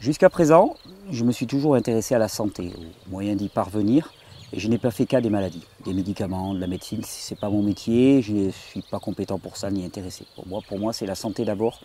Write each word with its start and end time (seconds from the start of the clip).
Jusqu'à 0.00 0.30
présent, 0.30 0.76
je 1.10 1.24
me 1.24 1.30
suis 1.30 1.46
toujours 1.46 1.74
intéressé 1.74 2.14
à 2.14 2.18
la 2.18 2.28
santé, 2.28 2.72
aux 2.74 3.10
moyens 3.10 3.36
d'y 3.36 3.50
parvenir, 3.50 4.14
et 4.50 4.58
je 4.58 4.66
n'ai 4.66 4.78
pas 4.78 4.90
fait 4.90 5.04
cas 5.04 5.20
des 5.20 5.28
maladies, 5.28 5.66
des 5.84 5.92
médicaments, 5.92 6.54
de 6.54 6.58
la 6.58 6.66
médecine. 6.66 7.02
Ce 7.04 7.34
n'est 7.34 7.38
pas 7.38 7.50
mon 7.50 7.62
métier, 7.62 8.22
je 8.22 8.32
ne 8.32 8.50
suis 8.50 8.80
pas 8.80 8.98
compétent 8.98 9.38
pour 9.38 9.58
ça 9.58 9.70
ni 9.70 9.84
intéressé. 9.84 10.24
Pour 10.36 10.46
moi, 10.46 10.62
pour 10.66 10.78
moi 10.78 10.94
c'est 10.94 11.04
la 11.04 11.14
santé 11.14 11.44
d'abord. 11.44 11.80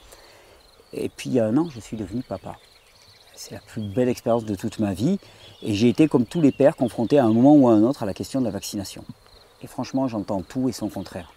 Et 0.93 1.09
puis 1.09 1.29
il 1.29 1.33
y 1.33 1.41
a 1.41 1.45
un 1.45 1.57
an, 1.57 1.67
je 1.69 1.81
suis 1.81 1.97
devenu 1.97 2.21
papa. 2.21 2.55
C'est 3.35 3.53
la 3.53 3.59
plus 3.59 3.81
belle 3.81 4.07
expérience 4.07 4.45
de 4.45 4.55
toute 4.55 4.79
ma 4.79 4.93
vie. 4.93 5.19
Et 5.61 5.73
j'ai 5.73 5.89
été, 5.89 6.07
comme 6.07 6.25
tous 6.25 6.39
les 6.39 6.53
pères, 6.53 6.77
confronté 6.77 7.19
à 7.19 7.25
un 7.25 7.33
moment 7.33 7.53
ou 7.53 7.67
à 7.67 7.73
un 7.73 7.83
autre 7.83 8.03
à 8.03 8.05
la 8.05 8.13
question 8.13 8.39
de 8.39 8.45
la 8.45 8.51
vaccination. 8.51 9.03
Et 9.61 9.67
franchement, 9.67 10.07
j'entends 10.07 10.41
tout 10.41 10.69
et 10.69 10.71
son 10.71 10.87
contraire. 10.87 11.33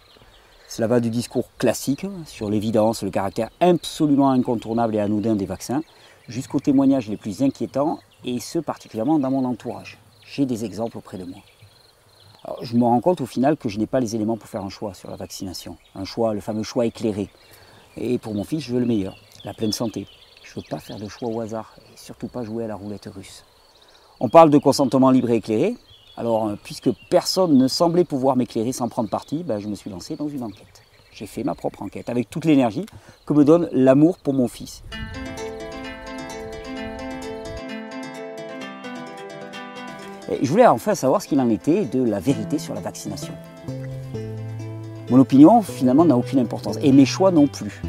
Cela 0.69 0.87
va 0.87 1.01
du 1.01 1.09
discours 1.09 1.49
classique 1.57 2.05
sur 2.25 2.49
l'évidence, 2.49 3.03
le 3.03 3.09
caractère 3.09 3.49
absolument 3.59 4.29
incontournable 4.29 4.95
et 4.95 4.99
anodin 4.99 5.35
des 5.35 5.47
vaccins, 5.47 5.81
jusqu'aux 6.29 6.59
témoignages 6.59 7.09
les 7.09 7.17
plus 7.17 7.41
inquiétants, 7.41 7.99
et 8.23 8.39
ce 8.39 8.59
particulièrement 8.59 9.19
dans 9.19 9.31
mon 9.31 9.43
entourage. 9.45 9.97
J'ai 10.25 10.45
des 10.45 10.63
exemples 10.63 10.97
auprès 10.97 11.17
de 11.17 11.25
moi. 11.25 11.39
je 12.61 12.77
me 12.77 12.83
rends 12.83 13.01
compte 13.01 13.19
au 13.19 13.25
final 13.25 13.57
que 13.57 13.67
je 13.67 13.79
n'ai 13.79 13.87
pas 13.87 13.99
les 13.99 14.15
éléments 14.15 14.37
pour 14.37 14.47
faire 14.47 14.63
un 14.63 14.69
choix 14.69 14.93
sur 14.93 15.09
la 15.09 15.17
vaccination. 15.17 15.75
Un 15.95 16.05
choix, 16.05 16.33
le 16.33 16.39
fameux 16.39 16.63
choix 16.63 16.85
éclairé. 16.85 17.29
Et 17.97 18.17
pour 18.17 18.33
mon 18.33 18.43
fils, 18.43 18.63
je 18.63 18.73
veux 18.73 18.79
le 18.79 18.85
meilleur, 18.85 19.17
la 19.43 19.53
pleine 19.53 19.71
santé. 19.71 20.07
Je 20.43 20.51
ne 20.51 20.55
veux 20.61 20.67
pas 20.69 20.79
faire 20.79 20.97
de 20.97 21.07
choix 21.07 21.29
au 21.29 21.41
hasard, 21.41 21.73
et 21.79 21.97
surtout 21.97 22.27
pas 22.27 22.43
jouer 22.43 22.65
à 22.65 22.67
la 22.67 22.75
roulette 22.75 23.09
russe. 23.13 23.43
On 24.19 24.29
parle 24.29 24.51
de 24.51 24.57
consentement 24.57 25.09
libre 25.09 25.31
et 25.31 25.37
éclairé. 25.37 25.75
Alors, 26.15 26.47
euh, 26.47 26.55
puisque 26.63 26.91
personne 27.09 27.57
ne 27.57 27.67
semblait 27.67 28.03
pouvoir 28.03 28.35
m'éclairer 28.35 28.71
sans 28.71 28.87
prendre 28.87 29.09
parti, 29.09 29.43
ben, 29.43 29.59
je 29.59 29.67
me 29.67 29.75
suis 29.75 29.89
lancé 29.89 30.15
dans 30.15 30.27
une 30.27 30.43
enquête. 30.43 30.83
J'ai 31.11 31.25
fait 31.25 31.43
ma 31.43 31.55
propre 31.55 31.81
enquête 31.81 32.09
avec 32.09 32.29
toute 32.29 32.45
l'énergie 32.45 32.85
que 33.25 33.33
me 33.33 33.43
donne 33.43 33.69
l'amour 33.71 34.19
pour 34.19 34.33
mon 34.33 34.47
fils. 34.47 34.83
Je 40.41 40.49
voulais 40.49 40.67
enfin 40.67 40.95
savoir 40.95 41.21
ce 41.21 41.27
qu'il 41.27 41.39
en 41.39 41.49
était 41.49 41.85
de 41.85 42.03
la 42.03 42.19
vérité 42.19 42.59
sur 42.59 42.73
la 42.73 42.81
vaccination. 42.81 43.33
Mon 45.09 45.19
opinion, 45.19 45.61
finalement, 45.61 46.05
n'a 46.05 46.15
aucune 46.15 46.39
importance, 46.39 46.77
et 46.81 46.91
mes 46.91 47.05
choix 47.05 47.31
non 47.31 47.47
plus. 47.47 47.81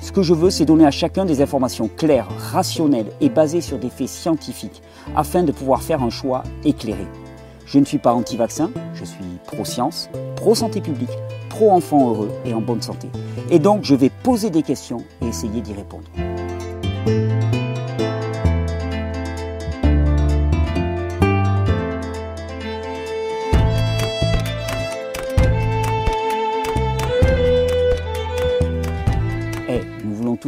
Ce 0.00 0.12
que 0.12 0.22
je 0.22 0.32
veux, 0.32 0.50
c'est 0.50 0.64
donner 0.64 0.86
à 0.86 0.92
chacun 0.92 1.24
des 1.24 1.42
informations 1.42 1.88
claires, 1.88 2.28
rationnelles 2.52 3.10
et 3.20 3.28
basées 3.28 3.60
sur 3.60 3.78
des 3.78 3.90
faits 3.90 4.08
scientifiques, 4.08 4.80
afin 5.16 5.42
de 5.42 5.50
pouvoir 5.50 5.82
faire 5.82 6.02
un 6.02 6.10
choix 6.10 6.44
éclairé. 6.64 7.06
Je 7.66 7.78
ne 7.78 7.84
suis 7.84 7.98
pas 7.98 8.14
anti-vaccin, 8.14 8.70
je 8.94 9.04
suis 9.04 9.24
pro-science, 9.46 10.08
pro-santé 10.36 10.80
publique, 10.80 11.10
pro-enfant 11.50 12.10
heureux 12.10 12.30
et 12.44 12.54
en 12.54 12.60
bonne 12.60 12.80
santé. 12.80 13.08
Et 13.50 13.58
donc, 13.58 13.84
je 13.84 13.94
vais 13.94 14.10
poser 14.10 14.50
des 14.50 14.62
questions 14.62 15.04
et 15.20 15.26
essayer 15.26 15.60
d'y 15.60 15.74
répondre. 15.74 16.08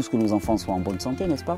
Que 0.08 0.16
nos 0.16 0.32
enfants 0.32 0.56
soient 0.56 0.74
en 0.74 0.80
bonne 0.80 1.00
santé, 1.00 1.26
n'est-ce 1.26 1.44
pas? 1.44 1.56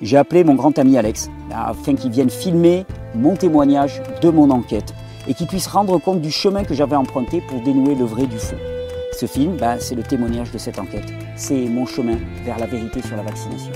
J'ai 0.00 0.16
appelé 0.16 0.42
mon 0.42 0.54
grand 0.54 0.76
ami 0.78 0.98
Alex 0.98 1.30
afin 1.54 1.94
qu'il 1.94 2.10
vienne 2.10 2.30
filmer 2.30 2.84
mon 3.14 3.36
témoignage 3.36 4.02
de 4.20 4.30
mon 4.30 4.50
enquête 4.50 4.92
et 5.28 5.34
qu'il 5.34 5.46
puisse 5.46 5.68
rendre 5.68 5.98
compte 5.98 6.20
du 6.20 6.30
chemin 6.30 6.64
que 6.64 6.74
j'avais 6.74 6.96
emprunté 6.96 7.40
pour 7.40 7.60
dénouer 7.60 7.94
le 7.94 8.04
vrai 8.04 8.26
du 8.26 8.38
faux. 8.38 8.56
Ce 9.12 9.26
film, 9.26 9.56
ben, 9.56 9.76
c'est 9.78 9.94
le 9.94 10.02
témoignage 10.02 10.50
de 10.50 10.58
cette 10.58 10.78
enquête. 10.78 11.06
C'est 11.36 11.66
mon 11.66 11.86
chemin 11.86 12.16
vers 12.44 12.58
la 12.58 12.66
vérité 12.66 13.00
sur 13.02 13.16
la 13.16 13.22
vaccination. 13.22 13.72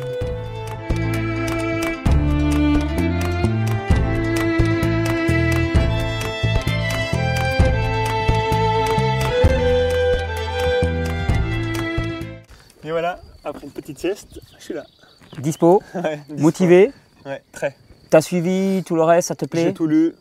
Après 13.47 13.65
une 13.65 13.73
petite 13.73 13.99
sieste, 13.99 14.41
je 14.59 14.65
suis 14.65 14.75
là. 14.75 14.85
Dispo, 15.39 15.83
motivé 16.37 16.93
Ouais, 17.25 17.43
très. 17.53 17.77
T'as 18.11 18.21
suivi 18.21 18.83
tout 18.85 18.95
le 18.95 19.03
reste, 19.03 19.29
ça 19.29 19.35
te 19.35 19.45
plaît? 19.45 19.65
J'ai 19.65 19.75
tout 19.75 19.87
lu. 19.87 20.15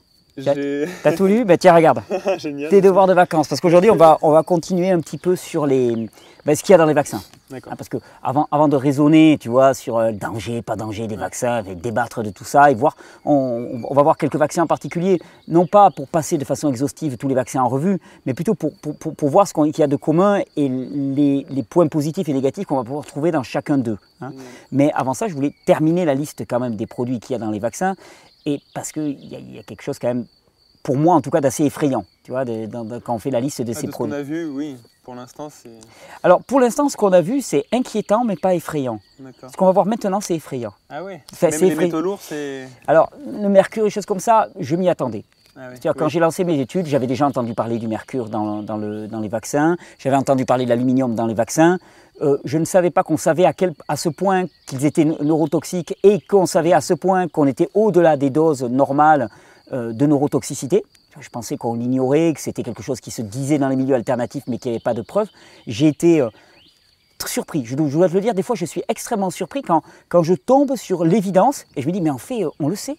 T'as 1.03 1.13
tout 1.17 1.25
lu? 1.25 1.45
Ben 1.45 1.57
tiens, 1.57 1.75
regarde. 1.75 2.01
Génial. 2.37 2.69
Tes 2.69 2.81
devoirs 2.81 3.07
de 3.07 3.13
vacances. 3.13 3.47
Parce 3.47 3.61
qu'aujourd'hui, 3.61 3.91
on 3.91 3.95
va, 3.95 4.17
on 4.21 4.31
va 4.31 4.43
continuer 4.43 4.89
un 4.89 4.99
petit 4.99 5.17
peu 5.17 5.35
sur 5.35 5.65
les, 5.65 6.09
ben, 6.45 6.55
ce 6.55 6.63
qu'il 6.63 6.73
y 6.73 6.75
a 6.75 6.77
dans 6.77 6.85
les 6.85 6.93
vaccins. 6.93 7.21
Hein, 7.51 7.59
parce 7.77 7.89
que 7.89 7.97
avant, 8.23 8.47
avant 8.51 8.67
de 8.67 8.75
raisonner, 8.75 9.37
tu 9.39 9.49
vois, 9.49 9.73
sur 9.73 9.99
le 9.99 10.05
euh, 10.05 10.11
danger, 10.11 10.61
pas 10.61 10.75
danger 10.75 11.07
des 11.07 11.15
vaccins, 11.15 11.63
et 11.63 11.75
débattre 11.75 12.21
de 12.23 12.29
tout 12.29 12.43
ça 12.43 12.69
et 12.69 12.75
voir, 12.75 12.95
on, 13.23 13.81
va 13.91 14.03
voir 14.03 14.17
quelques 14.17 14.35
vaccins 14.35 14.63
en 14.63 14.67
particulier, 14.67 15.19
non 15.47 15.65
pas 15.65 15.89
pour 15.91 16.07
passer 16.07 16.37
de 16.37 16.45
façon 16.45 16.69
exhaustive 16.69 17.17
tous 17.17 17.27
les 17.27 17.35
vaccins 17.35 17.61
en 17.61 17.67
revue, 17.67 17.99
mais 18.25 18.33
plutôt 18.33 18.53
pour, 18.53 18.73
pour, 18.77 19.15
pour, 19.15 19.29
voir 19.29 19.47
ce 19.47 19.53
qu'il 19.53 19.79
y 19.79 19.83
a 19.83 19.87
de 19.87 19.95
commun 19.95 20.41
et 20.55 20.69
les, 20.69 21.45
les 21.49 21.63
points 21.63 21.87
positifs 21.87 22.29
et 22.29 22.33
négatifs 22.33 22.65
qu'on 22.65 22.77
va 22.77 22.83
pouvoir 22.83 23.05
trouver 23.05 23.31
dans 23.31 23.43
chacun 23.43 23.77
d'eux. 23.77 23.97
Hein. 24.21 24.31
Mais 24.71 24.91
avant 24.93 25.13
ça, 25.13 25.27
je 25.27 25.33
voulais 25.33 25.53
terminer 25.65 26.05
la 26.05 26.13
liste 26.13 26.45
quand 26.47 26.59
même 26.59 26.75
des 26.75 26.87
produits 26.87 27.19
qu'il 27.19 27.33
y 27.33 27.35
a 27.35 27.39
dans 27.39 27.51
les 27.51 27.59
vaccins, 27.59 27.95
et 28.45 28.59
parce 28.73 28.91
qu'il 28.91 29.19
y, 29.19 29.55
y, 29.55 29.59
a 29.59 29.63
quelque 29.63 29.81
chose 29.81 29.97
quand 29.97 30.07
même, 30.07 30.25
pour 30.85 30.95
moi 30.95 31.15
en 31.15 31.21
tout 31.21 31.31
cas, 31.31 31.41
d'assez 31.41 31.65
effrayant, 31.65 32.05
tu 32.23 32.31
vois, 32.31 32.45
quand 33.03 33.15
on 33.15 33.19
fait 33.19 33.31
la 33.31 33.41
liste 33.41 33.61
de 33.61 33.71
ah, 33.71 33.73
ces 33.73 33.87
produits. 33.87 34.13
Ce 34.13 34.17
qu'on 34.17 34.21
a 34.21 34.23
vu, 34.23 34.45
oui. 34.45 34.77
Pour 35.03 35.15
l'instant, 35.15 35.49
c'est. 35.51 35.69
Alors, 36.23 36.43
pour 36.43 36.59
l'instant, 36.59 36.89
ce 36.89 36.97
qu'on 36.97 37.11
a 37.11 37.21
vu, 37.21 37.41
c'est 37.41 37.65
inquiétant, 37.71 38.23
mais 38.23 38.35
pas 38.35 38.55
effrayant. 38.55 38.99
Ce 39.51 39.57
qu'on 39.57 39.65
va 39.65 39.71
voir 39.71 39.85
maintenant, 39.85 40.21
c'est 40.21 40.35
effrayant. 40.35 40.73
Ah 40.89 41.03
oui 41.03 41.13
Même 41.41 41.61
les 41.61 41.75
métaux 41.75 42.01
lourds, 42.01 42.21
c'est. 42.21 42.67
Alors, 42.87 43.11
le 43.25 43.49
mercure, 43.49 43.83
des 43.83 43.89
choses 43.89 44.05
comme 44.05 44.19
ça, 44.19 44.47
je 44.59 44.75
m'y 44.75 44.87
attendais. 44.87 45.25
Ah 45.57 45.69
quand 45.95 46.09
j'ai 46.09 46.19
lancé 46.19 46.43
mes 46.43 46.59
études, 46.59 46.85
j'avais 46.85 47.07
déjà 47.07 47.25
entendu 47.25 47.53
parler 47.53 47.77
du 47.77 47.87
mercure 47.87 48.29
dans, 48.29 48.61
dans, 48.61 48.77
le, 48.77 49.07
dans 49.07 49.21
les 49.21 49.29
vaccins, 49.29 49.77
j'avais 49.99 50.17
entendu 50.17 50.43
parler 50.43 50.65
de 50.65 50.69
l'aluminium 50.69 51.15
dans 51.15 51.27
les 51.27 51.33
vaccins. 51.33 51.77
Euh, 52.21 52.37
je 52.43 52.57
ne 52.57 52.65
savais 52.65 52.91
pas 52.91 53.03
qu'on 53.03 53.15
savait 53.15 53.45
à, 53.45 53.53
quel, 53.53 53.73
à 53.87 53.95
ce 53.95 54.09
point 54.09 54.45
qu'ils 54.65 54.85
étaient 54.85 55.05
neurotoxiques 55.05 55.97
et 56.03 56.19
qu'on 56.19 56.45
savait 56.45 56.73
à 56.73 56.81
ce 56.81 56.93
point 56.93 57.29
qu'on 57.29 57.47
était 57.47 57.69
au-delà 57.73 58.17
des 58.17 58.29
doses 58.29 58.63
normales 58.63 59.29
de 59.71 60.05
neurotoxicité. 60.05 60.83
Je 61.19 61.29
pensais 61.29 61.55
qu'on 61.57 61.75
l'ignorait, 61.75 62.33
que 62.33 62.41
c'était 62.41 62.63
quelque 62.63 62.83
chose 62.83 62.99
qui 62.99 63.11
se 63.11 63.21
disait 63.21 63.57
dans 63.57 63.69
les 63.69 63.75
milieux 63.75 63.95
alternatifs 63.95 64.43
mais 64.47 64.57
qu'il 64.57 64.71
n'y 64.71 64.77
avait 64.77 64.83
pas 64.83 64.93
de 64.93 65.01
preuves. 65.01 65.29
J'ai 65.65 65.87
été 65.87 66.21
euh, 66.21 66.29
surpris. 67.25 67.65
Je, 67.65 67.75
dois 67.75 68.09
te 68.09 68.13
le 68.13 68.21
dire, 68.21 68.33
des 68.33 68.43
fois 68.43 68.55
je 68.55 68.65
suis 68.65 68.83
extrêmement 68.89 69.29
surpris 69.29 69.61
quand, 69.61 69.81
quand 70.09 70.23
je 70.23 70.33
tombe 70.33 70.75
sur 70.75 71.05
l'évidence 71.05 71.65
et 71.75 71.81
je 71.81 71.87
me 71.87 71.93
dis 71.93 72.01
mais 72.01 72.09
en 72.09 72.17
fait 72.17 72.43
euh, 72.43 72.49
on 72.59 72.67
le 72.67 72.75
sait. 72.75 72.97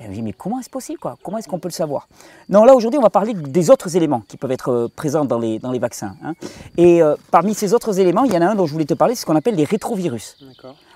Et 0.00 0.04
je 0.04 0.08
me 0.08 0.14
dis 0.14 0.22
mais 0.22 0.32
comment 0.32 0.60
est-ce 0.60 0.70
possible 0.70 1.00
quoi? 1.00 1.18
Comment 1.24 1.38
est-ce 1.38 1.48
qu'on 1.48 1.58
peut 1.58 1.68
le 1.68 1.74
savoir? 1.74 2.08
Non, 2.48 2.64
là 2.64 2.74
aujourd'hui 2.74 2.98
on 2.98 3.02
va 3.02 3.10
parler 3.10 3.34
des 3.34 3.70
autres 3.70 3.96
éléments 3.96 4.22
qui 4.28 4.36
peuvent 4.36 4.52
être 4.52 4.70
euh, 4.70 4.88
présents 4.94 5.24
dans 5.24 5.38
les, 5.38 5.58
dans 5.58 5.72
les 5.72 5.80
vaccins. 5.80 6.14
Hein. 6.22 6.34
Et 6.78 7.00
parmi 7.32 7.54
ces 7.54 7.74
autres 7.74 7.98
éléments, 7.98 8.24
il 8.24 8.32
y 8.32 8.36
en 8.36 8.42
a 8.42 8.46
un 8.46 8.54
dont 8.54 8.66
je 8.66 8.72
voulais 8.72 8.84
te 8.84 8.94
parler, 8.94 9.16
c'est 9.16 9.22
ce 9.22 9.26
qu'on 9.26 9.36
appelle 9.36 9.56
les 9.56 9.64
rétrovirus. 9.64 10.36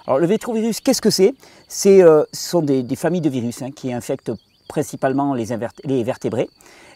Alors 0.07 0.21
le 0.21 0.27
rétrovirus, 0.27 0.81
qu'est-ce 0.81 1.03
que 1.03 1.11
c'est? 1.11 1.35
C'est 1.67 2.01
Ce 2.01 2.27
sont 2.33 2.63
des, 2.63 2.97
familles 2.97 3.21
de 3.21 3.29
virus 3.29 3.61
hein, 3.63 3.71
qui 3.73 3.93
infectent 3.93 4.33
principalement 4.69 5.35
les, 5.35 5.47
les 5.85 6.05
vertébrés. 6.05 6.49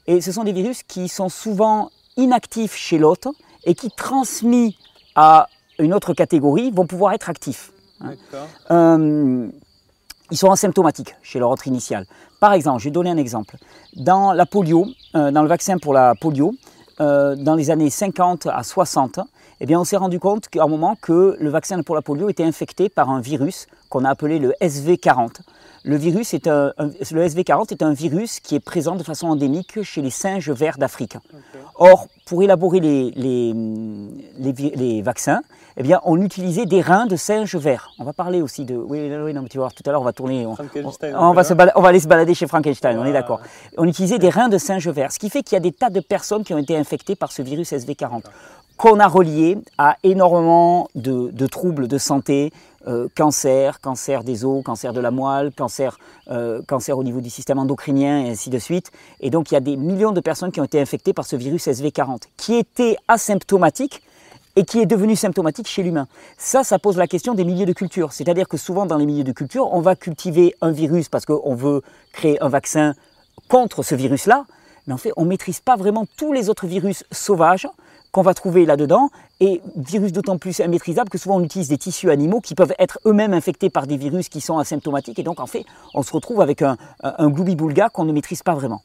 Et 0.06 0.20
ce 0.20 0.32
sont 0.32 0.44
des 0.44 0.52
virus 0.52 0.82
qui 0.82 1.08
sont 1.08 1.28
souvent 1.28 1.90
inactifs 2.16 2.76
chez 2.76 2.98
l'autre 2.98 3.30
et 3.64 3.74
qui, 3.74 3.90
transmis 3.90 4.76
à 5.14 5.48
une 5.78 5.94
autre 5.94 6.14
catégorie, 6.14 6.70
vont 6.70 6.86
pouvoir 6.86 7.12
être 7.12 7.28
actifs. 7.28 7.72
Hein. 8.00 8.14
Euh, 8.70 9.48
ils 10.30 10.36
sont 10.36 10.50
asymptomatiques 10.50 11.14
chez 11.22 11.38
leur 11.38 11.50
autre 11.50 11.66
initial. 11.66 12.06
Par 12.40 12.52
exemple, 12.52 12.80
je 12.80 12.84
vais 12.84 12.90
donner 12.90 13.10
un 13.10 13.16
exemple. 13.16 13.56
Dans 13.96 14.32
la 14.32 14.46
polio, 14.46 14.86
euh, 15.14 15.30
dans 15.30 15.42
le 15.42 15.48
vaccin 15.48 15.78
pour 15.78 15.92
la 15.92 16.14
polio, 16.14 16.54
euh, 17.00 17.36
dans 17.36 17.54
les 17.54 17.70
années 17.70 17.90
50 17.90 18.46
à 18.46 18.62
60, 18.62 19.20
eh 19.62 19.66
bien, 19.66 19.78
on 19.78 19.84
s'est 19.84 19.96
rendu 19.96 20.18
compte 20.18 20.48
qu'à 20.48 20.64
un 20.64 20.66
moment 20.66 20.96
que 21.00 21.36
le 21.38 21.48
vaccin 21.48 21.80
pour 21.84 21.94
la 21.94 22.02
polio 22.02 22.28
était 22.28 22.42
infecté 22.42 22.88
par 22.88 23.10
un 23.10 23.20
virus 23.20 23.68
qu'on 23.90 24.04
a 24.04 24.10
appelé 24.10 24.40
le 24.40 24.54
SV40. 24.60 25.36
Le, 25.84 25.94
virus 25.94 26.34
est 26.34 26.48
un, 26.48 26.72
le 26.78 27.26
SV40 27.28 27.70
est 27.70 27.82
un 27.84 27.92
virus 27.92 28.40
qui 28.40 28.56
est 28.56 28.60
présent 28.60 28.96
de 28.96 29.04
façon 29.04 29.28
endémique 29.28 29.80
chez 29.84 30.02
les 30.02 30.10
singes 30.10 30.50
verts 30.50 30.78
d'Afrique. 30.78 31.16
Or, 31.76 32.08
pour 32.26 32.42
élaborer 32.42 32.80
les, 32.80 33.12
les, 33.14 34.52
les, 34.74 35.00
vaccins, 35.00 35.42
eh 35.76 35.82
bien, 35.82 36.00
on 36.04 36.20
utilisait 36.20 36.66
des 36.66 36.80
reins 36.80 37.06
de 37.06 37.16
singes 37.16 37.56
verts. 37.56 37.90
On 37.98 38.04
va 38.04 38.12
parler 38.12 38.42
aussi 38.42 38.64
de... 38.64 38.74
Oui, 38.74 39.10
oui 39.10 39.32
non, 39.32 39.44
tu 39.44 39.58
vas 39.58 39.64
voir, 39.64 39.74
tout 39.74 39.82
à 39.86 39.90
l'heure, 39.90 40.00
on 40.00 40.04
va 40.04 40.12
tourner... 40.12 40.46
On, 40.46 40.56
on, 41.14 41.32
va 41.32 41.44
se 41.44 41.52
on 41.52 41.80
va 41.80 41.88
aller 41.88 42.00
se 42.00 42.08
balader 42.08 42.34
chez 42.34 42.46
Frankenstein, 42.46 42.98
on 42.98 43.04
est 43.04 43.12
d'accord. 43.12 43.40
On 43.76 43.86
utilisait 43.86 44.18
des 44.18 44.30
reins 44.30 44.48
de 44.48 44.58
singes 44.58 44.88
verts, 44.88 45.12
ce 45.12 45.18
qui 45.18 45.30
fait 45.30 45.42
qu'il 45.42 45.56
y 45.56 45.56
a 45.56 45.60
des 45.60 45.72
tas 45.72 45.90
de 45.90 46.00
personnes 46.00 46.44
qui 46.44 46.54
ont 46.54 46.58
été 46.58 46.76
infectées 46.76 47.16
par 47.16 47.32
ce 47.32 47.42
virus 47.42 47.72
SV40 47.72 48.22
qu'on 48.76 48.98
a 48.98 49.06
relié 49.06 49.58
à 49.78 49.96
énormément 50.02 50.88
de, 50.96 51.30
de 51.30 51.46
troubles 51.46 51.86
de 51.86 51.98
santé, 51.98 52.52
euh, 52.88 53.06
cancer, 53.14 53.80
cancer 53.80 54.24
des 54.24 54.44
os, 54.44 54.64
cancer 54.64 54.92
de 54.92 55.00
la 55.00 55.12
moelle, 55.12 55.52
cancer, 55.52 55.98
euh, 56.30 56.62
cancer 56.66 56.98
au 56.98 57.04
niveau 57.04 57.20
du 57.20 57.30
système 57.30 57.60
endocrinien 57.60 58.24
et 58.24 58.30
ainsi 58.30 58.50
de 58.50 58.58
suite. 58.58 58.90
Et 59.20 59.30
donc 59.30 59.50
il 59.50 59.54
y 59.54 59.56
a 59.56 59.60
des 59.60 59.76
millions 59.76 60.10
de 60.10 60.20
personnes 60.20 60.50
qui 60.50 60.60
ont 60.60 60.64
été 60.64 60.80
infectées 60.80 61.12
par 61.12 61.26
ce 61.26 61.36
virus 61.36 61.68
SV40, 61.68 62.22
qui 62.36 62.54
était 62.54 62.96
asymptomatique 63.06 64.02
et 64.56 64.64
qui 64.64 64.80
est 64.80 64.86
devenu 64.86 65.16
symptomatique 65.16 65.66
chez 65.66 65.82
l'humain. 65.82 66.06
Ça, 66.36 66.64
ça 66.64 66.78
pose 66.78 66.96
la 66.96 67.06
question 67.06 67.34
des 67.34 67.44
milieux 67.44 67.66
de 67.66 67.72
culture. 67.72 68.12
C'est-à-dire 68.12 68.48
que 68.48 68.56
souvent 68.56 68.86
dans 68.86 68.98
les 68.98 69.06
milieux 69.06 69.24
de 69.24 69.32
culture, 69.32 69.72
on 69.72 69.80
va 69.80 69.96
cultiver 69.96 70.54
un 70.60 70.70
virus 70.70 71.08
parce 71.08 71.24
qu'on 71.24 71.54
veut 71.54 71.82
créer 72.12 72.42
un 72.42 72.48
vaccin 72.48 72.94
contre 73.48 73.82
ce 73.82 73.94
virus-là, 73.94 74.44
mais 74.86 74.94
en 74.94 74.98
fait, 74.98 75.12
on 75.16 75.24
ne 75.24 75.28
maîtrise 75.28 75.60
pas 75.60 75.76
vraiment 75.76 76.06
tous 76.16 76.32
les 76.32 76.48
autres 76.48 76.66
virus 76.66 77.04
sauvages 77.12 77.68
qu'on 78.12 78.22
va 78.22 78.34
trouver 78.34 78.66
là-dedans, 78.66 79.10
et 79.40 79.60
virus 79.74 80.12
d'autant 80.12 80.38
plus 80.38 80.58
immaîtrisable 80.58 81.08
que 81.08 81.18
souvent 81.18 81.36
on 81.36 81.44
utilise 81.44 81.68
des 81.68 81.78
tissus 81.78 82.10
animaux 82.10 82.40
qui 82.40 82.54
peuvent 82.54 82.74
être 82.78 83.00
eux-mêmes 83.06 83.32
infectés 83.32 83.70
par 83.70 83.86
des 83.86 83.96
virus 83.96 84.28
qui 84.28 84.40
sont 84.40 84.58
asymptomatiques, 84.58 85.18
et 85.18 85.22
donc 85.22 85.40
en 85.40 85.46
fait 85.46 85.64
on 85.94 86.02
se 86.02 86.12
retrouve 86.12 86.40
avec 86.40 86.62
un, 86.62 86.76
un 87.02 87.28
gloubi-boulga 87.28 87.88
qu'on 87.88 88.04
ne 88.04 88.12
maîtrise 88.12 88.42
pas 88.42 88.54
vraiment. 88.54 88.82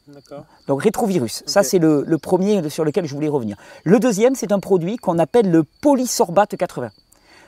Donc 0.67 0.81
rétrovirus, 0.81 1.43
ça 1.45 1.61
c'est 1.61 1.79
le, 1.79 2.17
premier 2.17 2.69
sur 2.69 2.83
lequel 2.83 3.05
je 3.05 3.13
voulais 3.13 3.27
revenir. 3.27 3.57
Le 3.83 3.99
deuxième, 3.99 4.35
c'est 4.35 4.51
un 4.51 4.59
produit 4.59 4.97
qu'on 4.97 5.19
appelle 5.19 5.51
le 5.51 5.63
polysorbate 5.63 6.55
80. 6.55 6.89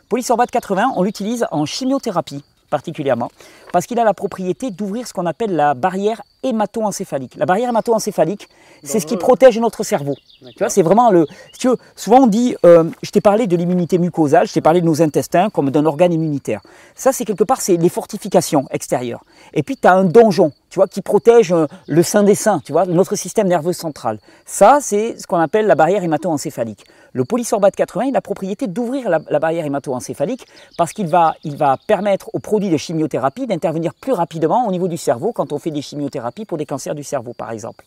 Polysorbate 0.09 0.51
80, 0.51 0.93
on 0.95 1.03
l'utilise 1.03 1.45
en 1.51 1.65
chimiothérapie 1.65 2.43
particulièrement, 2.69 3.29
parce 3.71 3.85
qu'il 3.85 3.99
a 3.99 4.03
la 4.03 4.13
propriété 4.13 4.71
d'ouvrir 4.71 5.07
ce 5.07 5.13
qu'on 5.13 5.25
appelle 5.25 5.55
la 5.55 5.73
barrière 5.73 6.21
hémato-encéphalique. 6.43 7.35
La 7.35 7.45
barrière 7.45 7.69
hémato-encéphalique, 7.69 8.47
c'est 8.83 8.99
ce 8.99 9.05
qui 9.05 9.17
protège 9.17 9.59
notre 9.59 9.83
cerveau. 9.83 10.15
Tu 10.39 10.59
vois, 10.59 10.69
c'est 10.69 10.81
vraiment 10.81 11.11
le. 11.11 11.25
tu 11.57 11.67
veux, 11.67 11.77
souvent 11.95 12.21
on 12.21 12.27
dit, 12.27 12.55
euh, 12.65 12.85
je 13.03 13.11
t'ai 13.11 13.21
parlé 13.21 13.47
de 13.47 13.55
l'immunité 13.57 13.97
mucosale, 13.97 14.47
je 14.47 14.53
t'ai 14.53 14.61
parlé 14.61 14.81
de 14.81 14.85
nos 14.85 15.01
intestins 15.01 15.49
comme 15.49 15.69
d'un 15.69 15.85
organe 15.85 16.13
immunitaire. 16.13 16.61
Ça, 16.95 17.11
c'est 17.11 17.25
quelque 17.25 17.43
part, 17.43 17.61
c'est 17.61 17.77
les 17.77 17.89
fortifications 17.89 18.65
extérieures. 18.71 19.23
Et 19.53 19.63
puis, 19.63 19.75
tu 19.75 19.87
as 19.87 19.93
un 19.93 20.05
donjon, 20.05 20.51
tu 20.69 20.79
vois, 20.79 20.87
qui 20.87 21.01
protège 21.01 21.51
euh, 21.51 21.67
le 21.87 22.03
sein 22.03 22.23
des 22.23 22.35
seins, 22.35 22.59
tu 22.63 22.71
vois, 22.71 22.85
notre 22.85 23.15
système 23.15 23.47
nerveux 23.47 23.73
central. 23.73 24.19
Ça, 24.45 24.79
c'est 24.81 25.19
ce 25.19 25.27
qu'on 25.27 25.39
appelle 25.39 25.67
la 25.67 25.75
barrière 25.75 26.03
hémato-encéphalique. 26.03 26.85
Le 27.13 27.25
polysorbate 27.25 27.75
80, 27.75 28.05
il 28.05 28.09
a 28.09 28.11
la 28.13 28.21
propriété 28.21 28.67
d'ouvrir 28.67 29.09
la, 29.09 29.39
barrière 29.39 29.65
hémato-encéphalique 29.65 30.45
parce 30.77 30.93
qu'il 30.93 31.07
va, 31.07 31.35
il 31.43 31.57
va 31.57 31.77
permettre 31.87 32.29
aux 32.33 32.39
produits 32.39 32.69
de 32.69 32.77
chimiothérapie 32.77 33.47
d'intervenir 33.47 33.93
plus 33.93 34.11
rapidement 34.11 34.67
au 34.67 34.71
niveau 34.71 34.87
du 34.87 34.97
cerveau 34.97 35.31
quand 35.31 35.53
on 35.53 35.59
fait 35.59 35.71
des 35.71 35.81
chimiothérapies 35.81 36.45
pour 36.45 36.57
des 36.57 36.65
cancers 36.65 36.95
du 36.95 37.03
cerveau, 37.03 37.33
par 37.33 37.51
exemple. 37.51 37.85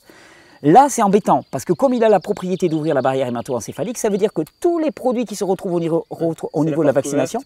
Là, 0.65 0.87
c'est 0.89 1.03
embêtant, 1.03 1.45
parce 1.51 1.65
que 1.65 1.73
comme 1.73 1.93
il 1.93 2.05
a 2.05 2.09
la 2.09 2.21
propriété 2.21 2.69
d'ouvrir 2.69 2.95
la 2.95 3.03
barrière 3.03 3.27
hémato-encéphalique, 3.27 3.99
ça 3.99 4.11
veut 4.11 4.17
dire 4.17 4.33
que 4.33 4.43
tous 4.61 4.79
les 4.79 4.93
produits 4.93 5.25
qui 5.25 5.35
se 5.35 5.43
retrouvent 5.43 5.75
au 5.75 5.81
niveau, 5.81 6.07
au 6.09 6.65
niveau 6.65 6.83
de 6.83 6.87
la 6.87 6.93
vaccination 6.93 7.41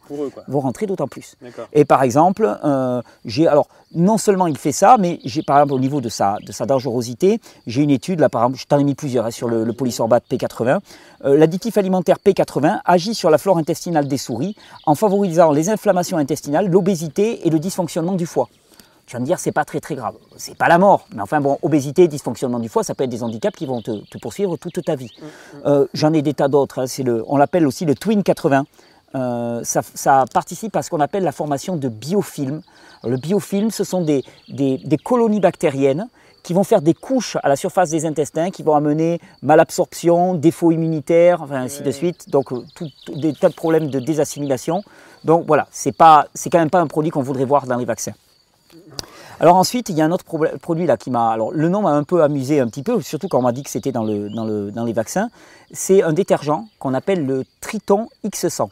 vont 0.48 0.60
rentrer 0.60 0.84
d'autant 0.84 1.08
plus. 1.08 1.34
Et 1.72 1.86
par 1.86 2.02
exemple, 2.02 2.58
euh, 2.62 3.00
j'ai 3.24 3.48
alors 3.48 3.68
non 3.94 4.18
seulement 4.18 4.46
il 4.46 4.58
fait 4.58 4.72
ça, 4.72 4.96
mais 4.98 5.18
j'ai 5.24 5.42
par 5.42 5.56
exemple 5.56 5.72
au 5.72 5.78
niveau 5.78 6.02
de 6.02 6.10
sa, 6.10 6.36
de 6.44 6.52
sa 6.52 6.66
dangerosité, 6.66 7.40
j'ai 7.66 7.82
une 7.82 7.90
étude, 7.90 8.20
là 8.20 8.28
par 8.28 8.42
exemple, 8.42 8.58
je 8.58 8.66
t'en 8.66 8.78
ai 8.78 8.84
mis 8.84 8.94
plusieurs 8.94 9.24
hein, 9.24 9.30
sur 9.30 9.48
le, 9.48 9.64
le, 9.64 9.72
polysorbate 9.72 10.24
P80. 10.30 10.80
Euh, 11.24 11.38
l'additif 11.38 11.78
alimentaire 11.78 12.18
P80 12.22 12.80
agit 12.84 13.14
sur 13.14 13.30
la 13.30 13.38
flore 13.38 13.56
intestinale 13.56 14.08
des 14.08 14.18
souris 14.18 14.56
en 14.84 14.94
favorisant 14.94 15.52
les 15.52 15.70
inflammations 15.70 16.18
intestinales, 16.18 16.68
l'obésité 16.68 17.46
et 17.46 17.50
le 17.50 17.58
dysfonctionnement 17.58 18.12
du 18.12 18.26
foie. 18.26 18.50
Tu 19.06 19.14
vas 19.14 19.20
me 19.20 19.24
dire, 19.24 19.38
c'est 19.38 19.52
pas 19.52 19.64
très 19.64 19.80
très 19.80 19.94
grave. 19.94 20.16
C'est 20.36 20.56
pas 20.56 20.68
la 20.68 20.78
mort. 20.78 21.06
Mais 21.14 21.22
enfin, 21.22 21.40
bon, 21.40 21.58
obésité, 21.62 22.08
dysfonctionnement 22.08 22.58
du 22.58 22.68
foie, 22.68 22.82
ça 22.82 22.94
peut 22.94 23.04
être 23.04 23.10
des 23.10 23.22
handicaps 23.22 23.56
qui 23.56 23.66
vont 23.66 23.80
te, 23.80 24.18
poursuivre 24.18 24.56
toute 24.56 24.84
ta 24.84 24.96
vie. 24.96 25.12
Mm, 25.20 25.24
mm. 25.24 25.60
Euh, 25.66 25.86
j'en 25.94 26.12
ai 26.12 26.22
des 26.22 26.34
tas 26.34 26.48
d'autres. 26.48 26.80
Hein. 26.80 27.02
le, 27.04 27.24
on 27.28 27.36
l'appelle 27.36 27.66
aussi 27.66 27.84
le 27.84 27.94
Twin 27.94 28.22
80. 28.22 28.64
Euh, 29.14 29.60
ça, 29.62 30.24
participe 30.32 30.74
à 30.76 30.82
ce 30.82 30.90
qu'on 30.90 31.00
appelle 31.00 31.22
la 31.22 31.32
formation 31.32 31.76
de 31.76 31.88
biofilms. 31.88 32.60
le 33.04 33.16
biofilm, 33.16 33.70
ce 33.70 33.84
sont 33.84 34.02
des, 34.02 34.24
des, 34.48 34.98
colonies 34.98 35.40
bactériennes 35.40 36.08
qui 36.42 36.52
vont 36.52 36.64
faire 36.64 36.82
des 36.82 36.92
couches 36.92 37.36
à 37.42 37.48
la 37.48 37.56
surface 37.56 37.90
des 37.90 38.04
intestins, 38.04 38.50
qui 38.50 38.62
vont 38.62 38.74
amener 38.74 39.20
malabsorption, 39.42 40.34
défaut 40.34 40.70
immunitaire, 40.70 41.42
enfin, 41.42 41.62
ainsi 41.62 41.82
de 41.82 41.90
suite. 41.92 42.28
Donc, 42.28 42.52
euh, 42.52 42.62
tout, 42.74 42.88
des 43.14 43.32
tas 43.32 43.48
de 43.48 43.54
problèmes 43.54 43.88
de 43.88 44.00
désassimilation. 44.00 44.82
Donc 45.24 45.44
voilà, 45.46 45.66
c'est 45.70 45.92
quand 45.92 46.24
même 46.54 46.70
pas 46.70 46.80
un 46.80 46.86
produit 46.86 47.10
qu'on 47.10 47.22
voudrait 47.22 47.44
voir 47.44 47.66
dans 47.66 47.76
les 47.76 47.84
vaccins. 47.84 48.12
Alors 49.38 49.56
ensuite, 49.56 49.88
il 49.90 49.96
y 49.96 50.00
a 50.00 50.04
un 50.04 50.12
autre 50.12 50.24
produit 50.58 50.86
là 50.86 50.96
qui 50.96 51.10
m'a. 51.10 51.30
Alors 51.30 51.52
le 51.52 51.68
nom 51.68 51.82
m'a 51.82 51.90
un 51.90 52.04
peu 52.04 52.22
amusé 52.22 52.60
un 52.60 52.68
petit 52.68 52.82
peu, 52.82 53.00
surtout 53.02 53.28
quand 53.28 53.38
on 53.38 53.42
m'a 53.42 53.52
dit 53.52 53.62
que 53.62 53.70
c'était 53.70 53.92
dans, 53.92 54.04
le, 54.04 54.30
dans, 54.30 54.44
le, 54.44 54.70
dans 54.70 54.84
les 54.84 54.92
vaccins. 54.92 55.28
C'est 55.72 56.02
un 56.02 56.12
détergent 56.12 56.64
qu'on 56.78 56.94
appelle 56.94 57.26
le 57.26 57.44
Triton 57.60 58.08
X100. 58.24 58.68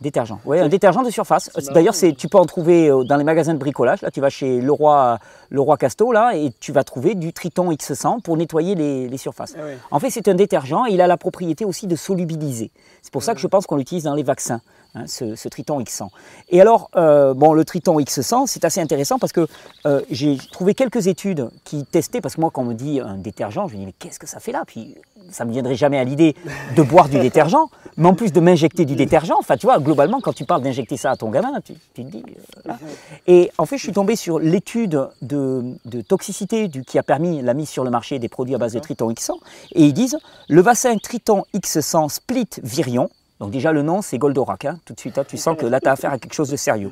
Détergent. 0.00 0.38
Oui, 0.44 0.60
un 0.60 0.68
détergent 0.68 1.02
de 1.02 1.10
surface. 1.10 1.50
D'ailleurs, 1.74 1.94
tu 2.16 2.28
peux 2.28 2.38
en 2.38 2.46
trouver 2.46 2.88
euh, 2.88 3.02
dans 3.02 3.16
les 3.16 3.24
magasins 3.24 3.52
de 3.52 3.58
bricolage. 3.58 4.00
Là, 4.02 4.12
tu 4.12 4.20
vas 4.20 4.30
chez 4.30 4.60
Leroy, 4.60 5.18
Leroy 5.50 5.76
Casto 5.76 6.12
là, 6.12 6.36
et 6.36 6.52
tu 6.60 6.70
vas 6.70 6.84
trouver 6.84 7.16
du 7.16 7.32
Triton 7.32 7.72
X100 7.72 8.22
pour 8.22 8.36
nettoyer 8.36 8.76
les, 8.76 9.16
surfaces. 9.16 9.56
Ah 9.58 9.62
en 9.90 9.98
fait, 9.98 10.10
c'est 10.10 10.28
un 10.28 10.34
détergent 10.34 10.84
et 10.88 10.92
il 10.92 11.00
a 11.00 11.08
la 11.08 11.16
propriété 11.16 11.64
aussi 11.64 11.88
de 11.88 11.96
solubiliser. 11.96 12.70
C'est 13.02 13.12
pour 13.12 13.24
ça 13.24 13.34
que 13.34 13.40
je 13.40 13.48
pense 13.48 13.66
qu'on 13.66 13.74
l'utilise 13.74 14.04
dans 14.04 14.14
les 14.14 14.22
vaccins. 14.22 14.60
Hein, 14.94 15.04
ce, 15.06 15.48
Triton 15.48 15.80
X100. 15.80 16.08
Et 16.48 16.62
alors, 16.62 16.90
euh, 16.96 17.34
bon, 17.34 17.52
le 17.52 17.64
Triton 17.64 18.00
X100, 18.00 18.46
c'est 18.46 18.64
assez 18.64 18.80
intéressant 18.80 19.18
parce 19.18 19.32
que 19.32 19.46
euh, 19.84 20.00
j'ai 20.10 20.38
trouvé 20.50 20.74
quelques 20.74 21.08
études 21.08 21.50
qui 21.64 21.84
testaient, 21.84 22.22
parce 22.22 22.36
que 22.36 22.40
moi, 22.40 22.50
quand 22.50 22.62
on 22.62 22.66
me 22.66 22.74
dit 22.74 22.98
un 22.98 23.16
détergent, 23.16 23.68
je 23.68 23.74
me 23.74 23.80
dis, 23.80 23.86
mais 23.86 23.94
qu'est-ce 23.98 24.18
que 24.18 24.26
ça 24.26 24.40
fait 24.40 24.50
là? 24.50 24.64
Puis 24.66 24.96
ça 25.30 25.44
ne 25.44 25.48
me 25.50 25.52
viendrait 25.52 25.74
jamais 25.74 25.98
à 25.98 26.04
l'idée 26.04 26.34
de 26.74 26.82
boire 26.82 27.10
du 27.10 27.18
détergent, 27.18 27.68
mais 27.98 28.08
en 28.08 28.14
plus 28.14 28.32
de 28.32 28.40
m'injecter 28.40 28.86
du 28.86 28.96
détergent. 28.96 29.34
Enfin, 29.38 29.58
tu 29.58 29.66
vois, 29.66 29.78
globalement, 29.78 30.20
quand 30.20 30.32
tu 30.32 30.46
parles 30.46 30.62
d'injecter 30.62 30.96
ça 30.96 31.10
à 31.10 31.16
ton 31.16 31.28
gamin, 31.30 31.52
tu, 31.62 31.74
te 31.74 32.00
dis. 32.00 32.24
Euh, 32.66 32.72
Et 33.26 33.50
en 33.58 33.66
fait, 33.66 33.76
je 33.76 33.82
suis 33.82 33.92
tombé 33.92 34.16
sur 34.16 34.38
l'étude 34.38 35.06
de, 35.20 35.76
toxicité 36.08 36.68
du, 36.68 36.82
qui 36.82 36.98
a 36.98 37.02
permis 37.02 37.42
la 37.42 37.52
mise 37.52 37.68
sur 37.68 37.84
le 37.84 37.90
marché 37.90 38.18
des 38.18 38.28
produits 38.30 38.54
à 38.54 38.58
base 38.58 38.72
de 38.72 38.78
Triton 38.78 39.10
X100. 39.10 39.32
Et 39.72 39.84
ils 39.84 39.92
disent 39.92 40.18
le 40.48 40.62
vaccin 40.62 40.96
Triton 40.96 41.44
X100 41.54 42.08
Split 42.08 42.48
Virion, 42.62 43.10
donc 43.40 43.50
déjà 43.50 43.72
le 43.72 43.82
nom 43.82 44.02
c'est 44.02 44.18
Goldorak, 44.18 44.64
hein. 44.64 44.78
tout 44.84 44.94
de 44.94 45.00
suite, 45.00 45.18
hein, 45.18 45.24
tu 45.26 45.36
sens 45.36 45.56
que 45.56 45.66
là 45.66 45.80
tu 45.80 45.88
as 45.88 45.92
affaire 45.92 46.12
à 46.12 46.18
quelque 46.18 46.34
chose 46.34 46.50
de 46.50 46.56
sérieux. 46.56 46.90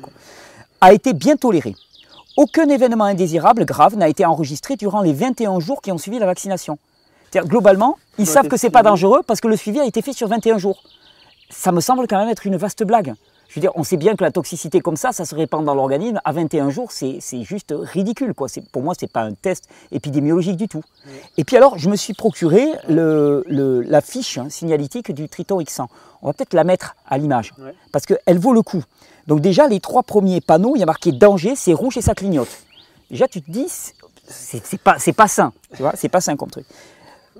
A 0.81 0.93
été 0.93 1.13
bien 1.13 1.35
toléré. 1.35 1.75
Aucun 2.37 2.69
événement 2.69 3.05
indésirable 3.05 3.65
grave 3.65 3.95
n'a 3.95 4.07
été 4.07 4.23
enregistré 4.23 4.75
durant 4.75 5.01
les 5.01 5.11
21 5.11 5.59
jours 5.59 5.81
qui 5.81 5.91
ont 5.91 5.97
suivi 5.97 6.19
la 6.19 6.27
vaccination. 6.27 6.77
Globalement, 7.35 7.97
ils 8.17 8.27
savent 8.27 8.47
que 8.47 8.57
ce 8.57 8.67
n'est 8.67 8.71
pas 8.71 8.83
dangereux 8.83 9.21
parce 9.25 9.41
que 9.41 9.47
le 9.47 9.55
suivi 9.55 9.79
a 9.79 9.85
été 9.85 10.01
fait 10.01 10.13
sur 10.13 10.27
21 10.27 10.57
jours. 10.57 10.81
Ça 11.49 11.71
me 11.71 11.81
semble 11.81 12.07
quand 12.07 12.17
même 12.17 12.29
être 12.29 12.45
une 12.45 12.57
vaste 12.57 12.83
blague. 12.83 13.13
Je 13.47 13.55
veux 13.55 13.61
dire, 13.61 13.71
on 13.75 13.83
sait 13.83 13.97
bien 13.97 14.15
que 14.15 14.23
la 14.23 14.31
toxicité 14.31 14.81
comme 14.81 14.97
ça, 14.97 15.11
ça 15.11 15.25
se 15.25 15.33
répand 15.33 15.63
dans 15.63 15.73
l'organisme. 15.73 16.19
À 16.25 16.31
21 16.33 16.69
jours, 16.69 16.91
c'est 16.91 17.21
juste 17.43 17.73
ridicule. 17.75 18.33
Quoi. 18.33 18.47
Pour 18.71 18.83
moi, 18.83 18.93
ce 18.93 19.05
n'est 19.05 19.09
pas 19.09 19.21
un 19.21 19.33
test 19.33 19.69
épidémiologique 19.91 20.57
du 20.57 20.67
tout. 20.67 20.83
Et 21.37 21.43
puis 21.43 21.55
alors, 21.55 21.77
je 21.77 21.89
me 21.89 21.95
suis 21.95 22.13
procuré 22.13 22.67
le, 22.89 23.43
la 23.47 24.01
fiche 24.01 24.37
hein, 24.37 24.49
signalétique 24.49 25.11
du 25.11 25.29
Triton 25.29 25.61
X100. 25.61 25.87
On 26.21 26.27
va 26.27 26.33
peut-être 26.33 26.53
la 26.53 26.63
mettre 26.63 26.95
à 27.07 27.17
l'image, 27.17 27.53
parce 27.91 28.05
qu'elle 28.05 28.39
vaut 28.39 28.53
le 28.53 28.61
coup. 28.61 28.83
Donc 29.27 29.41
déjà, 29.41 29.67
les 29.67 29.79
trois 29.79 30.03
premiers 30.03 30.41
panneaux, 30.41 30.75
il 30.75 30.79
y 30.79 30.83
a 30.83 30.85
marqué 30.85 31.11
danger, 31.11 31.55
c'est 31.55 31.73
rouge 31.73 31.97
et 31.97 32.01
ça 32.01 32.15
clignote. 32.15 32.49
Déjà, 33.09 33.27
tu 33.27 33.41
te 33.41 33.49
dis, 33.49 33.67
c'est 34.27 34.81
pas, 34.81 34.97
pas 35.15 35.27
sain. 35.27 35.53
Tu 35.75 35.81
vois, 35.81 35.93
c'est 35.95 36.09
pas 36.09 36.21
sain 36.21 36.35
comme 36.35 36.49
truc. 36.49 36.65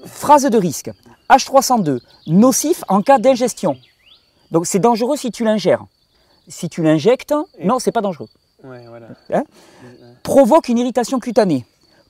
Phrase 0.05 0.43
de 0.43 0.58
risque. 0.58 0.91
H302, 1.29 2.00
nocif 2.27 2.84
en 2.88 3.01
cas 3.01 3.20
d'ingestion. 3.20 3.77
Donc 4.51 4.65
c'est 4.65 4.79
dangereux 4.79 5.17
si 5.17 5.31
tu 5.31 5.43
l'ingères 5.43 5.84
si 6.48 6.70
tu 6.70 6.84
l'injectes, 6.84 7.34
non, 7.63 7.80
c'est 7.80 7.92
pas 7.92 8.01
dangereux. 8.01 8.30
Hein 9.34 9.44
provoque 10.24 10.68
une 10.68 10.77
irritation 10.77 11.20
cutanée, 11.20 11.66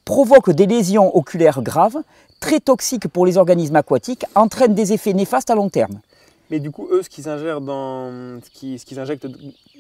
provoque 0.06 0.50
des 0.52 0.66
lésions 0.66 1.16
oculaires 1.16 1.62
graves, 1.62 1.98
très 2.40 2.60
toxiques 2.60 3.08
pour 3.08 3.26
les 3.26 3.38
organismes 3.38 3.76
aquatiques, 3.76 4.26
entraîne 4.36 4.74
des 4.74 4.94
effets 4.94 5.14
néfastes 5.14 5.50
à 5.50 5.56
long 5.56 5.70
terme. 5.70 6.00
Mais 6.50 6.60
du 6.60 6.72
coup, 6.72 6.88
eux, 6.92 7.04
ce 7.04 7.10
qu'ils 7.10 7.28
ingèrent 7.28 7.60
dans, 7.60 8.10
ce 8.42 8.86
qu'ils, 8.86 9.00
injectent 9.00 9.28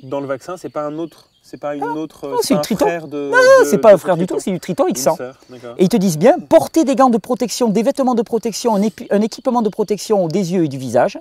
dans 0.03 0.19
le 0.19 0.27
vaccin, 0.27 0.57
c'est 0.57 0.69
pas 0.69 0.85
un 0.85 0.97
autre, 0.97 1.29
c'est 1.41 1.57
pas 1.57 1.75
une 1.75 1.83
ah, 1.83 1.93
autre, 1.93 2.37
c'est 2.41 2.55
un 2.55 2.63
frère 2.63 3.07
de. 3.07 3.31
Non, 3.31 3.37
c'est 3.63 3.77
pas 3.77 3.93
un 3.93 3.97
frère 3.97 4.17
du 4.17 4.27
tout, 4.27 4.39
c'est 4.39 4.51
du 4.51 4.59
Triton 4.59 4.87
X100. 4.89 5.33
Et 5.77 5.83
ils 5.85 5.89
te 5.89 5.95
disent 5.95 6.17
bien, 6.17 6.37
porter 6.39 6.83
des 6.83 6.95
gants 6.95 7.09
de 7.09 7.17
protection, 7.17 7.69
des 7.69 7.83
vêtements 7.83 8.15
de 8.15 8.21
protection, 8.21 8.75
un 8.75 9.21
équipement 9.21 9.61
de 9.61 9.69
protection 9.69 10.27
des 10.27 10.53
yeux 10.53 10.65
et 10.65 10.67
du 10.67 10.77
visage, 10.77 11.17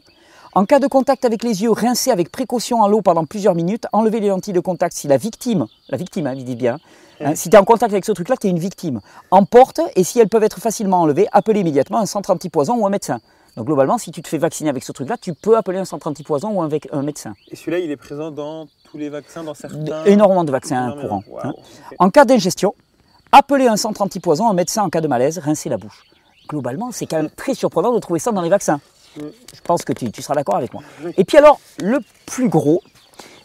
en 0.56 0.64
cas 0.64 0.78
de 0.78 0.86
contact 0.86 1.26
avec 1.26 1.42
les 1.42 1.62
yeux, 1.62 1.70
rincer 1.70 2.10
avec 2.10 2.32
précaution 2.32 2.80
en 2.80 2.88
l'eau 2.88 3.02
pendant 3.02 3.26
plusieurs 3.26 3.54
minutes, 3.54 3.86
enlever 3.92 4.20
les 4.20 4.28
lentilles 4.28 4.54
de 4.54 4.60
contact 4.60 4.96
si 4.96 5.06
la 5.06 5.18
victime, 5.18 5.66
la 5.90 5.98
victime, 5.98 6.26
hein, 6.26 6.34
dit 6.34 6.56
bien, 6.56 6.78
hein, 7.20 7.34
si 7.34 7.50
tu 7.50 7.56
es 7.56 7.58
en 7.58 7.64
contact 7.66 7.92
avec 7.92 8.06
ce 8.06 8.12
truc-là, 8.12 8.38
tu 8.38 8.46
es 8.46 8.50
une 8.50 8.58
victime, 8.58 9.02
emporte 9.30 9.82
et 9.96 10.02
si 10.02 10.18
elles 10.18 10.30
peuvent 10.30 10.44
être 10.44 10.58
facilement 10.58 11.02
enlevées, 11.02 11.26
appelez 11.32 11.60
immédiatement 11.60 11.98
un 11.98 12.06
centre 12.06 12.30
antipoison 12.30 12.75
ou 12.76 12.86
un 12.86 12.88
médecin. 12.88 13.20
Donc 13.58 13.66
globalement, 13.66 13.98
si 13.98 14.10
tu 14.12 14.22
te 14.22 14.28
fais 14.28 14.38
vacciner 14.38 14.70
avec 14.70 14.82
ce 14.82 14.92
truc-là, 14.92 15.18
tu 15.18 15.34
peux 15.34 15.58
appeler 15.58 15.76
un 15.76 15.84
centre 15.84 16.06
antipoison 16.06 16.48
ou 16.48 16.62
un, 16.62 16.70
un 16.90 17.02
médecin. 17.02 17.34
Et 17.50 17.56
celui-là, 17.56 17.80
il 17.80 17.90
est 17.90 17.96
présent 17.96 18.30
dans 18.30 18.66
tous 18.90 18.96
les 18.96 19.10
vaccins, 19.10 19.44
dans 19.44 19.52
certains 19.52 20.04
Énormément 20.06 20.44
de 20.44 20.52
vaccins 20.52 20.96
courants. 20.98 21.22
Hein. 21.44 21.52
En 21.98 22.08
cas 22.08 22.25
d'ingestion, 22.25 22.75
appelez 23.30 23.66
un 23.66 23.76
centre 23.76 24.00
antipoison, 24.00 24.48
un 24.48 24.54
médecin 24.54 24.84
en 24.84 24.88
cas 24.88 25.02
de 25.02 25.08
malaise, 25.08 25.36
rincer 25.36 25.68
la 25.68 25.76
bouche. 25.76 26.04
Globalement, 26.48 26.92
c'est 26.92 27.04
quand 27.04 27.16
même 27.16 27.30
très 27.30 27.52
surprenant 27.52 27.92
de 27.92 27.98
trouver 27.98 28.20
ça 28.20 28.32
dans 28.32 28.40
les 28.40 28.48
vaccins. 28.48 28.80
Je 29.16 29.61
pense 29.62 29.85
que 29.85 29.92
tu, 29.92 30.23
seras 30.23 30.35
d'accord 30.35 30.56
avec 30.56 30.73
moi. 30.73 30.82
Et 31.16 31.25
puis 31.25 31.37
alors, 31.37 31.61
le 31.80 32.00
plus 32.26 32.49
gros, 32.49 32.82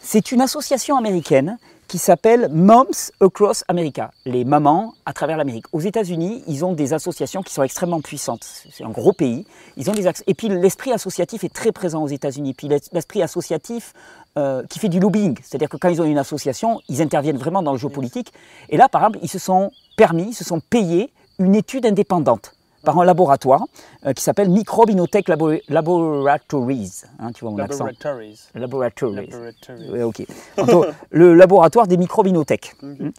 c'est 0.01 0.31
une 0.31 0.41
association 0.41 0.97
américaine 0.97 1.57
qui 1.87 1.97
s'appelle 1.97 2.47
Moms 2.49 3.11
Across 3.19 3.65
America, 3.67 4.11
les 4.25 4.45
mamans 4.45 4.93
à 5.05 5.11
travers 5.11 5.35
l'Amérique. 5.35 5.65
Aux 5.73 5.81
États-Unis, 5.81 6.41
ils 6.47 6.63
ont 6.63 6.71
des 6.71 6.93
associations 6.93 7.43
qui 7.43 7.53
sont 7.53 7.63
extrêmement 7.63 7.99
puissantes. 7.99 8.45
C'est 8.71 8.85
un 8.85 8.89
gros 8.89 9.11
pays. 9.11 9.45
Ils 9.75 9.89
ont 9.89 9.93
des 9.93 10.07
et 10.25 10.33
puis 10.33 10.47
l'esprit 10.47 10.93
associatif 10.93 11.43
est 11.43 11.53
très 11.53 11.73
présent 11.73 12.01
aux 12.01 12.07
États-Unis. 12.07 12.53
Puis 12.53 12.69
l'esprit 12.69 13.21
associatif 13.21 13.91
euh, 14.37 14.63
qui 14.69 14.79
fait 14.79 14.87
du 14.87 15.01
lobbying, 15.01 15.37
c'est-à-dire 15.43 15.67
que 15.67 15.75
quand 15.75 15.89
ils 15.89 16.01
ont 16.01 16.05
une 16.05 16.17
association, 16.17 16.79
ils 16.87 17.01
interviennent 17.01 17.37
vraiment 17.37 17.61
dans 17.61 17.73
le 17.73 17.77
jeu 17.77 17.89
politique. 17.89 18.31
Et 18.69 18.77
là, 18.77 18.87
par 18.87 19.01
exemple, 19.01 19.19
ils 19.21 19.29
se 19.29 19.39
sont 19.39 19.71
permis, 19.97 20.29
ils 20.29 20.33
se 20.33 20.45
sont 20.45 20.61
payés 20.61 21.11
une 21.39 21.55
étude 21.55 21.85
indépendante 21.85 22.53
par 22.83 22.99
un 22.99 23.05
laboratoire 23.05 23.65
euh, 24.05 24.13
qui 24.13 24.23
s'appelle 24.23 24.49
Microbe 24.49 24.89
Innotech 24.89 25.27
Laboratories. 25.27 27.03
Hein, 27.19 27.31
tu 27.31 27.43
vois 27.43 27.51
mon 27.51 27.57
Laboratories. 27.57 28.31
accent 28.31 28.59
Laboratories. 28.59 29.29
Laboratories. 29.31 30.03
ok. 30.03 30.25
le 31.11 31.33
laboratoire 31.33 31.87
des 31.87 31.97
microbes 31.97 32.27
Innotech. 32.27 32.75
Hmm. 32.81 33.09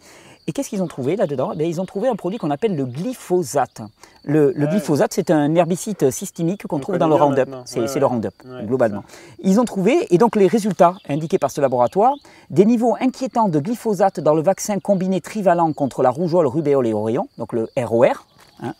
Et 0.45 0.51
qu'est-ce 0.51 0.69
qu'ils 0.69 0.83
ont 0.83 0.87
trouvé 0.87 1.15
là-dedans? 1.15 1.53
Eh 1.57 1.67
Ils 1.67 1.79
ont 1.79 1.85
trouvé 1.85 2.09
un 2.09 2.15
produit 2.15 2.37
qu'on 2.37 2.51
appelle 2.51 2.75
le 2.75 2.85
glyphosate. 2.85 3.81
Le, 4.25 4.51
glyphosate, 4.51 5.13
c'est 5.13 5.31
un 5.31 5.55
herbicide 5.55 6.11
systémique 6.11 6.67
qu'on 6.67 6.79
trouve 6.79 6.97
dans 6.97 7.07
le 7.07 7.15
Roundup. 7.15 7.49
C'est 7.65 7.99
le 7.99 8.05
Roundup, 8.05 8.33
globalement. 8.63 9.03
Ils 9.39 9.59
ont 9.59 9.65
trouvé, 9.65 10.07
et 10.13 10.17
donc 10.17 10.35
les 10.35 10.47
résultats 10.47 10.95
indiqués 11.07 11.37
par 11.37 11.51
ce 11.51 11.61
laboratoire, 11.61 12.13
des 12.49 12.65
niveaux 12.65 12.95
inquiétants 12.99 13.47
de 13.47 13.59
glyphosate 13.59 14.19
dans 14.19 14.33
le 14.33 14.41
vaccin 14.41 14.79
combiné 14.79 15.21
trivalent 15.21 15.71
contre 15.71 16.03
la 16.03 16.09
rougeole, 16.09 16.47
rubéole 16.47 16.87
et 16.87 16.93
orion, 16.93 17.27
donc 17.37 17.53
le 17.53 17.69
ROR. 17.77 18.25
Hein. 18.61 18.73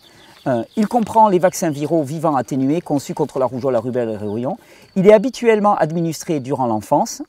Euh, 0.45 0.63
il 0.75 0.87
comprend 0.87 1.29
les 1.29 1.39
vaccins 1.39 1.69
viraux 1.69 2.03
vivants 2.03 2.35
atténués 2.35 2.81
conçus 2.81 3.13
contre 3.13 3.39
la 3.39 3.45
rougeole, 3.45 3.73
la 3.73 3.79
rubéole 3.79 4.09
et 4.09 4.17
l'orion. 4.17 4.57
Il 4.95 5.07
est 5.07 5.13
habituellement 5.13 5.75
administré 5.75 6.39
durant 6.39 6.67
l'enfance. 6.67 7.21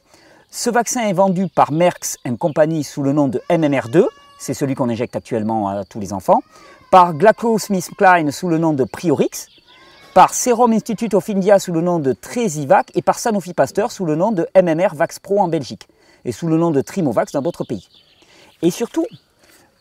Ce 0.51 0.71
vaccin 0.71 1.03
est 1.03 1.13
vendu 1.13 1.49
par 1.49 1.73
Merck 1.73 2.05
Company 2.39 2.85
sous 2.85 3.03
le 3.03 3.13
nom 3.13 3.29
de 3.29 3.41
MMR2 3.51 4.07
c'est 4.45 4.55
celui 4.55 4.75
qu'on 4.75 4.91
injecte 4.91 5.17
actuellement 5.17 5.69
à 5.69 5.85
tous 5.85 6.01
les 6.01 6.13
enfants, 6.13 6.43
par 6.91 7.15
GlaxoSmithKline 7.15 8.31
sous 8.31 8.49
le 8.49 8.59
nom 8.59 8.73
de 8.73 8.85
Priorix, 8.85 9.49
par 10.13 10.35
Serum 10.35 10.73
Institute 10.73 11.15
of 11.15 11.29
India 11.31 11.59
sous 11.59 11.73
le 11.73 11.81
nom 11.81 11.99
de 11.99 12.13
Tresivac 12.13 12.91
et 12.95 13.03
par 13.03 13.19
Sanofi 13.19 13.55
Pasteur 13.55 13.91
sous 13.91 14.05
le 14.05 14.15
nom 14.15 14.33
de 14.33 14.47
MMR 14.55 14.95
VaxPro 14.95 15.41
en 15.41 15.49
Belgique 15.49 15.89
et 16.25 16.33
sous 16.33 16.47
le 16.47 16.57
nom 16.57 16.71
de 16.71 16.81
Trimovax 16.83 17.33
dans 17.33 17.43
d'autres 17.43 17.65
pays. 17.65 17.89
Et 18.63 18.71
surtout, 18.71 19.07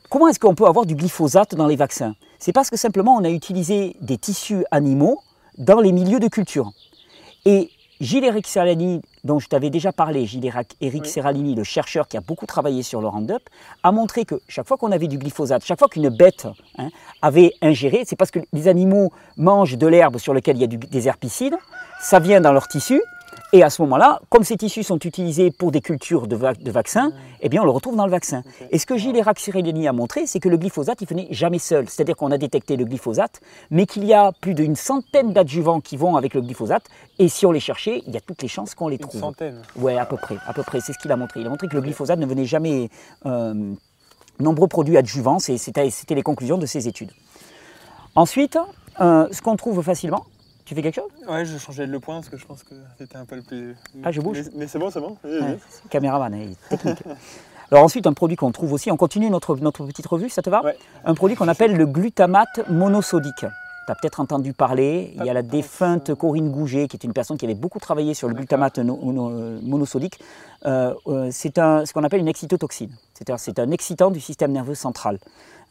comment 0.09 0.29
est-ce 0.29 0.39
qu'on 0.39 0.55
peut 0.55 0.65
avoir 0.65 0.85
du 0.85 0.95
glyphosate 0.95 1.55
dans 1.55 1.67
les 1.67 1.75
vaccins? 1.75 2.15
C'est 2.43 2.51
parce 2.51 2.69
que 2.69 2.75
simplement 2.75 3.15
on 3.15 3.23
a 3.23 3.29
utilisé 3.29 3.95
des 4.01 4.17
tissus 4.17 4.65
animaux 4.69 5.21
dans 5.57 5.79
les 5.79 5.93
milieux 5.93 6.19
de 6.19 6.27
culture. 6.27 6.73
Et 7.45 7.69
Gilles 8.01 8.25
Eric 8.25 8.47
Serralini, 8.47 9.01
dont 9.23 9.39
je 9.39 9.47
t'avais 9.47 9.69
déjà 9.69 9.93
parlé, 9.93 10.25
Gilles 10.25 10.51
Eric 10.81 11.05
Serralini, 11.05 11.55
le 11.55 11.63
chercheur 11.63 12.05
qui 12.09 12.17
a 12.17 12.19
beaucoup 12.19 12.45
travaillé 12.45 12.83
sur 12.83 12.99
le 12.99 13.07
Roundup, 13.07 13.49
a 13.81 13.93
montré 13.93 14.25
que 14.25 14.41
chaque 14.49 14.67
fois 14.67 14.75
qu'on 14.75 14.91
avait 14.91 15.07
du 15.07 15.17
glyphosate, 15.17 15.63
chaque 15.63 15.79
fois 15.79 15.87
qu'une 15.87 16.09
bête 16.09 16.45
hein, 16.77 16.89
avait 17.21 17.53
ingéré, 17.61 18.03
c'est 18.05 18.17
parce 18.17 18.29
que 18.29 18.39
les 18.51 18.67
animaux 18.67 19.13
mangent 19.37 19.77
de 19.77 19.87
l'herbe 19.87 20.17
sur 20.17 20.33
laquelle 20.33 20.57
il 20.57 20.63
y 20.63 20.65
a 20.65 20.67
des 20.67 21.07
herbicides, 21.07 21.55
ça 22.01 22.19
vient 22.19 22.41
dans 22.41 22.51
leur 22.51 22.67
tissu, 22.67 23.01
et 23.53 23.61
à 23.61 23.69
ce 23.69 23.81
moment-là, 23.83 24.19
comme 24.29 24.43
ces 24.43 24.57
tissus 24.57 24.83
sont 24.83 24.97
utilisés 24.99 25.51
pour 25.51 25.71
des 25.71 25.81
cultures 25.81 26.27
de, 26.27 26.35
vaccins, 26.35 27.11
eh 27.41 27.49
bien 27.49 27.61
on 27.61 27.65
le 27.65 27.71
retrouve 27.71 27.95
dans 27.95 28.05
le 28.05 28.11
vaccin. 28.11 28.41
Et 28.71 28.79
ce 28.79 28.85
que 28.85 28.97
Gilles 28.97 29.15
Eraxirelini 29.15 29.87
a 29.87 29.93
montré, 29.93 30.25
c'est 30.25 30.39
que 30.39 30.49
le 30.49 30.57
glyphosate, 30.57 31.01
il 31.01 31.07
venait 31.07 31.27
jamais 31.29 31.59
seul. 31.59 31.87
C'est-à-dire 31.87 32.15
qu'on 32.15 32.31
a 32.31 32.37
détecté 32.37 32.75
le 32.75 32.85
glyphosate, 32.85 33.41
mais 33.69 33.85
qu'il 33.85 34.05
y 34.05 34.13
a 34.13 34.31
plus 34.31 34.55
d'une 34.55 34.75
centaine 34.75 35.33
d'adjuvants 35.33 35.81
qui 35.81 35.97
vont 35.97 36.15
avec 36.15 36.33
le 36.33 36.41
glyphosate. 36.41 36.85
Et 37.19 37.27
si 37.29 37.45
on 37.45 37.51
les 37.51 37.59
cherchait, 37.59 38.01
il 38.07 38.13
y 38.13 38.17
a 38.17 38.21
toutes 38.21 38.41
les 38.41 38.47
chances 38.47 38.73
qu'on 38.73 38.87
les 38.87 38.97
trouve. 38.97 39.15
Une 39.15 39.21
centaine 39.21 39.61
Ouais, 39.75 39.97
à 39.97 40.05
peu 40.05 40.17
près. 40.17 40.37
À 40.47 40.53
peu 40.53 40.63
près. 40.63 40.79
C'est 40.81 40.93
ce 40.93 40.97
qu'il 40.97 41.11
a 41.11 41.15
montré. 41.15 41.41
Il 41.41 41.45
a 41.45 41.49
montré 41.49 41.67
que 41.67 41.75
le 41.75 41.81
glyphosate 41.81 42.17
ne 42.17 42.25
venait 42.25 42.45
jamais 42.45 42.89
euh, 43.27 43.73
nombreux 44.39 44.67
produits 44.67 44.97
adjuvants. 44.97 45.37
C'était 45.37 46.15
les 46.15 46.23
conclusions 46.23 46.57
de 46.57 46.65
ses 46.65 46.87
études. 46.87 47.11
Ensuite, 48.15 48.57
euh, 48.99 49.27
ce 49.31 49.41
qu'on 49.41 49.55
trouve 49.55 49.81
facilement, 49.81 50.25
tu 50.65 50.75
fais 50.75 50.81
quelque 50.81 50.95
chose? 50.95 51.11
Ouais, 51.27 51.45
je 51.45 51.57
changeais 51.57 51.85
le 51.85 51.99
point 51.99 52.15
parce 52.15 52.29
que 52.29 52.37
je 52.37 52.45
pense 52.45 52.63
que 52.63 52.75
c'était 52.97 53.17
un 53.17 53.25
peu 53.25 53.35
le 53.35 53.41
plus. 53.41 53.75
Ah, 54.03 54.11
je 54.11 54.21
bouge 54.21 54.39
Mais, 54.55 54.67
c'est 54.67 54.79
bon, 54.79 54.89
c'est 54.89 55.01
bon. 55.01 55.17
caméraman, 55.89 56.33
hein, 56.33 56.53
technique. 56.69 56.99
Alors 57.71 57.85
ensuite, 57.85 58.05
un 58.05 58.13
produit 58.13 58.35
qu'on 58.35 58.51
trouve 58.51 58.73
aussi, 58.73 58.91
on 58.91 58.97
continue 58.97 59.29
notre, 59.29 59.55
notre 59.55 59.85
petite 59.85 60.05
revue, 60.05 60.29
ça 60.29 60.41
te 60.41 60.49
va? 60.49 60.63
Ouais. 60.63 60.77
Un 61.05 61.15
produit 61.15 61.35
qu'on 61.35 61.47
appelle 61.47 61.75
le 61.75 61.85
glutamate 61.87 62.69
monosodique. 62.69 63.45
Tu 63.85 63.91
as 63.91 63.95
peut-être 63.95 64.19
entendu 64.19 64.53
parler, 64.53 65.11
il 65.17 65.25
y 65.25 65.29
a 65.29 65.33
la 65.33 65.41
défunte 65.41 66.13
Corinne 66.15 66.51
Gouget, 66.51 66.87
qui 66.87 66.95
est 66.95 67.03
une 67.03 67.11
personne 67.11 67.37
qui 67.37 67.45
avait 67.45 67.55
beaucoup 67.55 67.79
travaillé 67.79 68.13
sur 68.13 68.29
le 68.29 68.35
glutamate 68.35 68.77
monosodique. 68.77 70.19
Euh, 70.65 70.93
euh, 71.07 71.29
c'est 71.31 71.57
ce 71.57 71.91
qu'on 71.91 72.03
appelle 72.03 72.21
une 72.21 72.29
excitotoxine, 72.29 72.91
c'est 73.37 73.59
un 73.59 73.71
excitant 73.71 74.11
du 74.11 74.21
système 74.21 74.51
nerveux 74.51 74.75
central. 74.75 75.19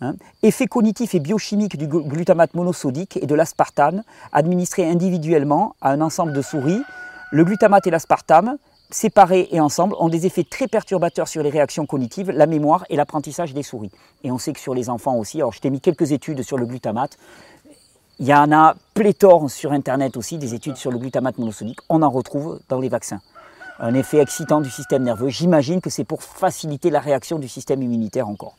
Hein. 0.03 0.17
Effet 0.43 0.67
cognitif 0.67 1.15
et 1.15 1.21
biochimique 1.21 1.77
du 1.77 1.87
glutamate 1.87 2.55
monosodique 2.55 3.19
et 3.23 3.27
de 3.27 3.35
l'aspartame 3.37 4.03
administrés 4.33 4.89
individuellement 4.89 5.77
à 5.81 5.93
un 5.93 6.01
ensemble 6.01 6.33
de 6.33 6.43
souris. 6.43 6.83
Le 7.31 7.45
glutamate 7.45 7.87
et 7.87 7.91
l'aspartame, 7.91 8.57
séparés 8.91 9.49
et 9.53 9.61
ensemble, 9.61 9.95
ont 10.01 10.09
des 10.09 10.27
effets 10.27 10.43
très 10.43 10.67
perturbateurs 10.67 11.29
sur 11.29 11.45
les 11.45 11.51
réactions 11.51 11.87
cognitives, 11.87 12.33
la 12.33 12.47
mémoire 12.47 12.85
et 12.91 12.97
l'apprentissage 12.97 13.55
des 13.55 13.63
souris. 13.63 13.93
Et 14.25 14.33
on 14.33 14.39
sait 14.39 14.53
que 14.53 14.59
sur 14.59 14.75
les 14.75 14.91
enfants 14.91 15.17
aussi, 15.17 15.39
alors 15.39 15.53
je 15.53 15.61
t'ai 15.61 15.71
mis 15.71 15.81
quelques 15.81 16.11
études 16.11 16.43
sur 16.43 16.59
le 16.59 16.67
glutamate, 16.67 17.17
il 18.19 18.27
y 18.27 18.35
en 18.35 18.51
a 18.53 18.75
pléthore 18.95 19.49
sur 19.51 19.73
Internet 19.73 20.17
aussi, 20.17 20.37
des 20.37 20.53
études 20.53 20.77
sur 20.77 20.91
le 20.91 20.99
glutamate 20.99 21.39
monosodique, 21.39 21.79
on 21.89 22.03
en 22.03 22.11
retrouve 22.11 22.61
dans 22.69 22.81
les 22.81 22.89
vaccins. 22.89 23.21
Un 23.79 23.95
effet 23.95 24.19
excitant 24.19 24.61
du 24.61 24.71
système 24.71 25.05
nerveux, 25.05 25.29
j'imagine 25.29 25.81
que 25.81 25.91
c'est 25.91 26.05
pour 26.05 26.23
faciliter 26.23 26.91
la 26.91 27.01
réaction 27.01 27.39
du 27.39 27.49
système 27.49 27.83
immunitaire 27.83 28.29
encore. 28.29 28.57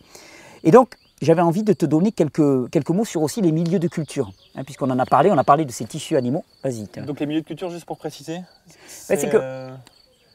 Et 0.64 0.72
donc, 0.72 0.96
j'avais 1.24 1.42
envie 1.42 1.64
de 1.64 1.74
te 1.74 1.86
donner 1.86 2.12
quelques, 2.12 2.70
quelques 2.70 2.90
mots 2.90 3.06
sur 3.06 3.22
aussi 3.22 3.42
les 3.42 3.52
milieux 3.52 3.80
de 3.80 3.88
culture, 3.88 4.32
hein, 4.56 4.64
puisqu'on 4.64 4.90
en 4.90 5.00
a 5.00 5.06
parlé, 5.06 5.32
on 5.32 5.38
a 5.38 5.44
parlé 5.44 5.66
de 5.66 5.72
ces 5.72 5.86
tissus 5.86 6.18
animaux. 6.18 6.44
Vas-y. 6.64 6.88
Donc 7.06 7.20
les 7.20 7.26
milieux 7.26 7.42
de 7.42 7.46
culture, 7.46 7.70
juste 7.70 7.86
pour 7.86 7.98
préciser 7.98 8.36
ben, 8.38 9.18
C'est 9.18 9.30
que 9.30 9.38
euh, 9.40 9.72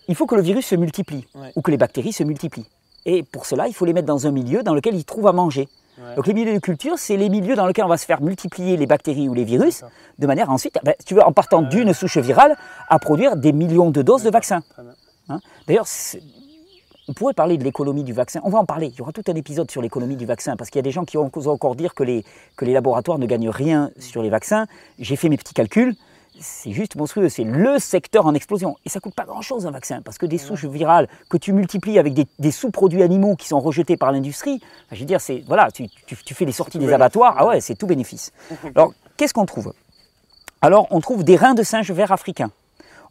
il 0.09 0.15
faut 0.15 0.27
que 0.27 0.35
le 0.35 0.43
virus 0.43 0.67
se 0.67 0.75
multiplie, 0.75 1.27
ou 1.57 1.63
que 1.63 1.71
les 1.71 1.77
bactéries 1.77 2.13
se 2.13 2.25
multiplient. 2.25 2.67
Et 3.07 3.23
pour 3.23 3.47
cela, 3.47 3.69
il 3.69 3.75
faut 3.75 3.85
les 3.85 3.93
mettre 3.93 4.07
dans 4.07 4.27
un 4.27 4.31
milieu 4.31 4.63
dans 4.63 4.75
lequel 4.75 4.95
ils 4.95 5.05
trouvent 5.05 5.29
à 5.29 5.33
manger. 5.33 5.69
Donc 6.17 6.27
les 6.27 6.35
milieux 6.35 6.55
de 6.55 6.59
culture, 6.61 6.97
c'est 6.97 7.17
les 7.17 7.29
milieux 7.29 7.57
dans 7.57 7.67
lesquels 7.67 7.85
on 7.85 7.89
va 7.89 7.97
se 7.97 8.07
faire 8.07 8.23
multiplier 8.23 8.77
les 8.77 8.87
bactéries 8.87 9.29
ou 9.29 9.35
les 9.35 9.45
virus, 9.45 9.85
de 10.19 10.27
manière 10.27 10.49
ensuite, 10.51 10.79
ben, 10.85 10.95
tu 11.05 11.15
veux, 11.15 11.23
en 11.23 11.33
partant 11.33 11.63
d'une 11.63 11.93
souche 11.93 12.19
virale, 12.19 12.57
à 12.89 12.99
produire 12.99 13.37
des 13.37 13.53
millions 13.53 13.91
de 13.91 14.03
doses 14.03 14.23
de 14.23 14.31
vaccins. 14.31 14.63
Hein 15.29 15.41
D'ailleurs, 15.67 15.87
on 17.09 17.15
pourrait 17.15 17.35
parler 17.35 17.57
de 17.57 17.65
l'économie 17.65 18.05
du 18.05 18.13
vaccin. 18.13 18.41
On 18.45 18.51
va 18.51 18.59
en 18.59 18.67
parler. 18.67 18.89
Il 18.89 18.99
y 18.99 19.01
aura 19.01 19.13
tout 19.13 19.25
un 19.27 19.35
épisode 19.35 19.71
sur 19.71 19.81
l'économie 19.81 20.17
du 20.17 20.27
vaccin 20.27 20.57
parce 20.57 20.71
qu'il 20.71 20.79
y 20.79 20.81
a 20.81 20.83
des 20.83 20.91
gens 20.91 21.05
qui 21.05 21.17
vont 21.17 21.31
encore 21.47 21.75
dire 21.75 21.95
que 21.95 22.03
les, 22.03 22.25
que 22.57 22.65
les 22.65 22.75
laboratoires 22.75 23.19
ne 23.19 23.27
gagnent 23.27 23.49
rien 23.49 23.91
sur 23.99 24.23
les 24.23 24.29
vaccins. 24.29 24.67
J'ai 24.99 25.17
fait 25.17 25.31
mes 25.31 25.39
petits 25.39 25.55
calculs. 25.55 25.95
C'est 26.39 26.71
juste 26.71 26.95
monstrueux. 26.97 27.31
C'est 27.31 27.45
le 27.45 27.79
secteur 27.79 28.27
en 28.27 28.35
explosion. 28.35 28.77
Et 28.85 28.91
ça 28.91 29.01
coûte 29.01 29.15
pas 29.15 29.25
grand-chose 29.25 29.67
un 29.67 29.71
vaccin 29.71 30.03
parce 30.03 30.19
que 30.19 30.27
des 30.27 30.39
souches 30.39 30.67
virales 30.67 31.09
que 31.31 31.39
tu 31.39 31.53
multiplies 31.53 31.99
avec 31.99 32.15
des, 32.15 32.51
sous-produits 32.51 33.03
animaux 33.03 33.35
qui 33.37 33.49
sont 33.49 33.59
rejetés 33.59 33.97
par 33.97 34.13
l'industrie, 34.13 34.61
je 34.93 35.01
veux 35.01 35.07
dire, 35.07 35.21
c'est 35.21 35.43
voilà, 35.47 35.71
tu, 35.71 35.89
tu 36.07 36.35
fais 36.35 36.45
les 36.45 36.53
sorties 36.53 36.79
des 36.79 36.93
abattoirs. 36.93 37.35
Ah 37.39 37.47
ouais, 37.47 37.61
c'est 37.61 37.75
tout 37.75 37.87
bénéfice. 37.87 38.33
Alors, 38.77 38.93
qu'est-ce 39.17 39.33
qu'on 39.35 39.47
trouve? 39.47 39.73
Alors, 40.61 40.87
on 40.91 41.01
trouve 41.01 41.25
des 41.25 41.37
reins 41.37 41.55
de 41.55 41.63
singe 41.63 41.91
vert 41.91 42.13
africains 42.13 42.51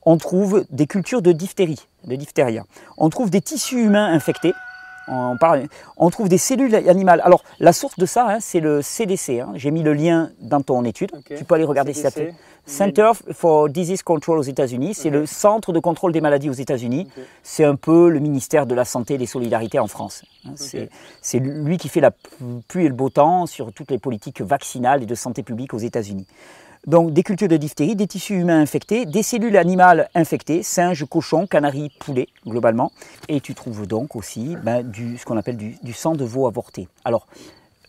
on 0.06 0.18
trouve 0.18 0.66
des 0.70 0.88
cultures 0.88 1.22
de 1.22 1.32
diphtérie, 1.32 1.88
de 2.06 2.16
diphtéria. 2.16 2.64
On 2.98 3.10
trouve 3.10 3.30
des 3.30 3.42
tissus 3.42 3.84
humains 3.84 4.12
infectés. 4.12 4.54
On, 5.10 5.38
on 5.96 6.10
trouve 6.10 6.28
des 6.28 6.38
cellules 6.38 6.76
animales. 6.76 7.22
Alors, 7.24 7.44
la 7.60 7.72
source 7.72 7.98
de 7.98 8.06
ça, 8.06 8.28
hein, 8.30 8.38
c'est 8.42 8.60
le 8.60 8.82
CDC. 8.82 9.40
Hein. 9.40 9.54
J'ai 9.56 9.72
mis 9.72 9.82
le 9.82 9.94
lien 9.94 10.32
dans 10.42 10.62
ton 10.62 10.84
étude. 10.84 11.12
Tu 11.26 11.46
peux 11.46 11.56
aller 11.56 11.64
regarder 11.64 11.94
si 11.94 12.02
ça 12.02 12.12
te... 12.12 12.20
Center 12.66 13.12
for 13.32 13.70
Disease 13.70 14.04
Control 14.04 14.38
aux 14.38 14.44
États-Unis. 14.44 14.94
C'est 14.94 15.10
le 15.10 15.26
centre 15.26 15.72
de 15.72 15.80
contrôle 15.80 16.12
des 16.12 16.20
maladies 16.20 16.50
aux 16.50 16.54
États-Unis. 16.54 17.08
C'est 17.42 17.64
un 17.64 17.76
peu 17.76 18.10
le 18.10 18.20
ministère 18.20 18.66
de 18.66 18.76
la 18.76 18.84
Santé 18.84 19.14
et 19.14 19.18
des 19.18 19.26
Solidarités 19.26 19.80
en 19.80 19.88
France. 19.88 20.24
Hein. 20.46 20.52
C'est 21.22 21.40
lui 21.40 21.78
qui 21.78 21.88
fait 21.88 22.02
la 22.02 22.12
pluie 22.68 22.86
et 22.86 22.90
le 22.90 22.94
beau 22.94 23.10
temps 23.10 23.46
sur 23.46 23.72
toutes 23.72 23.92
les 23.92 24.00
politiques 24.00 24.42
vaccinales 24.42 25.02
et 25.02 25.06
de 25.06 25.16
santé 25.16 25.44
publique 25.44 25.74
aux 25.74 25.80
États-Unis. 25.80 26.28
Donc 26.88 27.12
des 27.12 27.22
cultures 27.22 27.50
de 27.50 27.58
diphtérie, 27.58 27.98
des 27.98 28.08
tissus 28.08 28.36
humains 28.36 28.62
infectés, 28.62 29.06
des 29.06 29.22
cellules 29.22 29.58
animales 29.58 30.10
infectées, 30.16 30.64
singes, 30.64 31.06
cochons, 31.06 31.46
canaris, 31.46 31.92
poulets, 32.00 32.30
globalement. 32.46 32.94
Et 33.28 33.42
tu 33.42 33.54
trouves 33.54 33.86
donc 33.86 34.16
aussi 34.16 34.56
ben, 34.64 34.90
ce 34.94 35.26
qu'on 35.26 35.36
appelle 35.36 35.58
du, 35.58 35.94
sang 35.94 36.16
de 36.16 36.24
veau 36.24 36.48
avorté. 36.48 36.88
Alors, 37.04 37.28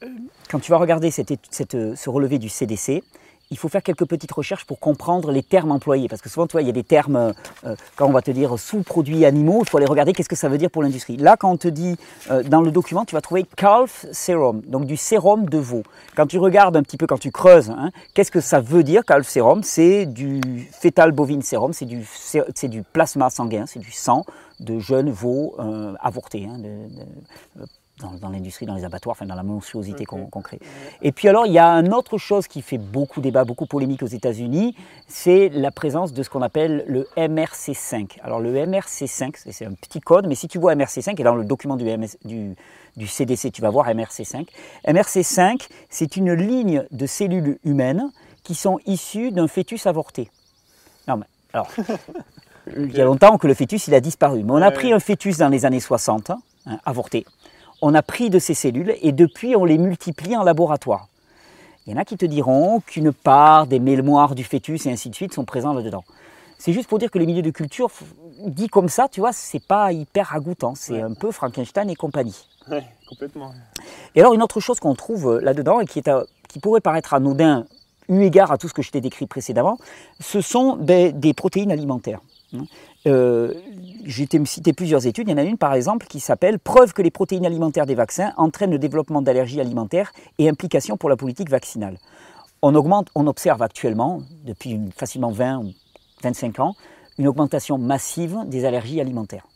euh, 0.02 0.08
quand 0.50 0.58
tu 0.58 0.72
vas 0.72 0.78
regarder 0.78 1.12
cette, 1.12 1.36
ce 1.52 2.10
relevé 2.10 2.40
du 2.40 2.48
CDC, 2.48 3.04
il 3.50 3.56
faut 3.56 3.68
faire 3.68 3.82
quelques 3.82 4.06
petites 4.06 4.32
recherches 4.32 4.64
pour 4.64 4.78
comprendre 4.78 5.32
les 5.32 5.42
termes 5.42 5.72
employés. 5.72 6.08
Parce 6.08 6.20
que 6.20 6.28
souvent, 6.28 6.46
tu 6.46 6.52
vois, 6.52 6.62
il 6.62 6.66
y 6.66 6.70
a 6.70 6.72
des 6.72 6.84
termes, 6.84 7.16
euh, 7.16 7.32
euh, 7.64 7.76
quand 7.96 8.06
on 8.06 8.12
va 8.12 8.22
te 8.22 8.30
dire 8.30 8.58
sous-produits 8.58 9.24
animaux, 9.24 9.62
il 9.64 9.68
faut 9.68 9.78
aller 9.78 9.86
regarder 9.86 10.12
qu'est-ce 10.12 10.28
que 10.28 10.36
ça 10.36 10.48
veut 10.48 10.58
dire 10.58 10.70
pour 10.70 10.82
l'industrie. 10.82 11.16
Là, 11.16 11.36
quand 11.36 11.50
on 11.50 11.56
te 11.56 11.68
dit, 11.68 11.96
euh, 12.30 12.42
dans 12.42 12.60
le 12.60 12.70
document, 12.70 13.04
tu 13.04 13.14
vas 13.14 13.20
trouver 13.20 13.44
calf 13.56 14.06
serum, 14.12 14.60
donc 14.66 14.84
du 14.84 14.96
sérum 14.96 15.48
de 15.48 15.58
veau. 15.58 15.82
Quand 16.14 16.26
tu 16.26 16.38
regardes 16.38 16.76
un 16.76 16.82
petit 16.82 16.96
peu, 16.96 17.06
quand 17.06 17.18
tu 17.18 17.30
creuses, 17.30 17.70
hein, 17.70 17.90
qu'est-ce 18.14 18.30
que 18.30 18.40
ça 18.40 18.60
veut 18.60 18.82
dire, 18.82 19.04
calf 19.04 19.26
serum? 19.26 19.62
C'est 19.62 20.06
du 20.06 20.40
fétal 20.72 21.12
bovine 21.12 21.42
sérum, 21.42 21.72
c'est 21.72 21.86
du, 21.86 22.82
plasma 22.92 23.30
sanguin, 23.30 23.64
c'est 23.66 23.80
du 23.80 23.92
sang 23.92 24.24
de 24.60 24.78
jeunes 24.78 25.10
veaux 25.10 25.54
avortés, 26.00 26.48
hein, 26.50 26.58
dans, 27.98 28.28
l'industrie, 28.28 28.66
dans 28.66 28.74
les 28.74 28.84
abattoirs, 28.84 29.12
enfin 29.12 29.26
dans 29.26 29.34
la 29.34 29.42
monstruosité 29.42 30.04
qu'on 30.04 30.42
crée. 30.42 30.60
Et 31.02 31.12
puis 31.12 31.28
alors, 31.28 31.46
il 31.46 31.52
y 31.52 31.58
a 31.58 31.68
une 31.68 31.92
autre 31.92 32.18
chose 32.18 32.46
qui 32.46 32.62
fait 32.62 32.78
beaucoup 32.78 33.20
débat, 33.20 33.44
beaucoup 33.44 33.66
polémique 33.66 34.02
aux 34.02 34.06
États-Unis, 34.06 34.76
c'est 35.06 35.48
la 35.48 35.70
présence 35.70 36.12
de 36.12 36.22
ce 36.22 36.30
qu'on 36.30 36.42
appelle 36.42 36.84
le 36.86 37.08
MRC5. 37.16 38.18
Alors 38.22 38.40
le 38.40 38.54
MRC5, 38.54 39.34
c'est 39.50 39.66
un 39.66 39.74
petit 39.74 40.00
code, 40.00 40.26
mais 40.26 40.34
si 40.34 40.48
tu 40.48 40.58
vois 40.58 40.74
MRC5, 40.74 41.20
et 41.20 41.24
dans 41.24 41.34
le 41.34 41.44
document 41.44 41.76
du, 41.76 41.84
du, 42.24 42.54
du 42.96 43.06
CDC, 43.06 43.50
tu 43.52 43.62
vas 43.62 43.70
voir 43.70 43.88
MRC5. 43.88 44.46
MRC5, 44.86 45.68
c'est 45.90 46.16
une 46.16 46.32
ligne 46.32 46.84
de 46.90 47.06
cellules 47.06 47.58
humaines 47.64 48.10
qui 48.44 48.54
sont 48.54 48.78
issues 48.86 49.30
d'un 49.30 49.48
fœtus 49.48 49.86
avorté. 49.86 50.30
Non, 51.06 51.16
mais 51.16 51.26
alors, 51.52 51.70
il 52.76 52.94
y 52.94 53.00
a 53.00 53.04
longtemps 53.04 53.38
que 53.38 53.46
le 53.46 53.54
fœtus 53.54 53.88
il 53.88 53.94
a 53.94 54.00
disparu, 54.00 54.42
mais 54.44 54.52
on 54.52 54.62
a 54.62 54.70
pris 54.70 54.92
un 54.92 55.00
fœtus 55.00 55.38
dans 55.38 55.48
les 55.48 55.64
années 55.64 55.80
60, 55.80 56.30
hein, 56.30 56.38
avorté 56.84 57.24
on 57.82 57.94
a 57.94 58.02
pris 58.02 58.30
de 58.30 58.38
ces 58.38 58.54
cellules 58.54 58.94
et 59.02 59.12
depuis 59.12 59.56
on 59.56 59.64
les 59.64 59.78
multiplie 59.78 60.36
en 60.36 60.42
laboratoire. 60.42 61.08
Il 61.86 61.92
y 61.92 61.94
en 61.94 62.00
a 62.00 62.04
qui 62.04 62.16
te 62.16 62.26
diront 62.26 62.80
qu'une 62.80 63.12
part 63.12 63.66
des 63.66 63.78
mémoires 63.78 64.34
du 64.34 64.44
fœtus 64.44 64.86
et 64.86 64.90
ainsi 64.90 65.08
de 65.08 65.14
suite 65.14 65.32
sont 65.32 65.44
présents 65.44 65.72
là-dedans. 65.72 66.04
C'est 66.58 66.72
juste 66.72 66.88
pour 66.88 66.98
dire 66.98 67.10
que 67.10 67.18
les 67.18 67.26
milieux 67.26 67.42
de 67.42 67.50
culture, 67.50 67.88
dit 68.44 68.68
comme 68.68 68.88
ça, 68.88 69.08
tu 69.08 69.20
vois, 69.20 69.32
c'est 69.32 69.64
pas 69.64 69.92
hyper 69.92 70.26
ragoûtant. 70.26 70.74
C'est 70.74 71.00
un 71.00 71.14
peu 71.14 71.30
Frankenstein 71.30 71.88
et 71.88 71.94
compagnie. 71.94 72.48
Oui, 72.70 72.80
complètement. 73.08 73.52
Et 74.14 74.20
alors, 74.20 74.34
une 74.34 74.42
autre 74.42 74.60
chose 74.60 74.80
qu'on 74.80 74.94
trouve 74.94 75.36
euh, 75.36 75.40
là-dedans 75.40 75.80
et 75.80 75.86
qui, 75.86 76.00
est 76.00 76.10
qui 76.48 76.58
pourrait 76.58 76.80
paraître 76.80 77.14
anodin 77.14 77.64
eu 78.08 78.22
égard 78.22 78.50
à 78.50 78.58
tout 78.58 78.68
ce 78.68 78.74
que 78.74 78.82
je 78.82 78.90
t'ai 78.90 79.00
décrit 79.00 79.26
précédemment, 79.26 79.78
ce 80.20 80.40
sont 80.40 80.76
des, 80.76 81.12
des 81.12 81.32
protéines 81.32 81.70
alimentaires. 81.70 82.20
Euh, 83.06 83.54
j'ai 84.04 84.26
cité 84.44 84.72
plusieurs 84.72 85.06
études. 85.06 85.28
Il 85.28 85.30
y 85.30 85.34
en 85.34 85.38
a 85.38 85.42
une, 85.42 85.58
par 85.58 85.74
exemple, 85.74 86.06
qui 86.06 86.20
s'appelle 86.20 86.58
Preuve 86.58 86.92
que 86.92 87.02
les 87.02 87.10
protéines 87.10 87.46
alimentaires 87.46 87.86
des 87.86 87.94
vaccins 87.94 88.32
entraînent 88.36 88.70
le 88.70 88.78
développement 88.78 89.22
d'allergies 89.22 89.60
alimentaires 89.60 90.12
et 90.38 90.48
implications 90.48 90.96
pour 90.96 91.08
la 91.08 91.16
politique 91.16 91.50
vaccinale. 91.50 91.98
On, 92.62 92.74
augmente, 92.74 93.08
on 93.14 93.26
observe 93.26 93.62
actuellement, 93.62 94.22
depuis 94.44 94.80
facilement 94.96 95.30
20 95.30 95.58
ou 95.58 95.72
25 96.22 96.60
ans, 96.60 96.74
une 97.18 97.28
augmentation 97.28 97.78
massive 97.78 98.38
des 98.46 98.64
allergies 98.64 99.00
alimentaires. 99.00 99.46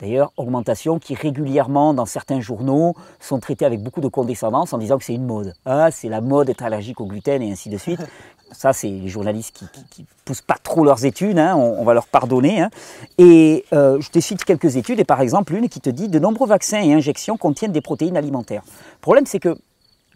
D'ailleurs, 0.00 0.32
augmentation 0.36 1.00
qui 1.00 1.16
régulièrement, 1.16 1.92
dans 1.92 2.06
certains 2.06 2.40
journaux, 2.40 2.94
sont 3.18 3.40
traitées 3.40 3.64
avec 3.64 3.82
beaucoup 3.82 4.00
de 4.00 4.06
condescendance 4.06 4.72
en 4.72 4.78
disant 4.78 4.98
que 4.98 5.04
c'est 5.04 5.14
une 5.14 5.26
mode. 5.26 5.54
Ah, 5.64 5.90
c'est 5.90 6.08
la 6.08 6.20
mode 6.20 6.46
d'être 6.46 6.62
allergique 6.62 7.00
au 7.00 7.06
gluten 7.06 7.42
et 7.42 7.50
ainsi 7.50 7.68
de 7.68 7.76
suite. 7.76 8.00
Ça, 8.52 8.72
c'est 8.72 8.88
les 8.88 9.08
journalistes 9.08 9.62
qui 9.90 10.02
ne 10.02 10.06
poussent 10.24 10.42
pas 10.42 10.56
trop 10.62 10.84
leurs 10.84 11.04
études, 11.04 11.38
hein, 11.38 11.54
on, 11.56 11.84
va 11.84 11.94
leur 11.94 12.06
pardonner. 12.06 12.60
Hein. 12.60 12.70
Et 13.18 13.64
euh, 13.72 14.00
je 14.00 14.10
te 14.10 14.18
cite 14.18 14.44
quelques 14.44 14.76
études, 14.76 14.98
et 14.98 15.04
par 15.04 15.20
exemple 15.20 15.54
une 15.54 15.68
qui 15.68 15.80
te 15.80 15.90
dit 15.90 16.08
de 16.08 16.18
nombreux 16.18 16.48
vaccins 16.48 16.80
et 16.80 16.92
injections 16.92 17.36
contiennent 17.36 17.72
des 17.72 17.80
protéines 17.80 18.16
alimentaires. 18.16 18.62
Le 18.66 19.00
problème, 19.00 19.26
c'est 19.26 19.38
que, 19.38 19.56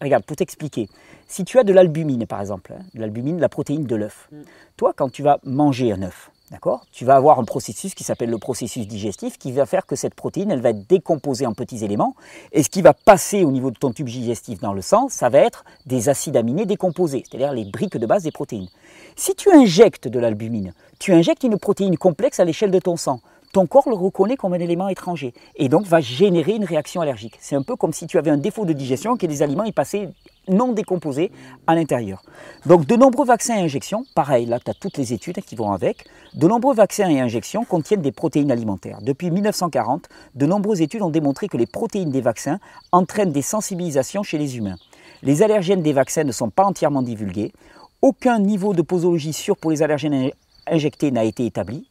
regarde, 0.01 0.25
pour 0.25 0.37
t'expliquer, 0.37 0.89
si 1.29 1.45
tu 1.45 1.59
as 1.59 1.65
de 1.65 1.73
l'albumine, 1.73 2.27
par 2.27 2.41
exemple, 2.41 2.75
hein, 2.77 2.83
de 2.95 3.01
l'albumine, 3.01 3.39
la 3.39 3.49
protéine 3.49 3.85
de 3.85 3.97
l'œuf, 3.97 4.29
mm. 4.33 4.37
toi, 4.77 4.93
quand 4.97 5.11
tu 5.11 5.23
vas 5.23 5.39
manger 5.45 5.93
un 5.93 6.03
œuf, 6.03 6.32
D'accord? 6.53 6.85
Tu 6.93 7.07
vas 7.07 7.17
avoir 7.17 7.41
un 7.41 7.45
processus 7.45 7.95
qui 7.95 8.05
s'appelle 8.05 8.29
le 8.29 8.37
processus 8.37 8.87
digestif 8.87 9.39
qui 9.39 9.53
va 9.53 9.65
faire 9.65 9.87
que 9.87 9.97
cette 9.97 10.15
protéine, 10.15 10.51
elle 10.51 10.61
va 10.61 10.69
être 10.69 10.87
décomposée 10.87 11.47
en 11.47 11.55
petits 11.55 11.83
éléments. 11.83 12.15
Et 12.53 12.63
ce 12.63 12.69
qui 12.69 12.83
va 12.83 12.93
passer 12.93 13.43
au 13.43 13.51
niveau 13.51 13.71
de 13.71 13.79
ton 13.79 13.91
tube 13.91 14.07
digestif 14.07 14.61
dans 14.61 14.75
le 14.75 14.83
sang, 14.83 15.09
ça 15.09 15.31
va 15.31 15.39
être 15.39 15.65
des 15.87 16.11
acides 16.11 16.37
aminés 16.37 16.67
décomposés, 16.67 17.25
c'est-à-dire 17.27 17.55
les 17.55 17.65
briques 17.65 17.97
de 17.97 18.05
base 18.05 18.25
des 18.25 18.33
protéines. 18.33 18.69
Si 19.17 19.35
tu 19.35 19.51
injectes 19.51 20.09
de 20.09 20.19
l'albumine, 20.19 20.75
tu 20.99 21.15
injectes 21.15 21.43
une 21.43 21.59
protéine 21.59 21.97
complexe 21.97 22.39
à 22.39 22.45
l'échelle 22.45 22.71
de 22.71 22.79
ton 22.81 22.99
sang 22.99 23.21
ton 23.53 23.67
corps 23.67 23.89
le 23.89 23.95
reconnaît 23.95 24.37
comme 24.37 24.55
un 24.55 24.61
élément 24.61 24.89
étranger 24.89 25.35
et 25.57 25.69
donc 25.69 25.87
va 25.87 26.01
générer 26.01 26.53
une 26.53 26.65
réaction 26.65 27.03
allergique. 27.03 27.37
C'est 27.39 27.55
un 27.55 27.63
peu 27.63 27.77
comme 27.77 27.93
si 27.93 28.07
tu 28.07 28.17
avais 28.17 28.31
un 28.31 28.39
défaut 28.39 28.65
de 28.65 28.73
digestion, 28.73 29.17
que 29.17 29.27
les 29.27 29.43
aliments 29.43 29.65
y 29.65 29.73
passaient 29.73 30.09
non 30.49 30.73
décomposés 30.73 31.31
à 31.67 31.75
l'intérieur. 31.75 32.23
Donc 32.67 32.87
de 32.87 32.97
nombreux 32.97 33.27
vaccins 33.27 33.57
et 33.57 33.61
injections, 33.61 34.05
pareil, 34.15 34.47
là 34.47 34.59
tu 34.59 34.71
as 34.71 34.75
toutes 34.75 34.97
les 34.97 35.13
études 35.13 35.41
qui 35.43 35.55
vont 35.55 35.71
avec, 35.71 36.07
de 36.35 36.49
nombreux 36.49 36.75
vaccins 36.75 37.09
et 37.11 37.21
injections 37.21 37.65
contiennent 37.65 38.01
des 38.01 38.11
protéines 38.11 38.51
alimentaires. 38.51 39.01
Depuis 39.03 39.31
1940, 39.31 40.09
de 40.35 40.47
nombreuses 40.47 40.81
études 40.81 41.03
ont 41.03 41.11
démontré 41.11 41.49
que 41.49 41.59
les 41.59 41.67
protéines 41.67 42.11
des 42.11 42.23
vaccins 42.23 42.59
entraînent 42.91 43.33
des 43.33 43.43
sensibilisations 43.43 44.23
chez 44.23 44.39
les 44.39 44.57
humains. 44.57 44.77
Les 45.23 45.43
allergènes 45.43 45.83
des 45.83 45.93
vaccins 45.93 46.25
ne 46.25 46.33
sont 46.33 46.51
pas 46.51 46.65
entièrement 46.65 47.03
divulgués. 47.03 47.53
Aucun 48.01 48.39
niveau 48.39 48.73
de 48.73 48.83
posologie 48.83 49.33
sûr 49.33 49.57
pour 49.57 49.71
les 49.71 49.83
allergènes 49.83 50.31
injectés 50.67 51.11
n'a 51.11 51.25
été 51.25 51.47
établi. 51.47 51.87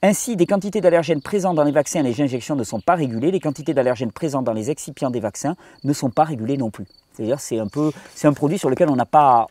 Ainsi, 0.00 0.36
des 0.36 0.46
quantités 0.46 0.80
d'allergènes 0.80 1.20
présents 1.20 1.54
dans 1.54 1.64
les 1.64 1.72
vaccins 1.72 1.98
et 1.98 2.02
les 2.04 2.20
injections 2.20 2.54
ne 2.54 2.62
sont 2.62 2.78
pas 2.78 2.94
régulées, 2.94 3.32
les 3.32 3.40
quantités 3.40 3.74
d'allergènes 3.74 4.12
présents 4.12 4.42
dans 4.42 4.52
les 4.52 4.70
excipients 4.70 5.10
des 5.10 5.18
vaccins 5.18 5.56
ne 5.82 5.92
sont 5.92 6.08
pas 6.08 6.22
régulées 6.22 6.56
non 6.56 6.70
plus. 6.70 6.86
C'est-à-dire 7.12 7.40
c'est 7.40 7.58
un 7.58 8.32
produit 8.32 8.58
sur 8.60 8.70
lequel 8.70 8.90
on 8.90 8.94
n'a 8.94 9.06
pas, 9.06 9.48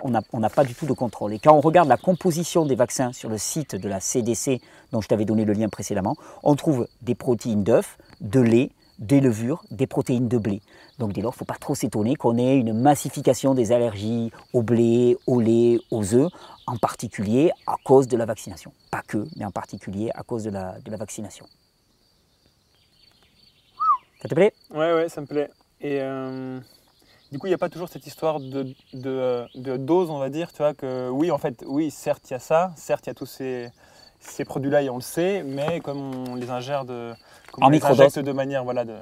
pas 0.55 0.63
du 0.63 0.73
tout 0.73 0.85
de 0.85 0.93
contrôle. 0.93 1.33
Et 1.33 1.39
quand 1.39 1.53
on 1.53 1.59
regarde 1.59 1.89
la 1.89 1.97
composition 1.97 2.65
des 2.65 2.75
vaccins 2.75 3.11
sur 3.11 3.29
le 3.29 3.37
site 3.37 3.75
de 3.75 3.89
la 3.89 3.99
CDC, 3.99 4.61
dont 4.93 5.01
je 5.01 5.09
t'avais 5.09 5.25
donné 5.25 5.43
le 5.43 5.51
lien 5.51 5.67
précédemment, 5.67 6.15
on 6.43 6.55
trouve 6.55 6.87
des 7.01 7.13
protéines 7.13 7.65
d'œufs, 7.65 7.97
de 8.21 8.39
lait, 8.39 8.71
des 8.99 9.19
levures, 9.19 9.65
des 9.69 9.85
protéines 9.85 10.29
de 10.29 10.37
blé. 10.37 10.61
Donc 10.97 11.11
dès 11.11 11.21
lors, 11.21 11.33
il 11.33 11.35
ne 11.35 11.39
faut 11.39 11.45
pas 11.45 11.57
trop 11.59 11.75
s'étonner 11.75 12.15
qu'on 12.15 12.37
ait 12.37 12.55
une 12.57 12.71
massification 12.73 13.53
des 13.53 13.73
allergies 13.73 14.31
au 14.53 14.61
blé, 14.61 15.17
au 15.27 15.41
lait, 15.41 15.77
aux 15.91 16.15
œufs, 16.15 16.31
en 16.67 16.77
particulier 16.77 17.51
à 17.65 17.75
cause 17.83 18.07
de 18.07 18.17
la 18.17 18.25
vaccination. 18.25 18.71
Pas 18.91 19.01
que, 19.01 19.25
mais 19.37 19.45
en 19.45 19.51
particulier 19.51 20.11
à 20.13 20.23
cause 20.23 20.43
de 20.43 20.51
la, 20.51 20.79
de 20.79 20.91
la 20.91 20.97
vaccination. 20.97 21.47
Ça 24.21 24.27
te 24.27 24.35
plaît? 24.35 24.53
Ouais, 24.71 24.93
ouais, 24.93 25.09
ça 25.09 25.21
me 25.21 25.27
plaît. 25.27 25.49
Et 25.79 25.99
euh, 26.01 26.59
du 27.31 27.39
coup, 27.39 27.47
il 27.47 27.51
n'y 27.51 27.55
a 27.55 27.57
pas 27.59 27.69
toujours 27.69 27.87
cette 27.87 28.05
histoire 28.05 28.39
de, 28.39 28.73
de, 28.93 29.77
dose, 29.77 30.09
on 30.09 30.17
va 30.17 30.29
dire, 30.29 30.51
tu 30.51 30.57
vois, 30.57 30.73
que 30.73 31.09
oui, 31.09 31.31
en 31.31 31.37
fait, 31.37 31.63
oui, 31.65 31.89
certes, 31.89 32.29
il 32.29 32.33
y 32.33 32.35
a 32.35 32.39
ça, 32.39 32.71
certes, 32.75 33.05
il 33.05 33.09
y 33.09 33.11
a 33.11 33.13
tous 33.13 33.25
ces, 33.25 33.69
ces 34.19 34.43
produits-là 34.43 34.81
et 34.81 34.89
on 34.89 34.95
le 34.95 35.01
sait, 35.01 35.43
mais 35.43 35.79
comme 35.79 36.29
on 36.29 36.35
les 36.35 36.49
ingère 36.49 36.83
de, 36.83 37.13
en 37.61 37.69
microdose 37.69 38.13
de 38.13 38.31
manière 38.31 38.63
voilà, 38.63 38.85
de, 38.85 38.95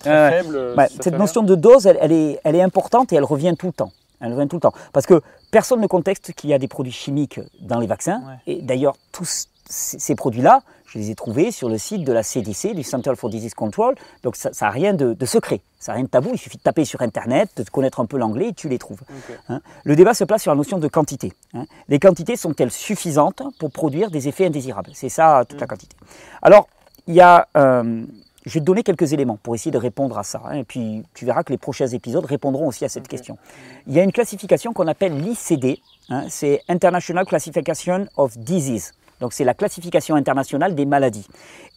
très 0.00 0.42
faible. 0.42 0.74
cette 1.00 1.14
notion 1.14 1.42
de 1.42 1.54
dose, 1.54 1.86
elle, 1.86 2.12
est, 2.12 2.40
elle 2.42 2.56
est 2.56 2.62
importante 2.62 3.12
et 3.12 3.16
elle 3.16 3.24
revient 3.24 3.54
tout 3.56 3.66
le 3.66 3.72
temps. 3.72 3.92
Elle 4.20 4.32
revient 4.32 4.48
tout 4.48 4.56
le 4.56 4.60
temps. 4.60 4.74
Parce 4.92 5.06
que 5.06 5.20
personne 5.50 5.80
ne 5.80 5.86
contexte 5.86 6.32
qu'il 6.32 6.50
y 6.50 6.54
a 6.54 6.58
des 6.58 6.68
produits 6.68 6.92
chimiques 6.92 7.40
dans 7.60 7.78
les 7.78 7.86
vaccins. 7.86 8.22
Et 8.46 8.62
d'ailleurs, 8.62 8.96
tous 9.12 9.48
ces 9.66 10.14
produits-là, 10.14 10.62
je 10.86 10.98
les 10.98 11.10
ai 11.10 11.14
trouvés 11.14 11.50
sur 11.50 11.68
le 11.68 11.76
site 11.76 12.04
de 12.04 12.12
la 12.12 12.22
CDC, 12.22 12.74
du 12.74 12.84
Center 12.84 13.12
for 13.16 13.28
Disease 13.28 13.54
Control. 13.54 13.94
Donc 14.22 14.36
ça 14.36 14.50
n'a 14.60 14.70
rien 14.70 14.94
de, 14.94 15.26
secret, 15.26 15.60
ça 15.80 15.92
n'a 15.92 15.96
rien 15.96 16.04
de 16.04 16.08
tabou. 16.08 16.30
Il 16.32 16.38
suffit 16.38 16.56
de 16.56 16.62
taper 16.62 16.84
sur 16.84 17.02
Internet, 17.02 17.50
de 17.56 17.68
connaître 17.68 18.00
un 18.00 18.06
peu 18.06 18.16
l'anglais 18.16 18.48
et 18.48 18.52
tu 18.52 18.68
les 18.68 18.78
trouves. 18.78 19.00
Hein. 19.48 19.60
le 19.84 19.96
débat 19.96 20.14
se 20.14 20.24
place 20.24 20.42
sur 20.42 20.52
la 20.52 20.56
notion 20.56 20.78
de 20.78 20.88
quantité. 20.88 21.32
Hein. 21.54 21.64
Les 21.88 21.98
quantités 21.98 22.36
sont-elles 22.36 22.70
suffisantes 22.70 23.42
pour 23.58 23.70
produire 23.72 24.10
des 24.10 24.28
effets 24.28 24.46
indésirables? 24.46 24.90
C'est 24.94 25.08
ça 25.08 25.44
toute 25.48 25.58
la 25.60 25.66
mm. 25.66 25.68
quantité. 25.68 25.96
Alors, 26.42 26.68
il 27.06 27.14
y 27.14 27.20
a... 27.20 27.48
Euh, 27.56 28.04
je 28.46 28.54
vais 28.54 28.60
te 28.60 28.64
donner 28.64 28.82
quelques 28.82 29.12
éléments 29.12 29.38
pour 29.42 29.54
essayer 29.54 29.70
de 29.70 29.78
répondre 29.78 30.18
à 30.18 30.22
ça. 30.22 30.42
Hein, 30.46 30.58
et 30.58 30.64
puis 30.64 31.02
tu 31.14 31.24
verras 31.24 31.42
que 31.42 31.52
les 31.52 31.58
prochains 31.58 31.86
épisodes 31.86 32.24
répondront 32.24 32.66
aussi 32.66 32.84
à 32.84 32.88
cette 32.88 33.08
question. 33.08 33.38
Il 33.86 33.94
y 33.94 34.00
a 34.00 34.02
une 34.02 34.12
classification 34.12 34.72
qu'on 34.72 34.86
appelle 34.86 35.16
l'ICD, 35.18 35.80
c'est 36.28 36.60
International 36.68 37.24
Classification 37.24 38.06
of 38.16 38.36
Disease. 38.38 38.92
Donc 39.20 39.32
c'est 39.32 39.44
la 39.44 39.54
classification 39.54 40.16
internationale 40.16 40.74
des 40.74 40.84
maladies. 40.84 41.26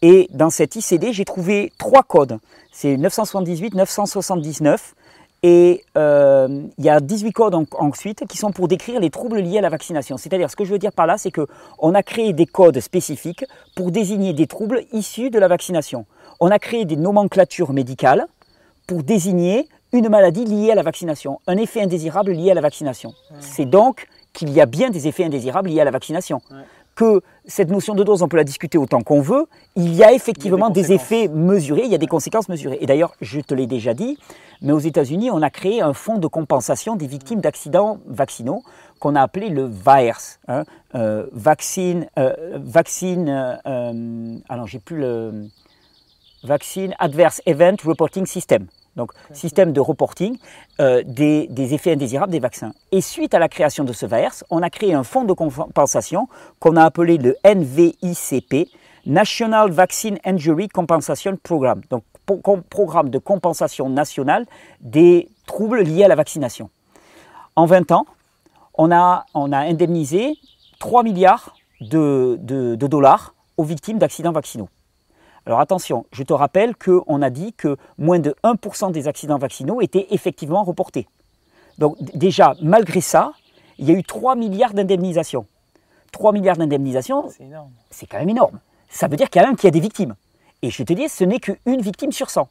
Et 0.02 0.28
dans 0.32 0.50
cette 0.50 0.76
ICD, 0.76 1.12
j'ai 1.12 1.24
trouvé 1.24 1.72
trois 1.78 2.02
codes. 2.02 2.38
C'est 2.72 2.96
978, 2.96 3.74
979 3.74 4.94
et 5.44 5.84
euh, 5.96 6.62
il 6.78 6.84
y 6.84 6.88
a 6.88 6.98
18 7.00 7.32
codes 7.32 7.54
ensuite 7.78 8.26
qui 8.26 8.36
sont 8.36 8.50
pour 8.50 8.66
décrire 8.66 8.98
les 8.98 9.10
troubles 9.10 9.38
liés 9.38 9.58
à 9.58 9.60
la 9.60 9.68
vaccination. 9.68 10.16
C'est-à-dire, 10.16 10.50
ce 10.50 10.56
que 10.56 10.64
je 10.64 10.72
veux 10.72 10.78
dire 10.78 10.92
par 10.92 11.06
là, 11.06 11.16
c'est 11.16 11.30
qu'on 11.30 11.94
a 11.94 12.02
créé 12.02 12.32
des 12.32 12.46
codes 12.46 12.80
spécifiques 12.80 13.44
pour 13.76 13.92
désigner 13.92 14.32
des 14.32 14.48
troubles 14.48 14.82
issus 14.92 15.30
de 15.30 15.38
la 15.38 15.46
vaccination. 15.46 16.06
On 16.40 16.50
a 16.50 16.58
créé 16.58 16.84
des 16.84 16.96
nomenclatures 16.96 17.72
médicales 17.72 18.26
pour 18.86 19.02
désigner 19.02 19.68
une 19.92 20.08
maladie 20.08 20.44
liée 20.44 20.70
à 20.70 20.74
la 20.74 20.82
vaccination, 20.82 21.40
un 21.46 21.56
effet 21.56 21.82
indésirable 21.82 22.32
lié 22.32 22.50
à 22.50 22.54
la 22.54 22.60
vaccination. 22.60 23.14
C'est 23.40 23.64
donc 23.64 24.06
qu'il 24.32 24.50
y 24.50 24.60
a 24.60 24.66
bien 24.66 24.90
des 24.90 25.08
effets 25.08 25.24
indésirables 25.24 25.70
liés 25.70 25.80
à 25.80 25.84
la 25.84 25.90
vaccination. 25.90 26.40
Que 26.94 27.22
cette 27.46 27.70
notion 27.70 27.94
de 27.94 28.02
dose, 28.02 28.22
on 28.22 28.28
peut 28.28 28.36
la 28.36 28.44
discuter 28.44 28.76
autant 28.76 29.02
qu'on 29.02 29.20
veut, 29.20 29.46
il 29.76 29.94
y 29.94 30.02
a 30.02 30.12
effectivement 30.12 30.68
des, 30.68 30.92
effets 30.92 31.28
mesurés, 31.28 31.82
il 31.84 31.90
y 31.90 31.94
a 31.94 31.98
des 31.98 32.08
conséquences 32.08 32.48
mesurées. 32.48 32.78
Et 32.80 32.86
d'ailleurs, 32.86 33.14
je 33.20 33.40
te 33.40 33.54
l'ai 33.54 33.66
déjà 33.66 33.94
dit, 33.94 34.18
mais 34.62 34.72
aux 34.72 34.80
États-Unis, 34.80 35.30
on 35.30 35.40
a 35.42 35.50
créé 35.50 35.80
un 35.80 35.92
fonds 35.92 36.18
de 36.18 36.26
compensation 36.26 36.96
des 36.96 37.06
victimes 37.06 37.40
d'accidents 37.40 37.98
vaccinaux 38.06 38.62
qu'on 38.98 39.14
a 39.14 39.22
appelé 39.22 39.48
le 39.48 39.64
VAERS, 39.64 40.40
hein, 40.48 40.64
euh, 40.96 41.26
vaccine, 41.32 42.08
euh, 42.18 42.58
vaccine, 42.58 43.60
euh, 43.64 44.36
alors 44.48 44.66
j'ai 44.66 44.80
plus 44.80 44.98
le 44.98 45.48
vaccine 46.44 46.94
Adverse 46.98 47.40
Event 47.46 47.76
Reporting 47.84 48.26
System 48.26 48.66
donc 48.98 49.12
système 49.32 49.72
de 49.72 49.80
reporting 49.80 50.36
euh, 50.80 51.02
des, 51.06 51.48
effets 51.72 51.92
indésirables 51.92 52.32
des 52.32 52.40
vaccins. 52.40 52.74
Et 52.92 53.00
suite 53.00 53.32
à 53.32 53.38
la 53.38 53.48
création 53.48 53.84
de 53.84 53.94
ce 53.94 54.04
VAERS, 54.04 54.44
on 54.50 54.60
a 54.60 54.68
créé 54.68 54.92
un 54.92 55.04
fonds 55.04 55.24
de 55.24 55.32
compensation 55.32 56.28
qu'on 56.58 56.76
a 56.76 56.84
appelé 56.84 57.16
le 57.16 57.36
NVICP, 57.44 58.68
National 59.06 59.70
Vaccine 59.70 60.18
Injury 60.24 60.68
Compensation 60.68 61.38
Program, 61.42 61.80
donc 61.88 62.02
programme 62.68 63.08
de 63.08 63.18
compensation 63.18 63.88
nationale 63.88 64.44
des 64.80 65.30
troubles 65.46 65.82
liés 65.82 66.04
à 66.04 66.08
la 66.08 66.16
vaccination. 66.16 66.68
En 67.56 67.64
20 67.64 67.92
ans, 67.92 68.04
on 68.74 68.92
a, 68.92 69.24
on 69.32 69.52
a 69.52 69.58
indemnisé 69.58 70.34
3 70.78 71.04
milliards 71.04 71.54
de 71.80 72.36
dollars 72.76 73.34
aux 73.56 73.64
victimes 73.64 73.98
d'accidents 73.98 74.32
vaccinaux. 74.32 74.68
Alors 75.48 75.60
attention, 75.60 76.04
je 76.12 76.22
te 76.24 76.34
rappelle 76.34 76.76
qu'on 76.76 77.22
a 77.22 77.30
dit 77.30 77.54
que 77.54 77.78
moins 77.96 78.18
de 78.18 78.36
1% 78.44 78.92
des 78.92 79.08
accidents 79.08 79.38
vaccinaux 79.38 79.80
étaient 79.80 80.08
effectivement 80.10 80.62
reportés. 80.62 81.08
Donc 81.78 81.96
déjà, 82.14 82.52
malgré 82.60 83.00
ça, 83.00 83.32
il 83.78 83.88
y 83.88 83.90
a 83.90 83.94
eu 83.94 84.04
3 84.04 84.36
milliards 84.36 84.74
d'indemnisations. 84.74 85.46
3 86.12 86.32
milliards 86.32 86.58
d'indemnisations, 86.58 87.30
c'est 87.88 88.06
quand 88.06 88.18
même 88.18 88.28
énorme. 88.28 88.60
Ça 88.90 89.08
veut 89.08 89.16
dire 89.16 89.30
quand 89.30 89.40
même 89.40 89.56
qu'il 89.56 89.64
y 89.64 89.68
a 89.68 89.70
des 89.70 89.80
victimes. 89.80 90.16
Et 90.60 90.68
je 90.68 90.82
te 90.82 90.92
dis, 90.92 91.08
ce 91.08 91.24
n'est 91.24 91.40
qu'une 91.40 91.80
victime 91.80 92.12
sur 92.12 92.28
100. 92.28 92.46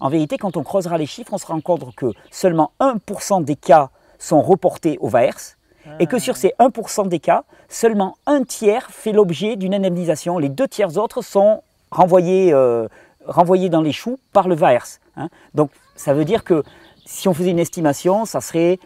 En 0.00 0.08
vérité, 0.08 0.38
quand 0.38 0.56
on 0.56 0.62
creusera 0.62 0.96
les 0.96 1.04
chiffres, 1.04 1.34
on 1.34 1.38
se 1.38 1.46
rend 1.46 1.60
compte 1.60 1.94
que 1.96 2.14
seulement 2.30 2.72
1% 2.80 3.44
des 3.44 3.56
cas 3.56 3.90
sont 4.18 4.40
reportés 4.40 4.96
au 5.02 5.08
VAERS, 5.08 5.58
et 6.00 6.06
que 6.06 6.18
sur 6.18 6.38
ces 6.38 6.54
1% 6.58 7.08
des 7.08 7.18
cas, 7.18 7.44
seulement 7.68 8.16
un 8.24 8.42
tiers 8.44 8.90
fait 8.90 9.12
l'objet 9.12 9.56
d'une 9.56 9.74
indemnisation. 9.74 10.38
Les 10.38 10.48
deux 10.48 10.68
tiers 10.68 10.96
autres 10.96 11.20
sont 11.20 11.62
renvoyé, 11.90 12.52
euh, 12.52 12.88
renvoyé 13.26 13.68
dans 13.68 13.82
les 13.82 13.92
choux 13.92 14.18
par 14.32 14.48
le 14.48 14.54
VAERS. 14.54 15.00
Hein. 15.16 15.28
Donc 15.54 15.70
ça 15.94 16.14
veut 16.14 16.24
dire 16.24 16.44
que 16.44 16.62
si 17.04 17.28
on 17.28 17.34
faisait 17.34 17.50
une 17.50 17.58
estimation, 17.58 18.24
ça 18.24 18.40
serait 18.40 18.78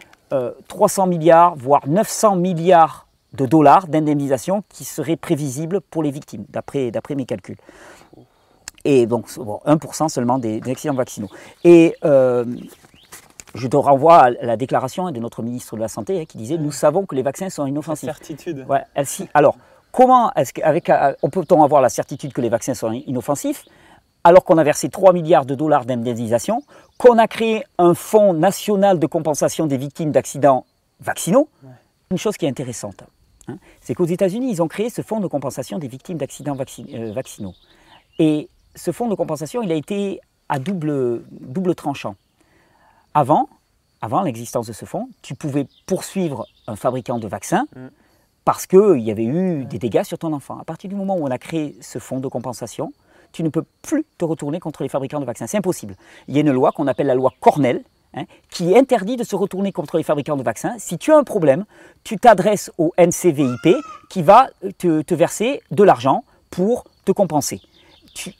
300 0.67 1.03
euh, 1.03 1.09
milliards, 1.09 1.55
voire 1.55 1.87
900 1.87 2.37
milliards 2.37 3.07
de 3.33 3.45
dollars 3.45 3.87
d'indemnisation 3.87 4.63
qui 4.69 4.85
seraient 4.85 5.15
prévisibles 5.15 5.81
pour 5.81 6.03
les 6.03 6.11
victimes, 6.11 6.45
d'après 6.49 6.91
mes 7.15 7.25
calculs. 7.25 7.57
Et 8.85 9.05
donc, 9.05 9.27
1% 9.27 10.09
seulement 10.09 10.39
des, 10.39 10.61
accidents 10.69 10.93
vaccinaux. 10.93 11.29
Et 11.63 11.95
euh, 12.03 12.45
je 13.55 13.67
te 13.67 13.77
renvoie 13.77 14.17
à 14.17 14.29
la 14.31 14.57
déclaration 14.57 15.09
de 15.09 15.19
notre 15.19 15.41
ministre 15.41 15.75
de 15.75 15.81
la 15.81 15.87
Santé 15.87 16.19
hein, 16.19 16.25
qui 16.27 16.37
disait 16.37 16.57
Nous 16.57 16.71
savons 16.71 17.05
que 17.05 17.15
les 17.15 17.21
vaccins 17.21 17.49
sont 17.49 17.65
inoffensifs. 17.65 18.09
Certitude. 18.09 18.65
Ouais, 18.67 18.81
alors, 19.33 19.55
Comment 19.93 20.33
est-ce 20.33 20.53
qu'avec, 20.53 20.89
euh, 20.89 21.13
on 21.21 21.29
peut-on 21.29 21.63
avoir 21.63 21.79
la 21.79 21.87
certitude 21.87 22.33
que 22.33 22.41
les 22.41 22.49
vaccins 22.49 22.73
sont 22.73 22.91
inoffensifs 22.91 23.63
alors 24.23 24.43
qu'on 24.43 24.57
a 24.57 24.63
versé 24.63 24.89
3 24.89 25.13
milliards 25.13 25.45
de 25.45 25.53
dollars 25.53 25.85
d'indemnisation, 25.85 26.63
qu'on 26.97 27.17
a 27.19 27.27
créé 27.27 27.63
un 27.77 27.93
fonds 27.93 28.33
national 28.33 28.97
de 28.97 29.05
compensation 29.05 29.67
des 29.67 29.77
victimes 29.77 30.11
d'accidents 30.11 30.65
vaccinaux? 30.99 31.47
Une 32.09 32.17
chose 32.17 32.37
qui 32.37 32.45
est 32.45 32.49
intéressante, 32.49 33.03
hein, 33.47 33.57
c'est 33.81 33.93
qu'aux 33.93 34.05
États-Unis, 34.05 34.49
ils 34.49 34.63
ont 34.63 34.67
créé 34.67 34.89
ce 34.89 35.03
fonds 35.03 35.19
de 35.19 35.27
compensation 35.27 35.77
des 35.77 35.89
victimes 35.89 36.17
d'accidents 36.17 36.57
euh, 36.57 37.11
vaccinaux. 37.13 37.53
Et 38.17 38.49
ce 38.75 38.91
fonds 38.91 39.09
de 39.09 39.15
compensation, 39.15 39.61
il 39.61 39.71
a 39.71 39.75
été 39.75 40.21
à 40.49 40.57
double, 40.57 41.23
double 41.29 41.75
tranchant. 41.75 42.15
Avant, 43.13 43.47
avant 44.01 44.23
l'existence 44.23 44.65
de 44.65 44.73
ce 44.73 44.85
fonds, 44.85 45.09
tu 45.21 45.35
pouvais 45.35 45.67
poursuivre 45.85 46.47
un 46.65 46.77
fabricant 46.77 47.19
de 47.19 47.27
vaccins. 47.27 47.67
Mm 47.75 47.89
parce 48.45 48.65
qu'il 48.65 48.99
y 48.99 49.11
avait 49.11 49.25
eu 49.25 49.65
des 49.65 49.79
dégâts 49.79 50.03
sur 50.03 50.17
ton 50.17 50.33
enfant. 50.33 50.57
À 50.59 50.63
partir 50.63 50.89
du 50.89 50.95
moment 50.95 51.15
où 51.15 51.23
on 51.23 51.31
a 51.31 51.37
créé 51.37 51.75
ce 51.81 51.99
fonds 51.99 52.19
de 52.19 52.27
compensation, 52.27 52.93
tu 53.31 53.43
ne 53.43 53.49
peux 53.49 53.63
plus 53.81 54.05
te 54.17 54.25
retourner 54.25 54.59
contre 54.59 54.83
les 54.83 54.89
fabricants 54.89 55.19
de 55.19 55.25
vaccins. 55.25 55.47
C'est 55.47 55.57
impossible. 55.57 55.95
Il 56.27 56.35
y 56.35 56.37
a 56.37 56.41
une 56.41 56.51
loi 56.51 56.71
qu'on 56.71 56.87
appelle 56.87 57.07
la 57.07 57.15
loi 57.15 57.33
Cornell, 57.39 57.83
hein, 58.13 58.23
qui 58.49 58.77
interdit 58.77 59.17
de 59.17 59.23
se 59.23 59.35
retourner 59.35 59.71
contre 59.71 59.97
les 59.97 60.03
fabricants 60.03 60.37
de 60.37 60.43
vaccins. 60.43 60.75
Si 60.77 60.97
tu 60.97 61.11
as 61.11 61.17
un 61.17 61.23
problème, 61.23 61.65
tu 62.03 62.17
t'adresses 62.17 62.71
au 62.77 62.93
NCVIP 62.97 63.75
qui 64.09 64.21
va 64.21 64.49
te, 64.77 65.13
verser 65.13 65.61
de 65.71 65.83
l'argent 65.83 66.23
pour 66.49 66.85
te 67.05 67.11
compenser. 67.11 67.59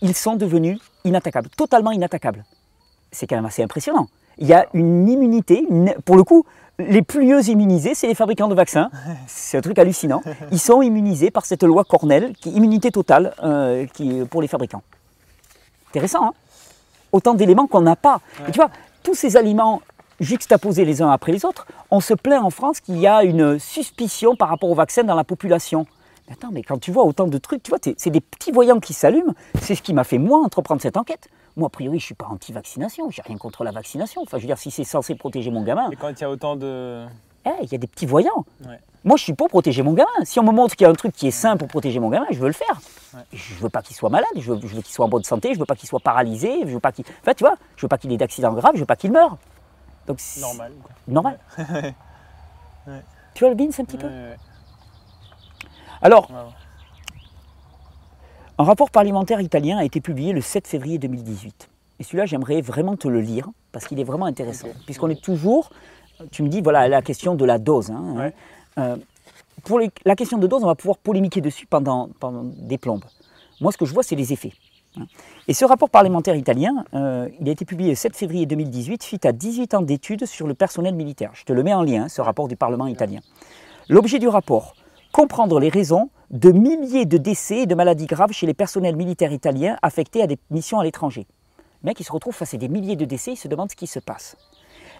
ils 0.02 0.16
sont 0.16 0.36
devenus 0.36 0.80
inattaquables, 1.04 1.50
totalement 1.50 1.92
inattaquables. 1.92 2.46
C'est 3.12 3.28
quand 3.28 3.36
même 3.36 3.46
assez 3.46 3.64
impressionnant. 3.64 4.08
Il 4.38 4.48
y 4.48 4.54
a 4.54 4.68
une 4.74 5.08
immunité, 5.08 5.68
pour 6.06 6.16
le 6.16 6.24
coup, 6.24 6.46
les 6.80 7.02
plus 7.02 7.26
mieux 7.26 7.48
immunisés, 7.50 7.94
c'est 7.94 8.08
les 8.08 8.16
fabricants 8.16 8.48
de 8.48 8.56
vaccins. 8.56 8.90
C'est 9.28 9.58
un 9.58 9.62
truc 9.62 9.78
hallucinant. 9.78 10.22
Ils 10.52 10.60
sont 10.60 10.82
immunisés 10.82 11.32
par 11.32 11.46
cette 11.46 11.64
loi 11.64 11.84
Cornell, 11.84 12.34
qui 12.34 12.50
est 12.50 12.52
immunité 12.54 12.92
totale 12.92 13.34
euh, 13.44 13.86
qui, 13.94 14.22
pour 14.30 14.42
les 14.42 14.48
fabricants. 14.48 14.82
Intéressant, 15.90 16.26
hein? 16.26 16.34
Autant 17.12 17.36
d'éléments 17.36 17.68
qu'on 17.68 17.82
n'a 17.82 17.96
pas. 17.96 18.22
Et 18.48 18.52
tu 18.52 18.58
vois, 18.58 18.72
tous 19.04 19.14
ces 19.14 19.38
aliments 19.38 19.82
juxtaposés 20.20 20.86
les 20.86 21.02
uns 21.04 21.12
après 21.12 21.32
les 21.32 21.46
autres, 21.46 21.68
on 21.92 22.00
se 22.00 22.16
plaint 22.16 22.44
en 22.44 22.50
France 22.50 22.80
qu'il 22.80 22.98
y 22.98 23.06
a 23.06 23.24
une 23.24 23.60
suspicion 23.60 24.36
par 24.36 24.50
rapport 24.50 24.70
aux 24.70 24.76
vaccins 24.76 25.04
dans 25.04 25.16
la 25.16 25.24
population. 25.24 25.86
Mais 26.28 26.34
attends, 26.34 26.50
mais 26.52 26.64
quand 26.64 26.80
tu 26.80 26.92
vois 26.92 27.04
autant 27.04 27.28
de 27.28 27.38
trucs, 27.38 27.62
tu 27.62 27.70
vois, 27.70 27.80
c'est 27.98 28.10
des 28.10 28.22
petits 28.22 28.52
voyants 28.52 28.80
qui 28.80 28.94
s'allument. 28.94 29.34
C'est 29.62 29.76
ce 29.76 29.84
qui 29.84 29.94
m'a 29.94 30.04
fait, 30.04 30.18
moi, 30.18 30.40
entreprendre 30.40 30.82
cette 30.82 30.98
enquête. 30.98 31.30
Moi, 31.56 31.68
a 31.68 31.70
priori, 31.70 32.00
je 32.00 32.04
ne 32.04 32.08
suis 32.08 32.16
pas 32.16 32.26
anti-vaccination, 32.26 33.10
j'ai 33.12 33.22
rien 33.22 33.38
contre 33.38 33.64
la 33.64 33.72
vaccination. 33.72 34.22
Enfin, 34.24 34.38
je 34.38 34.44
veux 34.44 34.48
dire, 34.48 34.58
si 34.58 34.72
c'est 34.72 34.84
censé 34.84 35.14
protéger 35.16 35.52
mon 35.52 35.62
gamin. 35.62 35.88
Mais 35.90 35.96
quand 35.96 36.10
il 36.10 36.20
y 36.20 36.24
a 36.24 36.30
autant 36.30 36.56
de. 36.56 37.06
Eh, 37.46 37.52
il 37.62 37.72
y 37.72 37.76
a 37.76 37.78
des 37.78 37.88
petits 37.88 38.06
voyants. 38.06 38.46
Moi, 39.04 39.18
je 39.18 39.24
suis 39.24 39.34
pour 39.34 39.50
protéger 39.50 39.84
mon 39.84 39.94
gamin. 39.94 40.10
Si 40.24 40.40
on 40.40 40.44
me 40.44 40.52
montre 40.52 40.76
qu'il 40.76 40.86
y 40.86 40.88
a 40.88 40.90
un 40.90 40.96
truc 40.96 41.14
qui 41.14 41.28
est 41.28 41.32
sain 41.32 41.58
pour 41.58 41.68
protéger 41.68 42.00
mon 42.00 42.10
gamin, 42.10 42.26
je 42.32 42.40
veux 42.40 42.48
le 42.48 42.54
faire. 42.54 42.80
Je 43.34 43.54
ne 43.56 43.60
veux 43.60 43.70
pas 43.70 43.82
qu'il 43.82 43.96
soit 43.96 44.10
malade, 44.10 44.30
je 44.36 44.52
veux, 44.52 44.60
qu'il 44.60 44.86
soit 44.86 45.06
en 45.06 45.10
bonne 45.10 45.24
santé, 45.24 45.50
je 45.50 45.56
ne 45.56 45.60
veux 45.60 45.66
pas 45.66 45.76
qu'il 45.76 45.90
soit 45.90 46.00
paralysé, 46.00 46.62
je 46.62 46.74
veux 46.74 46.80
pas 46.80 46.92
qu'il. 46.92 47.06
Enfin, 47.22 47.34
tu 47.34 47.44
vois, 47.44 47.56
je 47.76 47.82
veux 47.82 47.90
pas 47.90 47.98
qu'il 47.98 48.12
ait 48.12 48.18
d'accident 48.18 48.54
grave, 48.54 48.72
je 48.76 48.80
veux 48.80 48.86
pas 48.86 48.96
qu'il 48.96 49.12
meure. 49.12 49.38
Donc, 50.08 50.20
normal. 50.40 50.72
Normal. 51.08 51.40
tu 53.34 53.40
vois 53.42 53.50
le 53.50 53.56
bin, 53.56 53.68
un 53.68 53.84
petit 53.84 53.98
peu? 53.98 54.08
Alors, 56.02 56.30
un 58.58 58.64
rapport 58.64 58.92
parlementaire 58.92 59.42
italien 59.42 59.78
a 59.78 59.84
été 59.84 60.00
publié 60.00 60.32
le 60.32 60.42
7 60.42 60.68
février 60.68 61.00
2018. 61.00 61.70
Et 62.00 62.04
celui-là, 62.04 62.26
j'aimerais 62.26 62.62
vraiment 62.62 62.96
te 62.96 63.08
le 63.08 63.20
lire, 63.20 63.50
parce 63.72 63.86
qu'il 63.86 64.00
est 64.00 64.04
vraiment 64.04 64.26
intéressant. 64.26 64.68
Puisqu'on 64.86 65.10
est 65.10 65.22
toujours, 65.22 65.72
tu 66.32 66.44
me 66.44 66.50
dis, 66.50 66.62
voilà, 66.62 66.88
la 66.88 67.02
question 67.02 67.36
de 67.36 67.46
la 67.46 67.58
dose. 67.58 67.90
Hein, 67.92 68.32
euh, 68.78 68.98
pour 69.64 69.80
la 70.06 70.16
question 70.16 70.38
de 70.38 70.46
dose, 70.46 70.64
on 70.64 70.68
va 70.68 70.76
pouvoir 70.76 70.98
polémiquer 70.98 71.42
dessus 71.42 71.66
pendant, 71.66 72.10
pendant 72.20 72.44
des 72.44 72.78
plombes. 72.78 73.04
Moi, 73.60 73.72
ce 73.72 73.78
que 73.78 73.86
je 73.86 73.94
vois, 73.94 74.04
c'est 74.04 74.16
les 74.16 74.34
effets. 74.34 74.54
Hein. 74.98 75.06
Et 75.48 75.54
ce 75.54 75.66
rapport 75.66 75.90
parlementaire 75.90 76.36
italien, 76.36 76.86
euh, 76.94 77.30
il 77.40 77.50
a 77.50 77.52
été 77.52 77.66
publié 77.66 77.90
le 77.90 77.96
7 77.96 78.16
février 78.16 78.46
2018 78.46 79.02
suite 79.02 79.26
à 79.26 79.32
18 79.32 79.74
ans 79.74 79.82
d'études 79.82 80.26
sur 80.26 80.48
le 80.48 80.54
personnel 80.54 80.94
militaire. 80.94 81.32
Je 81.34 81.44
te 81.44 81.54
le 81.54 81.64
mets 81.64 81.74
en 81.74 81.82
lien, 81.82 82.08
ce 82.08 82.22
rapport 82.22 82.48
du 82.48 82.56
Parlement 82.56 82.88
italien. 82.88 83.22
L'objet 83.90 84.20
du 84.20 84.28
rapport, 84.28 84.76
comprendre 85.12 85.60
les 85.60 85.70
raisons 85.70 86.10
de 86.34 86.52
milliers 86.52 87.06
de 87.06 87.18
décès 87.18 87.60
et 87.60 87.66
de 87.68 87.76
maladies 87.76 88.08
graves 88.08 88.32
chez 88.32 88.48
les 88.48 88.56
personnels 88.56 88.96
militaires 88.96 89.32
italiens 89.32 89.78
affectés 89.84 90.24
à 90.24 90.26
des 90.26 90.40
missions 90.50 90.80
à 90.80 90.84
l'étranger. 90.84 91.28
Les 91.84 91.90
mecs, 91.90 92.00
ils 92.00 92.06
se 92.06 92.12
retrouvent 92.12 92.34
face 92.34 92.56
à 92.56 92.58
des 92.58 92.70
milliers 92.70 92.96
de 92.96 93.06
décès, 93.06 93.34
ils 93.34 93.38
se 93.38 93.48
demandent 93.48 93.70
ce 93.70 93.76
qui 93.76 93.86
se 93.86 94.00
passe. 94.00 94.36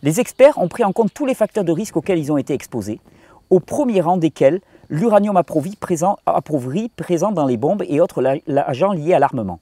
Les 0.04 0.20
experts 0.20 0.60
ont 0.60 0.68
pris 0.68 0.84
en 0.84 0.92
compte 0.92 1.12
tous 1.12 1.26
les 1.26 1.34
facteurs 1.34 1.64
de 1.64 1.72
risque 1.72 1.98
auxquels 1.98 2.20
ils 2.20 2.32
ont 2.32 2.38
été 2.38 2.54
exposés, 2.54 3.02
au 3.50 3.60
premier 3.60 4.00
rang 4.00 4.18
desquels 4.18 4.62
l'uranium 4.90 5.36
appauvri 5.36 5.76
présent 5.76 6.20
dans 7.32 7.46
les 7.48 7.58
bombes 7.58 7.84
et 7.88 8.00
autres 8.00 8.24
agents 8.56 8.94
liés 8.94 9.16
à 9.16 9.20
l'armement. 9.20 9.60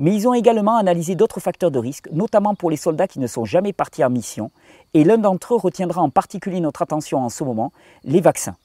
Mais 0.00 0.12
ils 0.12 0.26
ont 0.26 0.34
également 0.34 0.76
analysé 0.76 1.14
d'autres 1.14 1.38
facteurs 1.38 1.70
de 1.70 1.78
risque, 1.78 2.08
notamment 2.10 2.56
pour 2.56 2.68
les 2.68 2.76
soldats 2.76 3.06
qui 3.06 3.20
ne 3.20 3.28
sont 3.28 3.44
jamais 3.44 3.72
partis 3.72 4.02
en 4.02 4.10
mission, 4.10 4.50
et 4.92 5.04
l'un 5.04 5.18
d'entre 5.18 5.54
eux 5.54 5.58
retiendra 5.58 6.02
en 6.02 6.10
particulier 6.10 6.58
notre 6.58 6.82
attention 6.82 7.20
en 7.20 7.28
ce 7.28 7.44
moment, 7.44 7.70
les 8.02 8.20
vaccins. 8.20 8.56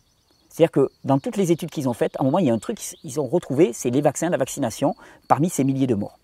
C'est-à-dire 0.58 0.72
que 0.72 0.90
dans 1.04 1.20
toutes 1.20 1.38
les 1.38 1.52
études 1.52 1.70
qu'ils 1.70 1.88
ont 1.88 1.94
faites, 1.94 2.16
à 2.16 2.24
un 2.24 2.26
moment, 2.26 2.40
il 2.40 2.48
y 2.48 2.50
a 2.50 2.54
un 2.54 2.58
truc 2.58 2.80
qu'ils 2.80 3.20
ont 3.20 3.28
retrouvé, 3.28 3.74
c'est 3.74 3.92
les 3.92 4.02
vaccins, 4.02 4.32
la 4.32 4.38
vaccination, 4.38 4.96
parmi 5.28 5.52
ces 5.52 5.64
milliers 5.64 5.86
de 5.86 5.94
morts. 5.94 6.18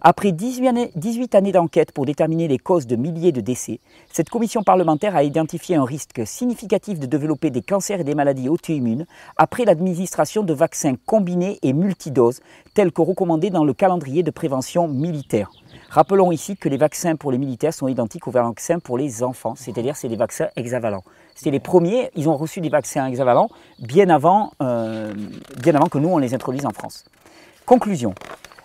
Après 0.00 0.30
18 0.30 1.34
années 1.34 1.52
d'enquête 1.52 1.90
pour 1.90 2.06
déterminer 2.06 2.46
les 2.46 2.58
causes 2.58 2.86
de 2.86 2.94
milliers 2.94 3.32
de 3.32 3.40
décès, 3.40 3.80
cette 4.12 4.30
commission 4.30 4.62
parlementaire 4.62 5.16
a 5.16 5.24
identifié 5.24 5.74
un 5.74 5.84
risque 5.84 6.22
significatif 6.24 7.00
de 7.00 7.06
développer 7.06 7.50
des 7.50 7.62
cancers 7.62 7.98
et 7.98 8.04
des 8.04 8.14
maladies 8.14 8.48
auto-immunes 8.48 9.06
après 9.36 9.64
l'administration 9.64 10.44
de 10.44 10.54
vaccins 10.54 10.94
combinés 11.04 11.58
et 11.62 11.72
multidoses, 11.72 12.40
tels 12.74 12.92
que 12.92 13.02
recommandés 13.02 13.50
dans 13.50 13.64
le 13.64 13.74
calendrier 13.74 14.22
de 14.22 14.30
prévention 14.30 14.86
militaire. 14.86 15.50
Rappelons 15.90 16.30
ici 16.30 16.56
que 16.56 16.68
les 16.68 16.76
vaccins 16.76 17.16
pour 17.16 17.32
les 17.32 17.38
militaires 17.38 17.74
sont 17.74 17.88
identiques 17.88 18.28
aux 18.28 18.30
vaccins 18.30 18.78
pour 18.78 18.98
les 18.98 19.24
enfants, 19.24 19.54
c'est-à-dire 19.56 19.96
c'est 19.96 20.08
des 20.08 20.16
vaccins 20.16 20.48
hexavalents. 20.54 21.02
C'est 21.34 21.50
les 21.50 21.60
premiers, 21.60 22.10
ils 22.14 22.28
ont 22.28 22.36
reçu 22.36 22.60
des 22.60 22.68
vaccins 22.68 23.06
hexavalents 23.06 23.48
bien 23.80 24.08
avant, 24.10 24.52
euh, 24.62 25.12
bien 25.60 25.74
avant 25.74 25.86
que 25.86 25.98
nous 25.98 26.08
on 26.08 26.18
les 26.18 26.34
introduise 26.34 26.66
en 26.66 26.70
France. 26.70 27.04
Conclusion, 27.66 28.14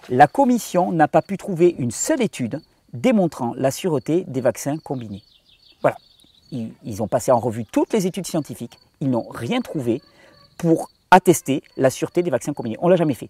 la 0.10 0.28
Commission 0.28 0.92
n'a 0.92 1.08
pas 1.08 1.22
pu 1.22 1.38
trouver 1.38 1.76
une 1.78 1.92
seule 1.92 2.22
étude 2.22 2.62
démontrant 2.94 3.54
la 3.56 3.72
sûreté 3.72 4.24
des 4.28 4.42
vaccins 4.42 4.78
combinés. 4.78 5.24
Voilà. 5.82 5.98
Ils, 6.52 7.02
ont 7.02 7.08
passé 7.08 7.32
en 7.32 7.40
revue 7.40 7.66
toutes 7.66 7.94
les 7.94 8.06
études 8.06 8.28
scientifiques. 8.28 8.78
Ils 9.02 9.10
n'ont 9.10 9.28
rien 9.30 9.62
trouvé 9.62 10.02
pour 10.58 10.90
attester 11.10 11.64
la 11.78 11.90
sûreté 11.90 12.22
des 12.22 12.30
vaccins 12.30 12.54
combinés. 12.54 12.78
On 12.80 12.86
ne 12.86 12.92
l'a 12.92 12.98
jamais 12.98 13.16
fait. 13.16 13.30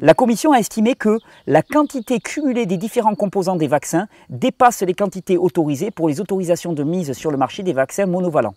La 0.00 0.14
Commission 0.14 0.52
a 0.52 0.58
estimé 0.58 0.94
que 0.94 1.18
la 1.46 1.62
quantité 1.62 2.18
cumulée 2.18 2.66
des 2.66 2.78
différents 2.78 3.14
composants 3.14 3.56
des 3.56 3.66
vaccins 3.66 4.08
dépasse 4.30 4.80
les 4.82 4.94
quantités 4.94 5.36
autorisées 5.36 5.90
pour 5.90 6.08
les 6.08 6.20
autorisations 6.20 6.72
de 6.72 6.82
mise 6.82 7.12
sur 7.12 7.30
le 7.30 7.36
marché 7.36 7.62
des 7.62 7.72
vaccins 7.72 8.06
monovalents. 8.06 8.54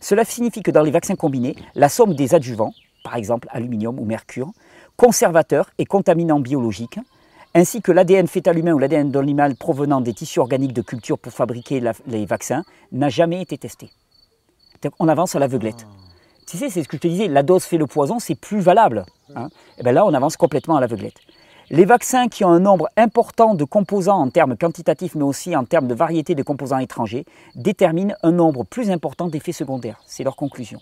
Cela 0.00 0.24
signifie 0.24 0.62
que 0.62 0.70
dans 0.70 0.82
les 0.82 0.90
vaccins 0.90 1.14
combinés, 1.14 1.54
la 1.74 1.88
somme 1.88 2.14
des 2.14 2.34
adjuvants, 2.34 2.74
par 3.04 3.14
exemple 3.14 3.48
aluminium 3.52 3.98
ou 4.00 4.04
mercure, 4.04 4.52
conservateurs 4.96 5.70
et 5.78 5.84
contaminants 5.84 6.40
biologiques, 6.40 6.98
ainsi 7.54 7.82
que 7.82 7.92
l'ADN 7.92 8.26
fœtal 8.26 8.58
humain 8.58 8.72
ou 8.72 8.78
l'ADN 8.78 9.10
d'animal 9.10 9.54
provenant 9.56 10.00
des 10.00 10.12
tissus 10.12 10.40
organiques 10.40 10.72
de 10.72 10.82
culture 10.82 11.18
pour 11.18 11.32
fabriquer 11.32 11.82
les 12.06 12.26
vaccins, 12.26 12.64
n'a 12.92 13.08
jamais 13.08 13.40
été 13.40 13.58
testé. 13.58 13.90
On 14.98 15.08
avance 15.08 15.34
à 15.34 15.38
l'aveuglette. 15.38 15.86
Ah. 15.88 16.04
Tu 16.46 16.58
sais, 16.58 16.68
c'est 16.68 16.82
ce 16.82 16.88
que 16.88 16.96
je 16.98 17.02
te 17.02 17.08
disais, 17.08 17.28
la 17.28 17.42
dose 17.42 17.64
fait 17.64 17.78
le 17.78 17.86
poison, 17.86 18.18
c'est 18.18 18.34
plus 18.34 18.60
valable. 18.60 19.06
et 19.30 19.32
hein. 19.36 19.48
eh 19.78 19.82
bien 19.82 19.92
là, 19.92 20.04
on 20.04 20.12
avance 20.12 20.36
complètement 20.36 20.76
à 20.76 20.80
l'aveuglette. 20.80 21.16
Les 21.70 21.86
vaccins 21.86 22.28
qui 22.28 22.44
ont 22.44 22.50
un 22.50 22.60
nombre 22.60 22.90
important 22.98 23.54
de 23.54 23.64
composants 23.64 24.20
en 24.20 24.28
termes 24.28 24.54
quantitatifs, 24.56 25.14
mais 25.14 25.22
aussi 25.22 25.56
en 25.56 25.64
termes 25.64 25.88
de 25.88 25.94
variété 25.94 26.34
de 26.34 26.42
composants 26.42 26.78
étrangers, 26.78 27.24
déterminent 27.54 28.14
un 28.22 28.32
nombre 28.32 28.64
plus 28.64 28.90
important 28.90 29.28
d'effets 29.28 29.52
secondaires. 29.52 30.02
C'est 30.04 30.24
leur 30.24 30.36
conclusion. 30.36 30.80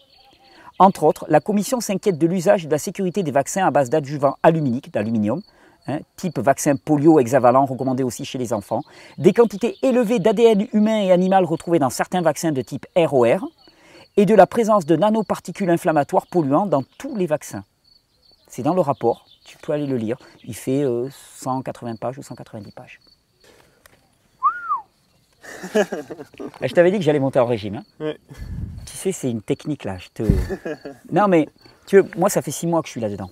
Entre 0.79 1.05
autres, 1.05 1.27
la 1.29 1.41
Commission 1.41 1.81
s'inquiète 1.81 2.19
de 2.19 2.27
l'usage 2.27 2.65
et 2.65 2.67
de 2.67 2.73
la 2.73 2.79
sécurité 2.79 3.23
des 3.23 3.31
vaccins 3.31 3.67
à 3.67 3.71
base 3.71 3.91
d'adjuvants 3.91 4.37
aluminiques, 4.43 4.93
d'aluminium, 4.93 5.43
hein, 5.87 6.01
type 6.17 6.39
vaccin 6.39 6.77
polio 6.77 7.21
hexavalent 7.21 7.67
recommandé 7.67 8.03
aussi 8.03 8.25
chez 8.25 8.39
les 8.39 8.53
enfants, 8.53 8.83
des 9.19 9.33
quantités 9.33 9.77
élevées 9.83 10.19
d'ADN 10.19 10.67
humain 10.73 11.03
et 11.03 11.13
animal 11.13 11.45
retrouvées 11.45 11.79
dans 11.79 11.91
certains 11.91 12.23
vaccins 12.23 12.53
de 12.53 12.63
type 12.63 12.87
ROR, 12.97 13.49
et 14.17 14.27
de 14.27 14.35
la 14.35 14.47
présence 14.47 14.85
de 14.87 14.97
nanoparticules 14.97 15.71
inflammatoires 15.71 16.27
polluants 16.27 16.67
dans 16.67 16.83
tous 16.99 17.17
les 17.17 17.27
vaccins. 17.27 17.65
C'est 18.47 18.63
dans 18.63 18.75
le 18.75 18.83
rapport, 18.83 19.25
tu 19.45 19.57
peux 19.57 19.73
aller 19.73 19.87
le 19.87 19.97
lire, 19.97 20.19
il 20.45 20.55
fait 20.55 20.85
180 21.11 21.93
euh, 21.93 21.97
pages 21.97 22.19
ou 22.19 22.23
190 22.23 22.73
pages. 22.73 23.01
je 26.63 26.73
t'avais 26.73 26.91
dit 26.91 26.99
que 26.99 27.05
j'allais 27.05 27.19
monter 27.19 27.39
en 27.39 27.47
régime. 27.47 27.83
Hein. 28.01 28.15
Tu 28.87 28.97
sais, 28.97 29.13
c'est 29.13 29.31
une 29.31 29.43
technique 29.43 29.85
là. 29.85 29.97
Je 29.99 30.09
te... 30.13 30.23
non, 31.13 31.29
mais 31.29 31.49
tu 31.87 31.97
veux, 31.97 32.09
moi, 32.17 32.29
ça 32.29 32.43
fait 32.43 32.51
six 32.51 32.67
mois 32.67 32.83
que 32.83 32.89
je 32.89 32.93
suis 32.93 33.01
là-dedans. 33.01 33.31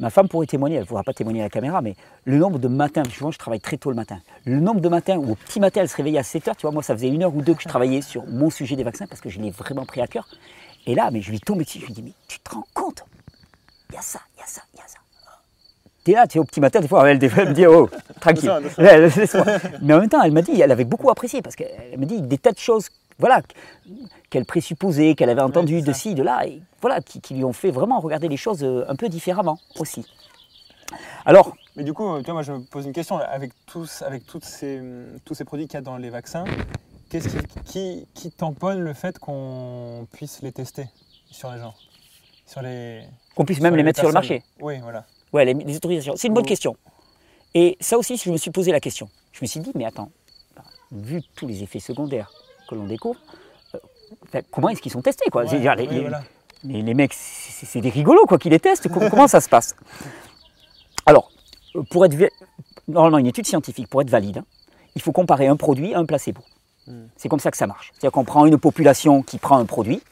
Ma 0.00 0.10
femme 0.10 0.28
pourrait 0.28 0.46
témoigner, 0.46 0.76
elle 0.76 0.82
ne 0.82 0.86
pourra 0.86 1.04
pas 1.04 1.12
témoigner 1.12 1.40
à 1.40 1.44
la 1.44 1.50
caméra, 1.50 1.80
mais 1.82 1.94
le 2.24 2.38
nombre 2.38 2.58
de 2.58 2.66
matins, 2.66 3.02
souvent 3.04 3.30
je 3.30 3.38
travaille 3.38 3.60
très 3.60 3.76
tôt 3.76 3.90
le 3.90 3.94
matin, 3.94 4.20
le 4.46 4.58
nombre 4.58 4.80
de 4.80 4.88
matins 4.88 5.16
où 5.16 5.32
au 5.32 5.34
petit 5.36 5.60
matin 5.60 5.82
elle 5.82 5.88
se 5.88 5.96
réveillait 5.96 6.18
à 6.18 6.24
7 6.24 6.48
heures, 6.48 6.56
tu 6.56 6.62
vois, 6.62 6.72
moi 6.72 6.82
ça 6.82 6.94
faisait 6.94 7.08
une 7.08 7.22
heure 7.22 7.34
ou 7.36 7.42
deux 7.42 7.54
que 7.54 7.62
je 7.62 7.68
travaillais 7.68 8.00
sur 8.00 8.26
mon 8.26 8.50
sujet 8.50 8.74
des 8.74 8.82
vaccins 8.82 9.06
parce 9.06 9.20
que 9.20 9.28
je 9.28 9.38
l'ai 9.38 9.50
vraiment 9.50 9.84
pris 9.84 10.00
à 10.00 10.06
cœur. 10.06 10.26
Et 10.86 10.94
là, 10.94 11.10
mais 11.12 11.20
je 11.20 11.30
lui 11.30 11.40
tombe 11.40 11.58
dessus, 11.58 11.78
je 11.78 11.86
lui 11.86 11.92
dis, 11.92 12.02
mais 12.02 12.14
tu 12.26 12.40
te 12.40 12.50
rends 12.50 12.66
compte? 12.74 13.04
Il 13.90 13.94
y 13.94 13.98
a 13.98 14.02
ça, 14.02 14.20
il 14.36 14.40
y 14.40 14.42
a 14.42 14.46
ça, 14.46 14.62
il 14.74 14.78
y 14.78 14.80
a 14.80 14.88
ça. 14.88 14.98
T'es 16.04 16.12
là, 16.12 16.26
tu 16.26 16.38
es 16.38 16.40
au 16.40 16.44
petit 16.44 16.60
matin, 16.60 16.80
des 16.80 16.88
fois, 16.88 17.08
elle, 17.08 17.20
me 17.20 17.52
dit, 17.52 17.66
oh, 17.66 17.88
tranquille. 18.20 18.50
Mais 19.82 19.94
en 19.94 20.00
même 20.00 20.08
temps, 20.08 20.22
elle 20.22 20.32
m'a 20.32 20.42
dit, 20.42 20.60
elle 20.60 20.72
avait 20.72 20.84
beaucoup 20.84 21.10
apprécié 21.10 21.42
parce 21.42 21.54
qu'elle 21.54 21.98
m'a 21.98 22.06
dit 22.06 22.20
des 22.22 22.38
tas 22.38 22.52
de 22.52 22.58
choses 22.58 22.88
voilà, 23.18 23.40
qu'elle 24.30 24.44
présupposait, 24.44 25.14
qu'elle 25.14 25.30
avait 25.30 25.42
entendu 25.42 25.82
de 25.82 25.92
ci, 25.92 26.14
de 26.14 26.22
là, 26.22 26.46
et 26.46 26.60
voilà, 26.80 27.00
qui, 27.00 27.34
lui 27.34 27.44
ont 27.44 27.52
fait 27.52 27.70
vraiment 27.70 28.00
regarder 28.00 28.28
les 28.28 28.36
choses 28.36 28.64
euh, 28.64 28.84
un 28.88 28.96
peu 28.96 29.08
différemment 29.08 29.58
aussi. 29.78 30.04
Alors. 31.24 31.54
Mais 31.76 31.84
du 31.84 31.92
coup, 31.92 32.20
toi, 32.22 32.34
moi, 32.34 32.42
je 32.42 32.52
me 32.52 32.60
pose 32.64 32.84
une 32.84 32.92
question. 32.92 33.18
Avec 33.18 33.52
tous, 33.66 34.02
avec 34.02 34.26
toutes 34.26 34.44
ces, 34.44 34.82
tous 35.24 35.34
ces 35.34 35.44
produits 35.44 35.66
qu'il 35.66 35.74
y 35.74 35.78
a 35.78 35.82
dans 35.82 35.96
les 35.96 36.10
vaccins, 36.10 36.44
qu'est-ce 37.10 37.28
qui, 37.64 38.06
qui, 38.12 38.30
tamponne 38.30 38.80
le 38.80 38.92
fait 38.92 39.18
qu'on 39.18 40.06
puisse 40.12 40.42
les 40.42 40.52
tester 40.52 40.86
sur 41.30 41.52
les 41.52 41.60
gens? 41.60 41.74
Sur 42.46 42.60
les, 42.60 43.04
Qu'on 43.34 43.44
puisse 43.44 43.60
même 43.60 43.76
les, 43.76 43.82
mettre 43.82 44.00
sur 44.00 44.08
le 44.08 44.14
marché 44.14 44.42
Oui, 44.60 44.80
voilà. 44.82 45.04
Ouais, 45.32 45.44
les, 45.44 45.76
autorisations. 45.76 46.14
C'est 46.16 46.28
une 46.28 46.34
bonne 46.34 46.46
question. 46.46 46.76
Et 47.54 47.76
ça 47.80 47.98
aussi, 47.98 48.16
je 48.16 48.30
me 48.30 48.36
suis 48.36 48.50
posé 48.50 48.72
la 48.72 48.80
question. 48.80 49.08
Je 49.32 49.40
me 49.42 49.46
suis 49.46 49.60
dit, 49.60 49.72
mais 49.74 49.84
attends, 49.84 50.10
vu 50.90 51.22
tous 51.34 51.46
les 51.46 51.62
effets 51.62 51.80
secondaires 51.80 52.30
que 52.68 52.74
l'on 52.74 52.86
découvre, 52.86 53.18
euh, 53.74 54.42
comment 54.50 54.68
est-ce 54.68 54.82
qu'ils 54.82 54.92
sont 54.92 55.02
testés 55.02 55.30
quoi? 55.30 55.44
Les, 55.44 56.82
les, 56.82 56.94
mecs, 56.94 57.12
c'est 57.14 57.80
des 57.80 57.90
rigolos 57.90 58.26
quoi, 58.26 58.38
qui 58.38 58.48
les 58.48 58.60
testent. 58.60 58.88
comment 58.88 59.26
ça 59.26 59.40
se 59.40 59.48
passe? 59.48 59.74
Alors, 61.06 61.30
pour 61.90 62.04
être 62.04 62.16
normalement 62.86 63.18
une 63.18 63.26
étude 63.26 63.46
scientifique, 63.46 63.88
pour 63.88 64.02
être 64.02 64.10
valide, 64.10 64.38
hein, 64.38 64.44
il 64.94 65.02
faut 65.02 65.12
comparer 65.12 65.48
un 65.48 65.56
produit 65.56 65.94
à 65.94 65.98
un 65.98 66.04
placebo. 66.04 66.42
Hmm. 66.86 67.06
C'est 67.16 67.28
comme 67.28 67.40
ça 67.40 67.50
que 67.50 67.56
ça 67.56 67.66
marche. 67.66 67.90
C'est-à-dire 67.92 68.12
qu'on 68.12 68.24
prend 68.24 68.46
une 68.46 68.58
population 68.58 69.22
qui 69.22 69.38
prend 69.38 69.56
un 69.58 69.64
produit, 69.64 70.02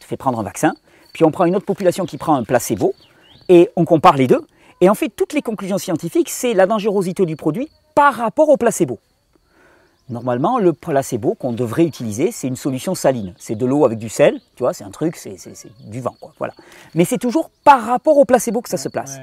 tu 0.00 0.06
fais 0.06 0.16
prendre 0.16 0.38
un 0.38 0.42
vaccin, 0.42 0.74
puis 1.12 1.24
on 1.24 1.30
prend 1.30 1.44
une 1.44 1.56
autre 1.56 1.66
population 1.66 2.04
qui 2.04 2.18
prend 2.18 2.34
un 2.34 2.44
placebo, 2.44 2.94
et 3.48 3.70
on 3.76 3.84
compare 3.84 4.16
les 4.16 4.26
deux. 4.26 4.44
Et 4.80 4.88
en 4.90 4.94
fait, 4.94 5.08
toutes 5.08 5.32
les 5.32 5.42
conclusions 5.42 5.78
scientifiques, 5.78 6.28
c'est 6.28 6.54
la 6.54 6.66
dangerosité 6.66 7.24
du 7.24 7.36
produit 7.36 7.70
par 7.94 8.14
rapport 8.14 8.48
au 8.48 8.56
placebo. 8.56 8.98
Normalement, 10.08 10.58
le 10.58 10.72
placebo 10.72 11.34
qu'on 11.34 11.52
devrait 11.52 11.84
utiliser, 11.84 12.30
c'est 12.30 12.46
une 12.46 12.56
solution 12.56 12.94
saline. 12.94 13.34
C'est 13.38 13.56
de 13.56 13.66
l'eau 13.66 13.84
avec 13.84 13.98
du 13.98 14.08
sel, 14.08 14.40
tu 14.54 14.62
vois, 14.62 14.72
c'est 14.72 14.84
un 14.84 14.90
truc, 14.90 15.16
c'est 15.16 15.36
du 15.88 16.00
vent, 16.00 16.14
quoi. 16.20 16.32
Voilà. 16.38 16.54
Mais 16.94 17.04
c'est 17.04 17.18
toujours 17.18 17.50
par 17.64 17.82
rapport 17.82 18.16
au 18.16 18.24
placebo 18.24 18.60
que 18.60 18.68
ça 18.68 18.76
se 18.76 18.88
place. 18.88 19.18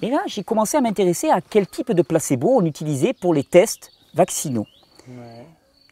Et 0.00 0.08
là, 0.08 0.22
j'ai 0.26 0.42
commencé 0.42 0.76
à 0.76 0.80
m'intéresser 0.80 1.28
à 1.28 1.40
quel 1.40 1.66
type 1.66 1.92
de 1.92 2.02
placebo 2.02 2.56
on 2.56 2.64
utilisait 2.64 3.12
pour 3.12 3.34
les 3.34 3.44
tests 3.44 3.92
vaccinaux. 4.14 4.66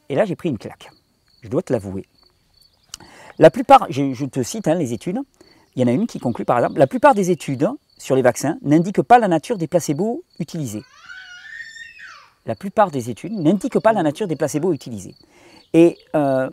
Et 0.09 0.15
là, 0.15 0.25
j'ai 0.25 0.37
pris 0.37 0.49
une 0.49 0.59
claque. 0.59 0.91
Je 1.43 1.49
dois 1.49 1.63
te 1.63 1.73
l'avouer. 1.73 2.07
La 3.39 3.51
plupart, 3.51 3.87
je, 3.91 4.25
te 4.25 4.43
cite 4.43 4.69
hein, 4.69 4.75
les 4.75 4.93
études, 4.93 5.19
il 5.77 5.83
y 5.83 5.85
en 5.85 5.89
a 5.89 5.93
une 5.93 6.07
qui 6.07 6.19
conclut 6.19 6.45
par 6.45 6.59
exemple, 6.59 6.79
la 6.79 6.87
plupart 6.87 7.15
des 7.15 7.31
études 7.31 7.69
sur 7.99 8.17
les 8.17 8.23
vaccins 8.23 8.59
n'indiquent 8.63 9.03
pas 9.03 9.19
la 9.19 9.29
nature 9.29 9.59
des 9.59 9.67
placebos 9.67 10.23
utilisés 10.39 10.83
la 12.47 12.55
plupart 12.55 12.91
des 12.91 13.11
études 13.11 13.33
n'indiquent 13.33 13.81
pas 13.81 13.93
la 13.93 14.03
nature 14.03 14.27
des 14.27 14.37
placebos 14.37 14.73
utilisés. 14.73 15.15
Et 15.73 15.99
euh, 16.15 16.49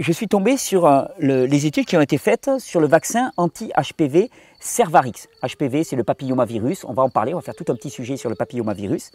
je 0.00 0.12
suis 0.12 0.28
tombé 0.28 0.56
sur 0.56 0.86
euh, 0.86 1.04
les 1.18 1.66
études 1.66 1.86
qui 1.86 1.96
ont 1.96 2.00
été 2.00 2.18
faites 2.18 2.50
sur 2.58 2.80
le 2.80 2.86
vaccin 2.86 3.30
anti-HPV 3.36 4.30
Cervarix. 4.60 5.28
HPV, 5.42 5.84
c'est 5.84 5.96
le 5.96 6.04
papillomavirus. 6.04 6.84
On 6.84 6.92
va 6.92 7.02
en 7.02 7.10
parler, 7.10 7.34
on 7.34 7.38
va 7.38 7.42
faire 7.42 7.54
tout 7.54 7.66
un 7.68 7.74
petit 7.74 7.90
sujet 7.90 8.16
sur 8.16 8.30
le 8.30 8.36
papillomavirus. 8.36 9.12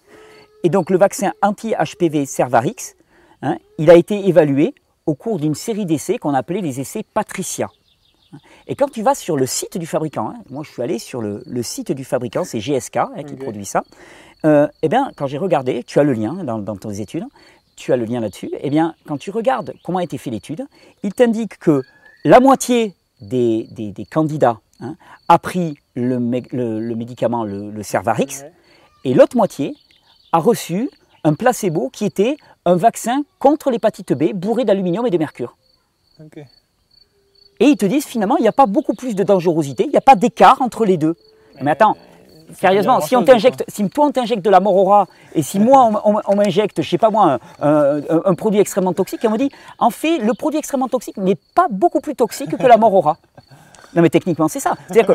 Et 0.63 0.69
donc 0.69 0.89
le 0.89 0.97
vaccin 0.97 1.33
anti-HPV 1.41 2.25
Cervarix, 2.25 2.95
hein, 3.41 3.57
il 3.77 3.89
a 3.89 3.95
été 3.95 4.27
évalué 4.27 4.75
au 5.05 5.15
cours 5.15 5.39
d'une 5.39 5.55
série 5.55 5.85
d'essais 5.85 6.17
qu'on 6.17 6.33
appelait 6.33 6.61
les 6.61 6.79
essais 6.79 7.03
Patricia. 7.13 7.69
Et 8.67 8.75
quand 8.75 8.89
tu 8.89 9.01
vas 9.01 9.15
sur 9.15 9.37
le 9.37 9.45
site 9.45 9.77
du 9.77 9.85
fabricant, 9.85 10.29
hein, 10.29 10.35
moi 10.49 10.63
je 10.63 10.71
suis 10.71 10.81
allé 10.81 10.99
sur 10.99 11.21
le, 11.21 11.43
site 11.61 11.91
du 11.91 12.03
fabricant, 12.03 12.43
c'est 12.43 12.59
GSK 12.59 12.97
hein, 12.97 13.23
qui 13.27 13.35
produit 13.35 13.65
ça, 13.65 13.83
euh, 14.45 14.67
eh 14.81 14.89
bien, 14.89 15.11
quand 15.17 15.27
j'ai 15.27 15.37
regardé, 15.37 15.83
tu 15.83 15.99
as 15.99 16.03
le 16.03 16.13
lien 16.13 16.43
dans, 16.43 16.59
dans 16.59 16.75
tes 16.75 17.01
études, 17.01 17.25
tu 17.75 17.93
as 17.93 17.97
le 17.97 18.05
lien 18.05 18.19
là-dessus, 18.19 18.49
eh 18.59 18.69
bien, 18.69 18.95
quand 19.05 19.17
tu 19.17 19.31
regardes 19.31 19.73
comment 19.83 19.99
a 19.99 20.03
été 20.03 20.17
fait 20.17 20.29
l'étude, 20.29 20.65
il 21.03 21.13
t'indique 21.13 21.57
que 21.59 21.83
la 22.25 22.39
moitié 22.39 22.95
des, 23.21 23.93
candidats 24.11 24.59
hein, 24.79 24.95
a 25.27 25.39
pris 25.39 25.77
le, 25.95 26.19
médicament, 26.19 27.43
le, 27.43 27.83
Cervarix, 27.83 28.43
et 29.03 29.13
l'autre 29.13 29.37
moitié 29.37 29.75
a 30.31 30.39
reçu 30.39 30.89
un 31.23 31.33
placebo 31.33 31.89
qui 31.89 32.05
était 32.05 32.37
un 32.65 32.75
vaccin 32.75 33.23
contre 33.39 33.71
l'hépatite 33.71 34.13
B 34.13 34.33
bourré 34.33 34.65
d'aluminium 34.65 35.05
et 35.05 35.09
de 35.09 35.17
mercure. 35.17 35.55
Et 37.59 37.65
ils 37.65 37.77
te 37.77 37.85
disent 37.85 38.05
finalement, 38.05 38.37
il 38.37 38.41
n'y 38.41 38.47
a 38.47 38.53
pas 38.53 38.65
beaucoup 38.65 38.93
plus 38.93 39.15
de 39.15 39.23
dangerosité, 39.23 39.83
il 39.85 39.89
n'y 39.89 39.97
a 39.97 40.01
pas 40.01 40.15
d'écart 40.15 40.61
entre 40.61 40.85
les 40.85 40.97
deux. 40.97 41.15
Mais 41.61 41.71
attends, 41.71 41.95
Sérieusement, 42.53 43.01
si 43.01 43.15
on 43.15 43.23
t'injecte, 43.23 43.65
si 43.67 43.89
toi 43.89 44.05
on 44.05 44.11
t'injecte 44.11 44.43
de 44.43 44.49
la 44.49 44.59
morora 44.59 45.07
et 45.35 45.41
si 45.41 45.59
moi 45.59 46.01
on, 46.05 46.35
m'injecte, 46.35 46.81
je 46.81 46.89
sais 46.89 46.97
pas 46.97 47.09
moi, 47.09 47.39
un, 47.61 48.33
produit 48.35 48.59
extrêmement 48.59 48.93
toxique, 48.93 49.19
on 49.25 49.31
me 49.31 49.37
dit, 49.37 49.49
en 49.79 49.89
fait, 49.89 50.19
le 50.19 50.33
produit 50.33 50.57
extrêmement 50.57 50.87
toxique 50.87 51.17
n'est 51.17 51.37
pas 51.55 51.67
beaucoup 51.69 51.99
plus 51.99 52.15
toxique 52.15 52.55
que 52.57 52.67
la 52.67 52.77
morora. 52.77 53.17
Non 53.95 54.01
mais 54.01 54.09
techniquement 54.09 54.49
c'est 54.49 54.59
ça. 54.59 54.75
C'est-à-dire 54.85 55.07
que 55.07 55.13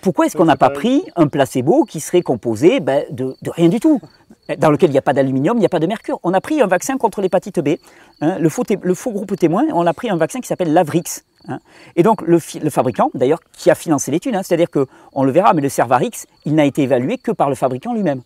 pourquoi 0.00 0.26
est-ce 0.26 0.36
qu'on 0.36 0.46
n'a 0.46 0.56
pas 0.56 0.70
pris 0.70 1.04
un 1.14 1.28
placebo 1.28 1.84
qui 1.84 2.00
serait 2.00 2.22
composé 2.22 2.80
ben, 2.80 3.04
de, 3.10 3.36
rien 3.48 3.68
du 3.68 3.80
tout? 3.80 4.00
Dans 4.58 4.70
lequel 4.70 4.88
il 4.88 4.92
n'y 4.92 4.98
a 4.98 5.02
pas 5.02 5.12
d'aluminium, 5.12 5.56
il 5.58 5.60
n'y 5.60 5.66
a 5.66 5.68
pas 5.68 5.78
de 5.78 5.86
mercure. 5.86 6.18
On 6.24 6.32
a 6.32 6.40
pris 6.40 6.60
un 6.60 6.66
vaccin 6.66 6.96
contre 6.96 7.20
l'hépatite 7.20 7.60
B, 7.60 7.76
hein, 8.22 8.38
le, 8.38 8.48
faux 8.48 8.64
le, 8.82 8.94
faux 8.94 9.12
groupe 9.12 9.36
témoin, 9.36 9.64
on 9.72 9.86
a 9.86 9.92
pris 9.92 10.10
un 10.10 10.16
vaccin 10.16 10.40
qui 10.40 10.48
s'appelle 10.48 10.72
Lavrix. 10.72 11.22
Hein. 11.48 11.58
Et 11.96 12.02
donc 12.02 12.22
le, 12.22 12.38
fabricant, 12.38 13.10
d'ailleurs, 13.14 13.40
qui 13.52 13.70
a 13.70 13.74
financé 13.74 14.10
l'étude, 14.10 14.34
hein, 14.34 14.42
c'est-à-dire 14.42 14.70
qu'on 14.70 15.22
le 15.22 15.30
verra, 15.30 15.54
mais 15.54 15.62
le 15.62 15.68
Cervarix, 15.68 16.12
il 16.44 16.54
n'a 16.54 16.64
été 16.64 16.82
évalué 16.82 17.18
que 17.18 17.32
par 17.32 17.48
le 17.48 17.54
fabricant 17.54 17.94
lui-même. 17.94 18.22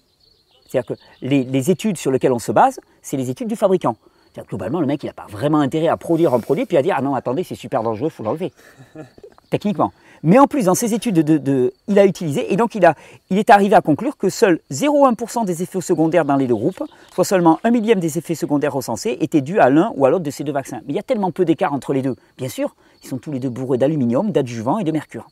C'est-à-dire 0.68 0.96
que 0.96 1.00
les, 1.22 1.70
études 1.70 1.96
sur 1.96 2.10
lesquelles 2.10 2.32
on 2.32 2.38
se 2.38 2.52
base, 2.52 2.80
c'est 3.02 3.16
les 3.16 3.30
études 3.30 3.48
du 3.48 3.56
fabricant. 3.56 3.96
C'est-à-dire 4.32 4.48
globalement, 4.48 4.80
le 4.80 4.86
mec, 4.86 5.02
il 5.02 5.06
n'a 5.06 5.12
pas 5.12 5.26
vraiment 5.28 5.60
intérêt 5.60 5.88
à 5.88 5.96
produire 5.96 6.34
un 6.34 6.40
produit 6.40 6.66
puis 6.66 6.76
à 6.76 6.82
dire 6.82 6.94
Ah 6.98 7.02
non, 7.02 7.14
attendez, 7.14 7.44
c'est 7.44 7.54
super 7.54 7.82
dangereux, 7.82 8.08
il 8.08 8.14
faut 8.14 8.22
l'enlever. 8.22 8.52
Techniquement. 9.50 9.92
Mais 10.22 10.38
en 10.38 10.46
plus, 10.46 10.64
dans 10.64 10.74
ses 10.74 10.94
études, 10.94 11.20
de, 11.20 11.72
il 11.88 11.98
a 11.98 12.06
utilisé, 12.06 12.52
et 12.52 12.56
donc 12.56 12.74
il, 12.74 12.84
a, 12.84 12.94
il 13.30 13.38
est 13.38 13.50
arrivé 13.50 13.74
à 13.74 13.80
conclure 13.80 14.16
que 14.16 14.28
seul 14.28 14.60
0,1% 14.72 15.44
des 15.44 15.62
effets 15.62 15.80
secondaires 15.80 16.24
dans 16.24 16.36
les 16.36 16.46
deux 16.46 16.54
groupes, 16.54 16.82
soit 17.14 17.24
seulement 17.24 17.60
un 17.64 17.70
millième 17.70 18.00
des 18.00 18.18
effets 18.18 18.34
secondaires 18.34 18.72
recensés, 18.72 19.16
étaient 19.20 19.40
dus 19.40 19.60
à 19.60 19.70
l'un 19.70 19.92
ou 19.94 20.04
à 20.04 20.10
l'autre 20.10 20.24
de 20.24 20.30
ces 20.30 20.42
deux 20.42 20.52
vaccins. 20.52 20.80
Mais 20.86 20.94
il 20.94 20.96
y 20.96 20.98
a 20.98 21.04
tellement 21.04 21.30
peu 21.30 21.44
d'écart 21.44 21.72
entre 21.72 21.92
les 21.92 22.02
deux. 22.02 22.16
Bien 22.38 22.48
sûr, 22.48 22.74
ils 23.06 23.10
sont 23.10 23.18
tous 23.18 23.30
les 23.30 23.38
deux 23.38 23.50
bourrés 23.50 23.78
d'aluminium, 23.78 24.32
d'adjuvant 24.32 24.78
et 24.78 24.84
de 24.84 24.90
mercure. 24.90 25.28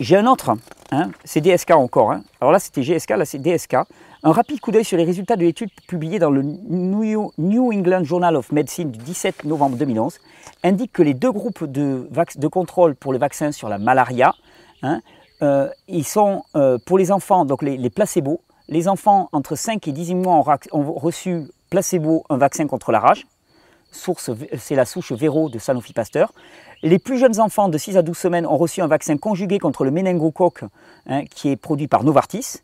J'ai 0.00 0.16
un 0.16 0.26
autre, 0.26 0.52
hein, 0.90 1.10
c'est 1.24 1.40
DSK 1.40 1.70
encore. 1.70 2.12
Hein. 2.12 2.22
Alors 2.40 2.52
là, 2.52 2.58
c'était 2.58 2.82
GSK, 2.82 3.10
là, 3.10 3.24
c'est 3.24 3.38
DSK. 3.38 3.76
Un 4.22 4.32
rapide 4.32 4.60
coup 4.60 4.70
d'œil 4.70 4.84
sur 4.84 4.98
les 4.98 5.04
résultats 5.04 5.36
de 5.36 5.42
l'étude 5.42 5.70
publiée 5.86 6.18
dans 6.18 6.30
le 6.30 6.42
New 6.42 7.72
England 7.72 8.04
Journal 8.04 8.36
of 8.36 8.52
Medicine 8.52 8.90
du 8.90 8.98
17 8.98 9.44
novembre 9.44 9.76
2011 9.76 10.18
indique 10.62 10.92
que 10.92 11.02
les 11.02 11.14
deux 11.14 11.30
groupes 11.30 11.64
de, 11.64 12.08
contrôle 12.48 12.94
pour 12.96 13.12
le 13.12 13.18
vaccin 13.18 13.52
sur 13.52 13.68
la 13.68 13.78
malaria, 13.78 14.34
hein, 14.82 15.00
euh, 15.42 15.68
ils 15.88 16.06
sont 16.06 16.42
euh, 16.56 16.78
pour 16.84 16.98
les 16.98 17.12
enfants, 17.12 17.44
donc 17.44 17.62
les, 17.62 17.90
placebos, 17.90 18.40
les 18.68 18.88
enfants 18.88 19.28
entre 19.32 19.56
5 19.56 19.86
et 19.88 19.92
18 19.92 20.14
mois 20.16 20.42
ont, 20.72 20.92
reçu 20.92 21.44
placebo, 21.70 22.24
un 22.30 22.36
vaccin 22.36 22.66
contre 22.66 22.92
la 22.92 23.00
rage. 23.00 23.26
Source, 23.94 24.30
c'est 24.58 24.74
la 24.74 24.84
souche 24.84 25.12
Véro 25.12 25.48
de 25.48 25.58
Sanofi 25.58 25.92
Pasteur. 25.92 26.32
Les 26.82 26.98
plus 26.98 27.18
jeunes 27.18 27.40
enfants 27.40 27.68
de 27.68 27.78
6 27.78 27.96
à 27.96 28.02
12 28.02 28.16
semaines 28.16 28.46
ont 28.46 28.56
reçu 28.56 28.82
un 28.82 28.86
vaccin 28.86 29.16
conjugué 29.16 29.58
contre 29.58 29.84
le 29.84 29.90
méningocoque 29.90 30.64
hein, 31.06 31.24
qui 31.24 31.48
est 31.48 31.56
produit 31.56 31.88
par 31.88 32.04
Novartis. 32.04 32.58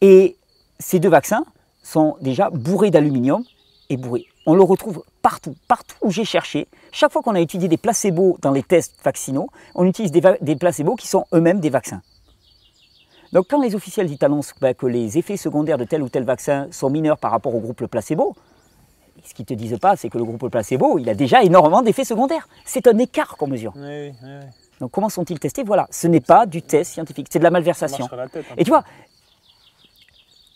Et 0.00 0.36
ces 0.78 0.98
deux 0.98 1.08
vaccins 1.08 1.44
sont 1.82 2.16
déjà 2.20 2.50
bourrés 2.50 2.90
d'aluminium 2.90 3.44
et 3.90 3.96
bourrés. 3.96 4.26
On 4.46 4.54
le 4.54 4.62
retrouve 4.62 5.04
partout, 5.22 5.56
partout 5.68 5.96
où 6.02 6.10
j'ai 6.10 6.24
cherché. 6.24 6.68
Chaque 6.92 7.12
fois 7.12 7.22
qu'on 7.22 7.34
a 7.34 7.40
étudié 7.40 7.68
des 7.68 7.76
placebos 7.76 8.38
dans 8.40 8.50
les 8.50 8.62
tests 8.62 8.96
vaccinaux, 9.02 9.48
on 9.74 9.84
utilise 9.84 10.12
des, 10.12 10.56
placebos 10.56 10.96
qui 10.96 11.08
sont 11.08 11.26
eux-mêmes 11.34 11.60
des 11.60 11.70
vaccins. 11.70 12.02
Donc 13.32 13.46
quand 13.50 13.60
les 13.60 13.74
officiels 13.74 14.08
annoncent 14.20 14.54
ben, 14.60 14.74
que 14.74 14.86
les 14.86 15.18
effets 15.18 15.36
secondaires 15.36 15.78
de 15.78 15.84
tel 15.84 16.02
ou 16.02 16.08
tel 16.08 16.24
vaccin 16.24 16.68
sont 16.70 16.88
mineurs 16.88 17.18
par 17.18 17.30
rapport 17.30 17.54
au 17.54 17.60
groupe 17.60 17.86
placebo, 17.86 18.36
ce 19.24 19.34
qu'ils 19.34 19.44
ne 19.44 19.46
te 19.46 19.54
disent 19.54 19.78
pas, 19.80 19.96
c'est 19.96 20.08
que 20.08 20.18
le 20.18 20.24
groupe 20.24 20.48
placebo, 20.48 20.98
il 20.98 21.08
a 21.08 21.14
déjà 21.14 21.42
énormément 21.42 21.82
d'effets 21.82 22.04
secondaires. 22.04 22.48
C'est 22.64 22.86
un 22.86 22.98
écart 22.98 23.36
qu'on 23.36 23.46
mesure. 23.46 23.72
Donc 24.80 24.90
comment 24.90 25.08
sont-ils 25.08 25.38
testés? 25.38 25.64
Voilà, 25.64 25.86
ce 25.90 26.06
n'est 26.06 26.20
pas 26.20 26.46
du 26.46 26.62
test 26.62 26.92
scientifique, 26.92 27.28
c'est 27.30 27.38
de 27.38 27.44
la 27.44 27.50
malversation. 27.50 28.08
Et 28.56 28.64
tu 28.64 28.70
vois, 28.70 28.84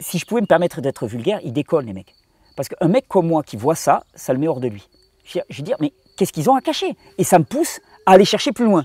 si 0.00 0.18
je 0.18 0.26
pouvais 0.26 0.40
me 0.40 0.46
permettre 0.46 0.80
d'être 0.80 1.06
vulgaire, 1.06 1.40
ils 1.42 1.52
décollent 1.52 1.86
les 1.86 1.92
mecs. 1.92 2.14
Parce 2.56 2.68
qu'un 2.68 2.88
mec 2.88 3.06
comme 3.08 3.26
moi 3.26 3.42
qui 3.42 3.56
voit 3.56 3.74
ça, 3.74 4.04
ça 4.14 4.32
le 4.32 4.38
met 4.38 4.48
hors 4.48 4.60
de 4.60 4.68
lui. 4.68 4.88
Je 5.24 5.40
vais 5.56 5.62
dire, 5.62 5.76
mais 5.80 5.92
qu'est-ce 6.16 6.32
qu'ils 6.32 6.50
ont 6.50 6.54
à 6.54 6.60
cacher? 6.60 6.96
Et 7.18 7.24
ça 7.24 7.38
me 7.38 7.44
pousse 7.44 7.80
à 8.06 8.12
aller 8.12 8.24
chercher 8.24 8.52
plus 8.52 8.64
loin. 8.64 8.84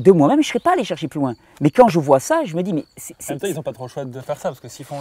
De 0.00 0.12
moi-même, 0.12 0.42
je 0.42 0.48
ne 0.48 0.52
serais 0.52 0.60
pas 0.60 0.72
allé 0.72 0.84
chercher 0.84 1.08
plus 1.08 1.20
loin. 1.20 1.34
Mais 1.60 1.70
quand 1.70 1.88
je 1.88 1.98
vois 1.98 2.20
ça, 2.20 2.42
je 2.44 2.56
me 2.56 2.62
dis, 2.62 2.72
mais 2.72 2.84
c'est. 2.96 3.14
En 3.28 3.34
même 3.34 3.40
temps, 3.40 3.46
ils 3.48 3.54
n'ont 3.54 3.62
pas 3.62 3.74
trop 3.74 3.84
le 3.84 3.90
choix 3.90 4.06
de 4.06 4.20
faire 4.20 4.38
ça, 4.38 4.48
parce 4.48 4.60
que 4.60 4.68
s'ils 4.68 4.86
font, 4.86 5.00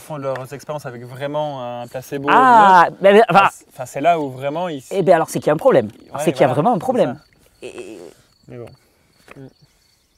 font 0.00 0.16
leurs 0.16 0.52
expériences 0.52 0.84
avec 0.84 1.04
vraiment 1.04 1.80
un 1.82 1.86
placebo. 1.86 2.28
Ah, 2.30 2.88
enfin, 3.30 3.86
c'est 3.86 4.00
là 4.00 4.18
où 4.18 4.30
vraiment 4.30 4.68
ils. 4.68 4.82
Eh 4.90 5.02
bien, 5.02 5.14
alors 5.14 5.30
c'est 5.30 5.38
qu'il 5.38 5.46
y 5.46 5.50
a 5.50 5.54
un 5.54 5.58
problème. 5.58 5.88
c'est 6.18 6.32
qu'il 6.32 6.42
y 6.42 6.44
a 6.44 6.48
vraiment 6.48 6.72
un 6.72 6.78
problème. 6.78 7.20
Mais 7.62 8.58
bon. 8.58 8.66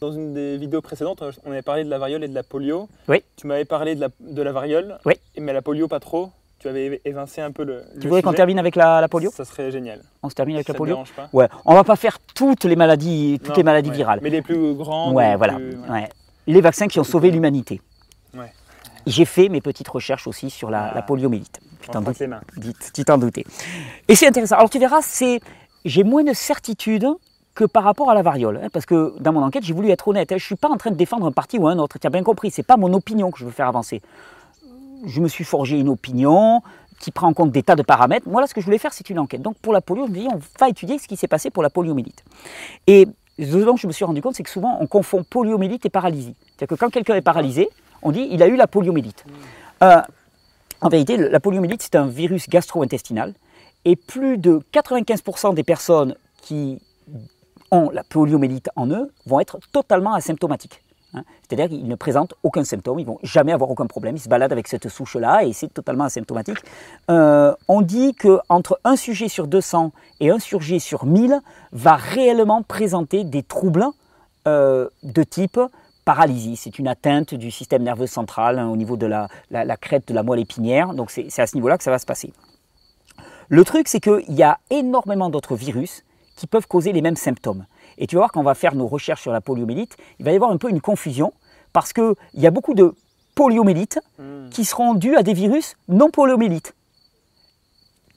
Dans 0.01 0.13
une 0.13 0.33
des 0.33 0.57
vidéos 0.57 0.81
précédentes, 0.81 1.23
on 1.45 1.51
avait 1.51 1.63
parlé 1.63 1.85
de 1.85 1.91
la 1.91 1.99
variole 1.99 2.25
et 2.25 2.29
de 2.29 2.35
la 2.35 2.43
polio. 2.43 2.89
Oui. 3.09 3.23
Tu 3.37 3.47
m'avais 3.47 3.65
parlé 3.65 3.95
de 3.95 4.01
la, 4.01 4.09
de 4.21 4.43
la 4.43 4.53
variole. 4.53 4.99
Oui. 5.05 5.15
Mais 5.39 5.53
la 5.53 5.63
polio, 5.63 5.87
pas 5.87 6.01
trop. 6.01 6.31
Tu 6.65 6.69
avais 6.71 6.99
évincé 7.05 7.43
un 7.43 7.53
peu 7.53 7.63
le. 7.63 7.85
Tu 8.01 8.09
voudrais 8.09 8.23
qu'on 8.23 8.33
termine 8.33 8.59
avec 8.59 8.75
la, 8.75 9.07
polio 9.07 9.31
Ça 9.31 9.45
serait 9.45 9.71
génial. 9.71 10.01
On 10.23 10.31
se 10.31 10.35
termine 10.35 10.57
avec 10.57 10.67
la 10.67 10.73
polio 10.73 11.05
pas 11.15 11.29
Ouais. 11.35 11.47
On 11.67 11.75
va 11.75 11.85
pas 11.85 11.95
faire 11.95 12.19
toutes 12.35 12.65
les 12.65 12.75
maladies, 12.75 13.39
toutes 13.45 13.59
les 13.59 13.63
maladies 13.63 13.91
virales. 13.91 14.21
Mais 14.23 14.31
les 14.31 14.41
plus 14.41 14.73
grandes. 14.73 15.15
Ouais, 15.15 15.37
voilà. 15.37 15.59
Ouais. 15.91 16.09
Les 16.47 16.63
vaccins 16.63 16.89
qui 16.89 16.99
ont 16.99 17.05
sauvé 17.05 17.31
l'humanité. 17.31 17.83
Ouais. 18.33 18.51
J'ai 19.07 19.27
fait 19.27 19.51
mes 19.51 19.61
petites 19.61 19.89
recherches 19.89 20.27
aussi 20.27 20.49
sur 20.49 20.71
la, 20.71 20.87
la 20.95 21.01
ah. 21.01 21.03
poliomyélite. 21.03 21.61
Tu 21.83 21.91
t'en 21.91 22.01
doutes. 22.01 22.23
Tu 22.95 23.05
t'en 23.05 23.19
doutais. 23.19 23.45
Et 24.09 24.15
c'est 24.15 24.27
intéressant. 24.27 24.57
Alors 24.57 24.71
tu 24.71 24.79
verras, 24.79 25.03
c'est 25.03 25.41
j'ai 25.85 26.03
moins 26.03 26.25
de 26.25 26.33
certitude 26.33 27.07
que 27.55 27.65
par 27.65 27.85
rapport 27.85 28.11
à 28.11 28.15
la 28.15 28.23
variole. 28.23 28.59
Hein, 28.63 28.69
parce 28.73 28.87
que 28.87 29.13
dans 29.21 29.35
mon 29.35 29.43
enquête, 29.43 29.65
j'ai 29.65 29.75
voulu 29.75 29.91
être 29.91 30.09
honnête. 30.09 30.33
Hein, 30.33 30.39
je 30.39 30.45
ne 30.45 30.47
suis 30.47 30.57
pas 30.57 30.71
en 30.71 30.79
train 30.79 30.93
de 30.93 30.97
défendre 30.97 31.27
un 31.27 31.33
parti 31.33 31.59
ou 31.59 31.69
un 31.69 31.79
autre. 31.79 31.99
Tu 31.99 32.07
as 32.07 32.11
bien 32.11 32.23
compris, 32.23 32.51
ce 32.51 32.63
n'est 32.63 32.65
pas 32.65 32.79
mon 32.79 32.95
opinion 32.95 33.31
que 33.31 33.39
je 33.39 33.45
veux 33.45 33.51
faire 33.51 33.69
avancer. 33.69 34.01
Je 35.07 35.21
me 35.21 35.29
suis 35.29 35.45
forgé 35.45 35.79
une 35.79 35.89
opinion 35.89 36.63
qui 37.01 37.11
prend 37.11 37.29
en 37.29 37.35
compte 37.35 37.51
des 37.51 37.63
tas 37.63 37.77
de 37.77 37.83
paramètres. 37.83 38.29
Moi, 38.29 38.41
là, 38.41 38.47
ce 38.47 38.55
que 38.55 38.61
je 38.61 38.67
voulais 38.67 38.79
faire, 38.79 38.93
c'est 38.93 39.11
une 39.11 39.19
enquête. 39.19 39.43
Donc, 39.43 39.57
pour 39.59 39.73
la 39.73 39.81
polio, 39.81 40.07
je 40.07 40.13
me 40.13 40.17
dis, 40.17 40.29
on 40.33 40.41
va 40.59 40.69
étudier 40.69 40.99
ce 40.99 41.09
qui 41.09 41.17
s'est 41.17 41.29
passé 41.29 41.51
pour 41.51 41.63
la 41.63 41.71
poliomyélite. 41.71 42.25
Et 42.87 43.07
ce 43.39 43.57
dont 43.65 43.77
je 43.77 43.87
me 43.87 43.93
suis 43.93 44.05
rendu 44.05 44.23
compte, 44.23 44.35
c'est 44.35 44.43
que 44.43 44.51
souvent, 44.51 44.77
on 44.81 44.87
confond 44.87 45.25
poliomyélite 45.25 45.85
et 45.87 45.91
paralysie. 45.91 46.35
C'est-à-dire 46.47 46.77
que 46.77 46.81
quand 46.81 46.91
quelqu'un 46.91 47.17
est 47.17 47.23
paralysé, 47.23 47.69
on 48.03 48.13
dit, 48.13 48.29
il 48.31 48.43
a 48.43 48.47
eu 48.47 48.57
la 48.57 48.67
poliomyélite. 48.67 49.25
Euh, 49.83 50.01
en 50.81 50.89
vérité, 50.89 51.17
la 51.17 51.41
poliomyélite, 51.41 51.83
c'est 51.83 51.97
un 51.97 52.07
virus 52.07 52.49
gastro-intestinal. 52.49 53.35
Et 53.85 53.97
plus 53.97 54.39
de 54.39 54.61
95% 54.73 55.55
des 55.55 55.65
personnes 55.65 56.15
qui 56.41 56.79
la 57.93 58.05
poliomyélite 58.05 58.71
en 58.77 58.89
eux 58.89 59.11
vont 59.27 59.41
être 59.41 59.59
totalement 59.73 60.15
asymptomatiques. 60.15 60.83
Hein. 61.15 61.23
C'est-à-dire 61.43 61.69
qu'ils 61.69 61.89
ne 61.89 61.95
présentent 61.95 62.35
aucun 62.43 62.65
symptôme, 62.65 62.99
ils 62.99 63.07
vont 63.07 63.19
jamais 63.23 63.53
avoir 63.53 63.71
aucun 63.71 63.87
problème, 63.87 64.17
ils 64.17 64.21
se 64.21 64.29
baladent 64.29 64.53
avec 64.53 64.69
cette 64.69 64.89
souche-là 64.89 65.45
et 65.45 65.53
c'est 65.53 65.73
totalement 65.73 66.05
asymptomatique. 66.05 66.59
Euh, 67.11 67.55
on 67.69 67.83
dit 67.83 68.15
qu'entre 68.15 68.81
un 68.85 68.97
sujet 68.97 69.29
sur 69.29 69.47
200 69.47 69.93
et 70.21 70.31
un 70.31 70.39
sujet 70.39 70.79
sur 70.79 71.07
1000 71.07 71.41
va 71.73 71.97
réellement 71.97 72.63
présenter 72.63 73.25
des 73.25 73.43
troubles 73.43 73.87
euh, 74.47 74.89
de 75.03 75.23
type 75.23 75.61
paralysie. 76.05 76.57
C'est 76.57 76.79
une 76.79 76.89
atteinte 76.89 77.35
du 77.35 77.51
système 77.51 77.83
nerveux 77.83 78.07
central 78.07 78.59
hein, 78.59 78.69
au 78.69 78.77
niveau 78.77 78.97
de 78.97 79.07
la, 79.07 79.29
la, 79.51 79.77
crête 79.77 80.07
de 80.09 80.15
la 80.15 80.23
moelle 80.23 80.41
épinière, 80.41 80.93
donc 80.95 81.11
c'est 81.11 81.39
à 81.39 81.47
ce 81.47 81.57
niveau-là 81.57 81.79
que 81.79 81.85
ça 81.85 81.91
va 81.91 81.99
se 81.99 82.07
passer. 82.07 82.33
Le 83.49 83.65
truc, 83.65 83.89
c'est 83.89 84.01
qu'il 84.01 84.35
y 84.35 84.43
a 84.43 84.59
énormément 84.71 85.31
d'autres 85.31 85.55
virus 85.55 86.03
qui 86.37 86.47
peuvent 86.47 86.67
causer 86.67 86.93
les 86.93 87.03
mêmes 87.03 87.17
symptômes. 87.17 87.67
Et 87.99 88.07
tu 88.07 88.17
vas 88.17 88.21
voir 88.21 88.33
quand 88.33 88.41
on 88.41 88.45
va 88.45 88.55
faire 88.55 88.75
nos 88.75 88.87
recherches 88.87 89.23
sur 89.23 89.33
la 89.33 89.41
poliomyélite, 89.41 89.97
il 90.19 90.25
va 90.25 90.33
y 90.33 90.35
avoir 90.35 90.51
un 90.51 90.57
peu 90.57 90.71
une 90.71 90.81
confusion 90.81 91.33
parce 91.73 91.93
qu'il 91.93 92.15
y 92.35 92.47
a 92.47 92.51
beaucoup 92.51 92.75
de 92.75 92.95
poliomyélites 93.35 93.99
hmm. 94.19 94.49
qui 94.51 94.65
seront 94.65 94.95
dues 94.95 95.17
à 95.17 95.23
des 95.23 95.35
virus 95.35 95.77
non 95.89 96.11
poliomyélites. 96.11 96.75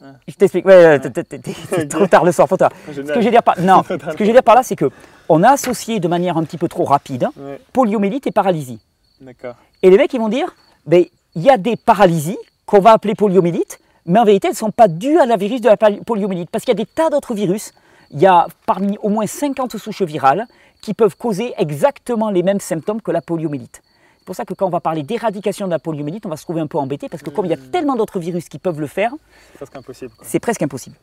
Ah. 0.02 0.14
Je 0.28 0.36
t'explique. 0.36 0.66
Ouais, 0.66 1.00
trop 1.90 2.08
tard 2.08 2.24
le 2.24 2.32
soir, 2.32 2.48
trop 2.48 2.58
tard. 2.58 2.72
Ce 2.88 3.02
que 3.02 3.20
je 3.20 3.26
veux 3.26 3.32
dire 3.32 3.44
par, 3.44 3.60
non, 3.62 3.84
ce 3.84 3.96
que 3.96 4.24
je 4.24 4.26
veux 4.26 4.34
dire 4.34 4.44
par 4.44 4.56
là, 4.56 4.64
c'est 4.64 4.76
que 4.76 4.92
on 5.30 5.44
a 5.44 5.50
associé 5.50 6.00
de 6.00 6.08
manière 6.08 6.38
un 6.38 6.44
petit 6.44 6.58
peu 6.58 6.68
trop 6.68 6.84
rapide 6.84 7.28
poliomyélite 7.74 8.28
et 8.28 8.32
paralysie. 8.32 8.80
D'accord. 9.22 9.56
Et 9.82 9.90
les 9.90 9.98
mecs, 9.98 10.14
ils 10.14 10.20
vont 10.20 10.30
dire, 10.30 10.56
ben, 10.86 11.04
il 11.36 11.42
y 11.42 11.50
a 11.50 11.58
des 11.58 11.76
paralysies 11.76 12.38
qu'on 12.66 12.80
va 12.80 12.92
appeler 12.92 13.16
poliomyélite, 13.16 13.80
mais 14.06 14.20
en 14.20 14.26
vérité, 14.26 14.48
elles 14.48 14.54
ne 14.54 14.58
sont 14.58 14.72
pas 14.72 14.88
dues 14.88 15.18
à 15.18 15.26
la 15.26 15.36
virus 15.36 15.62
de 15.62 15.70
la 15.70 15.78
poliomyélite, 15.78 16.50
parce 16.50 16.64
qu'il 16.64 16.78
y 16.78 16.80
a 16.80 16.84
des 16.84 16.90
tas 16.90 17.10
d'autres 17.10 17.34
virus 17.34 17.74
il 18.12 18.20
y 18.20 18.26
a 18.26 18.48
parmi 18.66 18.98
au 19.02 19.10
moins 19.10 19.28
50 19.28 19.78
souches 19.78 20.02
virales 20.02 20.48
qui 20.82 20.94
peuvent 20.94 21.18
causer 21.18 21.54
exactement 21.58 22.30
les 22.30 22.44
mêmes 22.44 22.60
symptômes 22.60 23.02
que 23.02 23.12
la 23.12 23.22
poliomyélite. 23.22 23.82
C'est 24.20 24.26
pour 24.26 24.36
ça 24.36 24.46
que 24.46 24.54
quand 24.54 24.68
on 24.68 24.70
va 24.70 24.82
parler 24.82 25.04
d'éradication 25.04 25.68
de 25.68 25.72
la 25.72 25.80
poliomyélite, 25.80 26.26
on 26.26 26.30
va 26.30 26.38
se 26.38 26.44
trouver 26.44 26.62
un 26.62 26.68
peu 26.68 26.78
embêté 26.78 27.10
parce 27.10 27.24
que 27.24 27.30
comme 27.30 27.46
il 27.46 27.50
y 27.50 27.54
a 27.54 27.58
tellement 27.58 27.96
d'autres 27.96 28.20
virus 28.20 28.50
qui 28.50 28.60
peuvent 28.60 28.80
le 28.80 28.88
faire, 28.88 29.14
c'est 29.52 29.58
presque 29.58 29.76
impossible. 29.78 30.12
C'est 30.22 30.40
presque 30.40 30.62
impossible. 30.62 30.98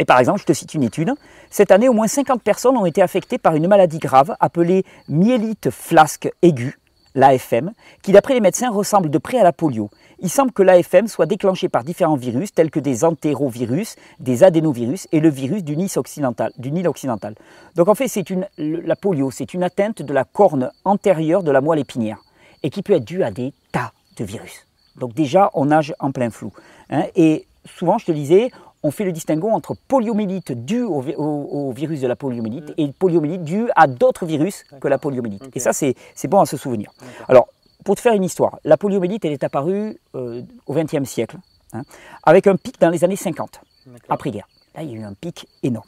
Et 0.00 0.04
par 0.04 0.18
exemple, 0.18 0.40
je 0.40 0.46
te 0.46 0.52
cite 0.52 0.74
une 0.74 0.82
étude. 0.82 1.12
Cette 1.50 1.70
année, 1.70 1.88
au 1.88 1.92
moins 1.92 2.08
50 2.08 2.42
personnes 2.42 2.76
ont 2.76 2.86
été 2.86 3.02
affectées 3.02 3.38
par 3.38 3.54
une 3.54 3.68
maladie 3.68 3.98
grave 3.98 4.34
appelée 4.40 4.84
myélite 5.08 5.70
flasque 5.70 6.30
aiguë, 6.42 6.78
l'AFM, 7.14 7.72
qui 8.02 8.12
d'après 8.12 8.34
les 8.34 8.40
médecins 8.40 8.70
ressemble 8.70 9.10
de 9.10 9.18
près 9.18 9.38
à 9.38 9.44
la 9.44 9.52
polio 9.52 9.90
il 10.22 10.28
semble 10.28 10.52
que 10.52 10.62
l'AFM 10.62 11.08
soit 11.08 11.26
déclenché 11.26 11.68
par 11.68 11.82
différents 11.82 12.16
virus 12.16 12.52
tels 12.52 12.70
que 12.70 12.80
des 12.80 13.04
entérovirus, 13.04 13.96
des 14.18 14.44
adénovirus 14.44 15.08
et 15.12 15.20
le 15.20 15.30
virus 15.30 15.64
du 15.64 15.76
Nil 15.76 15.88
occidental. 15.96 16.52
Du 16.58 16.70
Nil 16.70 16.86
occidental. 16.86 17.34
Donc 17.74 17.88
en 17.88 17.94
fait, 17.94 18.08
c'est 18.08 18.28
une, 18.28 18.46
la 18.58 18.96
polio, 18.96 19.30
c'est 19.30 19.54
une 19.54 19.62
atteinte 19.62 20.02
de 20.02 20.12
la 20.12 20.24
corne 20.24 20.70
antérieure 20.84 21.42
de 21.42 21.50
la 21.50 21.60
moelle 21.60 21.78
épinière 21.78 22.18
et 22.62 22.70
qui 22.70 22.82
peut 22.82 22.92
être 22.92 23.04
due 23.04 23.22
à 23.22 23.30
des 23.30 23.54
tas 23.72 23.92
de 24.18 24.24
virus. 24.24 24.66
Donc 24.96 25.14
déjà, 25.14 25.50
on 25.54 25.66
nage 25.66 25.94
en 26.00 26.12
plein 26.12 26.30
flou. 26.30 26.52
Hein. 26.90 27.04
et 27.16 27.46
souvent, 27.64 27.96
je 27.96 28.06
te 28.06 28.12
disais, 28.12 28.50
on 28.82 28.90
fait 28.90 29.04
le 29.04 29.12
distinguo 29.12 29.50
entre 29.50 29.74
poliomyélite 29.88 30.52
due 30.52 30.82
au, 30.82 31.72
virus 31.72 32.00
de 32.00 32.06
la 32.06 32.16
poliomyélite 32.16 32.72
et 32.78 32.90
poliomyélite 32.92 33.44
due 33.44 33.68
à 33.76 33.86
d'autres 33.86 34.26
virus 34.26 34.64
que 34.80 34.88
la 34.88 34.98
poliomyélite. 34.98 35.50
Et 35.54 35.60
ça, 35.60 35.72
c'est 35.72 35.94
bon 36.28 36.40
à 36.40 36.46
se 36.46 36.56
souvenir. 36.56 36.90
Alors, 37.28 37.48
pour 37.84 37.96
te 37.96 38.00
faire 38.00 38.14
une 38.14 38.24
histoire, 38.24 38.58
la 38.64 38.76
poliomyélite, 38.76 39.24
elle 39.24 39.32
est 39.32 39.44
apparue 39.44 39.98
euh, 40.14 40.42
au 40.66 40.74
XXe 40.74 41.08
siècle, 41.08 41.36
hein, 41.72 41.82
avec 42.24 42.46
un 42.46 42.56
pic 42.56 42.78
dans 42.80 42.90
les 42.90 43.04
années 43.04 43.16
50, 43.16 43.60
après-guerre. 44.08 44.48
Là, 44.74 44.82
il 44.82 44.90
y 44.90 44.94
a 44.94 44.96
eu 44.96 45.04
un 45.04 45.14
pic 45.14 45.46
énorme. 45.62 45.86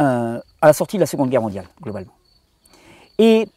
Euh, 0.00 0.40
à 0.60 0.66
la 0.66 0.72
sortie 0.72 0.96
de 0.96 1.00
la 1.00 1.06
Seconde 1.06 1.30
Guerre 1.30 1.42
mondiale, 1.42 1.66
globalement. 1.82 2.12
Et 3.18 3.48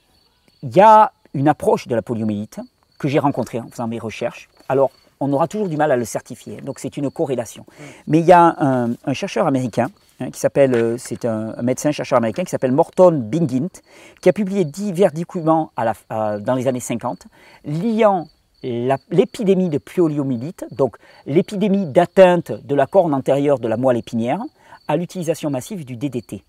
il 0.64 0.76
y 0.76 0.82
a 0.82 1.12
une 1.34 1.48
approche 1.48 1.88
de 1.88 1.96
la 1.96 2.02
poliomyélite 2.02 2.60
que 2.98 3.08
j'ai 3.08 3.20
rencontrée 3.20 3.60
en 3.60 3.70
faisant 3.70 3.88
mes 3.88 4.00
recherches. 4.00 4.50
Alors, 4.68 4.92
on 5.20 5.32
aura 5.34 5.48
toujours 5.48 5.68
du 5.68 5.78
mal 5.78 5.92
à 5.92 5.98
le 5.98 6.06
certifier, 6.06 6.62
donc 6.62 6.80
c'est 6.80 6.98
une 6.98 7.10
corrélation. 7.10 7.66
Mais 8.08 8.20
il 8.20 8.26
y 8.26 8.32
a 8.32 8.56
un, 8.60 9.14
chercheur 9.14 9.48
américain 9.48 9.90
hein, 10.20 10.32
qui 10.32 10.40
s'appelle, 10.40 10.76
euh, 10.76 10.98
c'est 10.98 11.26
un, 11.26 11.62
médecin 11.62 11.92
chercheur 11.92 12.18
américain 12.18 12.44
qui 12.44 12.52
s'appelle 12.52 12.72
Morton 12.72 13.12
Bingint, 13.12 13.82
qui 14.22 14.30
a 14.30 14.34
publié 14.34 14.66
divers 14.66 15.12
documents 15.12 15.72
dans 16.08 16.56
les 16.56 16.68
années 16.68 16.80
50 16.80 17.28
liant 17.66 18.28
l'épidémie 18.64 19.70
de 19.70 19.78
poliomyélite, 19.78 20.66
donc 20.72 20.98
l'épidémie 21.26 21.86
d'atteinte 21.86 22.52
de 22.52 22.76
la 22.76 22.88
corne 22.88 23.14
antérieure 23.14 23.60
de 23.60 23.68
la 23.68 23.78
moelle 23.78 23.98
épinière, 23.98 24.42
à 24.88 24.98
l'utilisation 24.98 25.50
massive 25.50 25.86
du 25.86 25.96
DDT. 25.96 26.44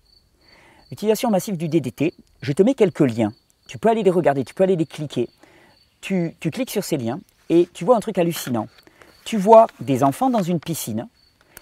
L'utilisation 0.89 1.29
massive 1.29 1.57
du 1.57 1.69
DDT, 1.69 2.13
je 2.41 2.51
te 2.51 2.63
mets 2.63 2.73
quelques 2.73 2.99
liens. 2.99 3.31
Tu 3.67 3.77
peux 3.77 3.89
aller 3.89 4.03
les 4.03 4.11
regarder, 4.11 4.43
tu 4.43 4.53
peux 4.53 4.63
aller 4.63 4.75
les 4.75 4.85
cliquer. 4.85 5.29
Tu, 6.01 6.35
cliques 6.39 6.71
sur 6.71 6.83
ces 6.83 6.97
liens 6.97 7.21
et 7.51 7.67
tu 7.73 7.85
vois 7.85 7.97
un 7.97 7.99
truc 7.99 8.17
hallucinant. 8.17 8.67
Tu 9.25 9.37
vois 9.37 9.67
des 9.81 10.03
enfants 10.03 10.31
dans 10.31 10.41
une 10.41 10.59
piscine 10.59 11.07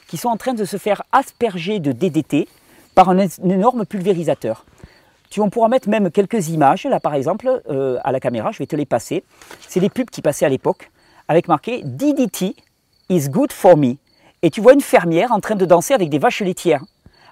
qui 0.08 0.18
sont 0.18 0.30
en 0.30 0.38
train 0.38 0.54
de 0.54 0.64
se 0.64 0.78
faire 0.78 1.04
asperger 1.12 1.80
de 1.80 1.92
DDT 1.92 2.48
par 2.96 3.10
un, 3.10 3.18
énorme 3.44 3.86
pulvérisateur. 3.86 4.66
Tu, 5.30 5.42
on 5.42 5.50
pourra 5.50 5.68
mettre 5.68 5.90
même 5.90 6.10
quelques 6.12 6.50
images, 6.50 6.86
là 6.86 7.00
par 7.00 7.16
exemple, 7.16 7.62
euh, 7.70 7.98
à 8.04 8.12
la 8.12 8.20
caméra, 8.20 8.52
je 8.52 8.60
vais 8.60 8.68
te 8.68 8.76
les 8.76 8.86
passer. 8.86 9.24
C'est 9.68 9.80
des 9.80 9.90
pubs 9.90 10.10
qui 10.10 10.22
passaient 10.22 10.46
à 10.46 10.50
l'époque, 10.50 10.92
avec 11.28 11.48
marqué 11.48 11.82
DDT 11.84 12.56
is 13.10 13.30
good 13.30 13.52
for 13.52 13.76
me. 13.76 13.96
Et 14.42 14.52
tu 14.52 14.62
vois 14.62 14.74
une 14.74 14.82
fermière 14.82 15.32
en 15.32 15.40
train 15.40 15.56
de 15.56 15.66
danser 15.66 15.94
avec 15.94 16.10
des 16.10 16.20
vaches 16.20 16.42
laitières 16.42 16.84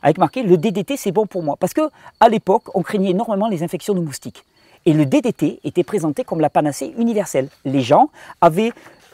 avec 0.01 0.19
marqué 0.19 0.43
le 0.43 0.57
DDT 0.57 0.95
c'est 0.95 1.11
bon 1.11 1.25
pour 1.25 1.43
moi. 1.43 1.57
Parce 1.59 1.73
que 1.73 1.89
à 2.19 2.29
l'époque, 2.29 2.63
on 2.75 2.81
craignait 2.81 3.11
énormément 3.11 3.47
les 3.47 3.63
infections 3.63 3.93
de 3.93 3.99
moustiques. 3.99 4.43
Et 4.87 4.93
le 4.93 5.05
DDT 5.05 5.59
était 5.65 5.83
présenté 5.83 6.23
comme 6.23 6.39
la 6.39 6.49
panacée 6.49 6.93
universelle. 6.97 7.49
Les 7.65 7.81
gens 7.81 8.09
avaient 8.39 8.71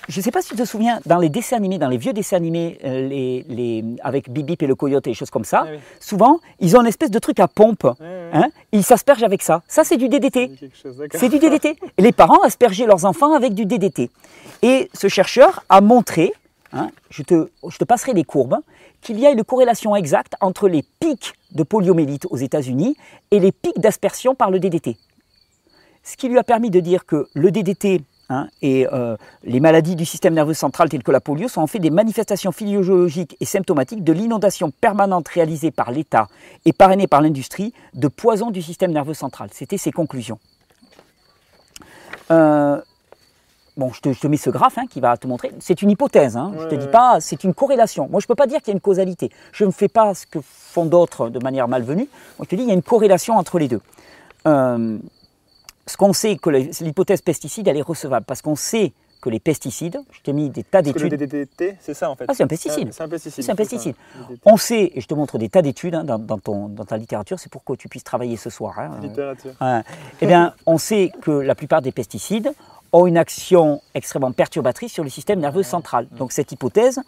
je 0.09 0.19
ne 0.19 0.23
sais 0.23 0.31
pas 0.31 0.41
si 0.41 0.49
tu 0.49 0.55
te 0.57 0.65
souviens, 0.65 0.99
dans 1.05 1.17
les 1.17 1.29
dessins 1.29 1.55
animés, 1.55 1.77
dans 1.77 1.87
les 1.87 1.97
vieux 1.97 2.11
dessins 2.11 2.35
animés, 2.35 2.77
euh, 2.83 3.07
les, 3.07 3.85
avec 4.03 4.29
Bip 4.29 4.61
et 4.61 4.67
le 4.67 4.75
coyote 4.75 5.07
et 5.07 5.11
des 5.11 5.13
choses 5.13 5.29
comme 5.29 5.45
ça, 5.45 5.65
souvent, 6.01 6.39
ils 6.59 6.75
ont 6.75 6.81
une 6.81 6.87
espèce 6.87 7.09
de 7.09 7.19
truc 7.19 7.39
à 7.39 7.47
pompe. 7.47 7.87
Hein, 8.01 8.49
ils 8.73 8.83
s'aspergent 8.83 9.23
avec 9.23 9.41
ça. 9.41 9.61
Ça, 9.69 9.85
c'est 9.85 9.95
du 9.95 10.09
DDT. 10.09 10.51
C'est 11.13 11.29
du 11.29 11.39
DDT. 11.39 11.77
Et 11.97 12.01
les 12.01 12.11
parents 12.11 12.41
aspergeaient 12.41 12.85
leurs 12.85 13.05
enfants 13.05 13.33
avec 13.33 13.53
du 13.53 13.65
DDT. 13.65 14.09
Et 14.61 14.89
ce 14.93 15.07
chercheur 15.07 15.63
a 15.69 15.79
montré, 15.79 16.33
hein, 16.73 16.89
je, 17.09 17.23
te, 17.23 17.49
je 17.65 17.77
te 17.77 17.85
passerai 17.85 18.11
les 18.11 18.25
courbes, 18.25 18.57
qu'il 19.01 19.17
y 19.21 19.25
a 19.25 19.31
une 19.31 19.45
corrélation 19.45 19.95
exacte 19.95 20.33
entre 20.41 20.67
les 20.67 20.83
pics 20.99 21.33
de 21.51 21.63
poliomyélite 21.63 22.27
aux 22.29 22.37
États-Unis 22.37 22.97
et 23.31 23.39
les 23.39 23.53
pics 23.53 23.79
d'aspersion 23.79 24.35
par 24.35 24.51
le 24.51 24.59
DDT. 24.59 24.97
Ce 26.03 26.17
qui 26.17 26.27
lui 26.27 26.37
a 26.37 26.43
permis 26.43 26.69
de 26.69 26.79
dire 26.79 27.05
que 27.05 27.27
le 27.33 27.51
DDT 27.51 28.01
hein, 28.29 28.47
et 28.61 28.87
euh, 28.91 29.15
les 29.43 29.59
maladies 29.59 29.95
du 29.95 30.05
système 30.05 30.33
nerveux 30.33 30.53
central 30.53 30.89
telles 30.89 31.03
que 31.03 31.11
la 31.11 31.21
polio 31.21 31.47
sont 31.47 31.61
en 31.61 31.67
fait 31.67 31.79
des 31.79 31.89
manifestations 31.89 32.51
physiologiques 32.51 33.37
et 33.39 33.45
symptomatiques 33.45 34.03
de 34.03 34.13
l'inondation 34.13 34.71
permanente 34.71 35.27
réalisée 35.29 35.71
par 35.71 35.91
l'État 35.91 36.27
et 36.65 36.73
parrainée 36.73 37.07
par 37.07 37.21
l'industrie 37.21 37.73
de 37.93 38.07
poison 38.07 38.51
du 38.51 38.61
système 38.61 38.91
nerveux 38.91 39.13
central. 39.13 39.49
C'était 39.53 39.77
ses 39.77 39.91
conclusions. 39.91 40.39
Euh, 42.31 42.79
Bon, 43.75 43.91
je 43.91 44.01
te, 44.01 44.27
mets 44.27 44.37
ce 44.37 44.51
graphe 44.51 44.77
hein, 44.77 44.85
qui 44.87 44.99
va 44.99 45.17
te 45.17 45.25
montrer. 45.25 45.51
C'est 45.59 45.81
une 45.81 45.89
hypothèse, 45.89 46.37
hein. 46.37 46.51
je 46.59 46.63
ne 46.63 46.69
te 46.69 46.75
dis 46.75 46.87
pas, 46.87 47.19
c'est 47.19 47.43
une 47.43 47.55
corrélation. 47.55 48.07
Moi, 48.07 48.19
je 48.19 48.25
ne 48.25 48.27
peux 48.27 48.35
pas 48.35 48.45
dire 48.45 48.59
qu'il 48.59 48.67
y 48.67 48.71
a 48.71 48.73
une 48.75 48.81
causalité. 48.81 49.31
Je 49.51 49.65
ne 49.65 49.71
fais 49.71 49.87
pas 49.87 50.13
ce 50.13 50.27
que 50.27 50.37
font 50.43 50.85
d'autres 50.85 51.29
de 51.29 51.39
manière 51.39 51.67
malvenue. 51.67 52.07
Moi, 52.37 52.45
je 52.45 52.49
te 52.49 52.55
dis, 52.55 52.61
il 52.63 52.67
y 52.67 52.71
a 52.71 52.75
une 52.75 52.83
corrélation 52.83 53.35
entre 53.35 53.57
les 53.57 53.67
deux. 53.67 53.81
Euh, 54.45 54.99
ce 55.85 55.97
qu'on 55.97 56.13
sait, 56.13 56.37
que 56.37 56.49
l'hypothèse 56.49 57.21
pesticide, 57.21 57.67
elle 57.67 57.77
est 57.77 57.81
recevable, 57.81 58.25
parce 58.25 58.41
qu'on 58.41 58.55
sait 58.55 58.93
que 59.21 59.29
les 59.29 59.39
pesticides, 59.39 60.01
je 60.11 60.21
t'ai 60.21 60.33
mis 60.33 60.49
des 60.49 60.63
tas 60.63 60.81
d'études. 60.81 61.11
Le 61.11 61.17
DDT, 61.17 61.77
c'est 61.79 61.93
ça 61.93 62.09
en 62.09 62.15
fait 62.15 62.25
Ah, 62.27 62.33
c'est 62.33 62.43
un 62.43 62.47
pesticide. 62.47 62.91
C'est 62.91 63.03
un 63.03 63.07
pesticide. 63.07 63.43
C'est 63.43 63.51
un 63.51 63.55
pesticide. 63.55 63.95
On 64.43 64.57
sait, 64.57 64.91
et 64.93 64.99
je 64.99 65.07
te 65.07 65.13
montre 65.13 65.37
des 65.37 65.47
tas 65.47 65.61
d'études 65.61 65.95
hein, 65.95 66.03
dans, 66.03 66.37
ton, 66.37 66.67
dans, 66.67 66.83
ta 66.83 66.97
littérature, 66.97 67.39
c'est 67.39 67.49
pour 67.49 67.63
que 67.63 67.73
tu 67.73 67.87
puisses 67.87 68.03
travailler 68.03 68.35
ce 68.35 68.49
soir. 68.49 68.77
Hein, 68.79 68.99
littérature. 69.01 69.53
eh 70.21 70.25
bien, 70.25 70.53
on 70.65 70.77
sait 70.77 71.11
que 71.21 71.31
la 71.31 71.55
plupart 71.55 71.81
des 71.81 71.93
pesticides 71.93 72.51
ont 72.91 73.07
une 73.07 73.17
action 73.17 73.81
extrêmement 73.93 74.33
perturbatrice 74.33 74.91
sur 74.91 75.05
le 75.05 75.09
système 75.09 75.39
nerveux 75.39 75.63
central. 75.63 76.07
Donc 76.11 76.33
cette 76.33 76.51
hypothèse, 76.51 77.01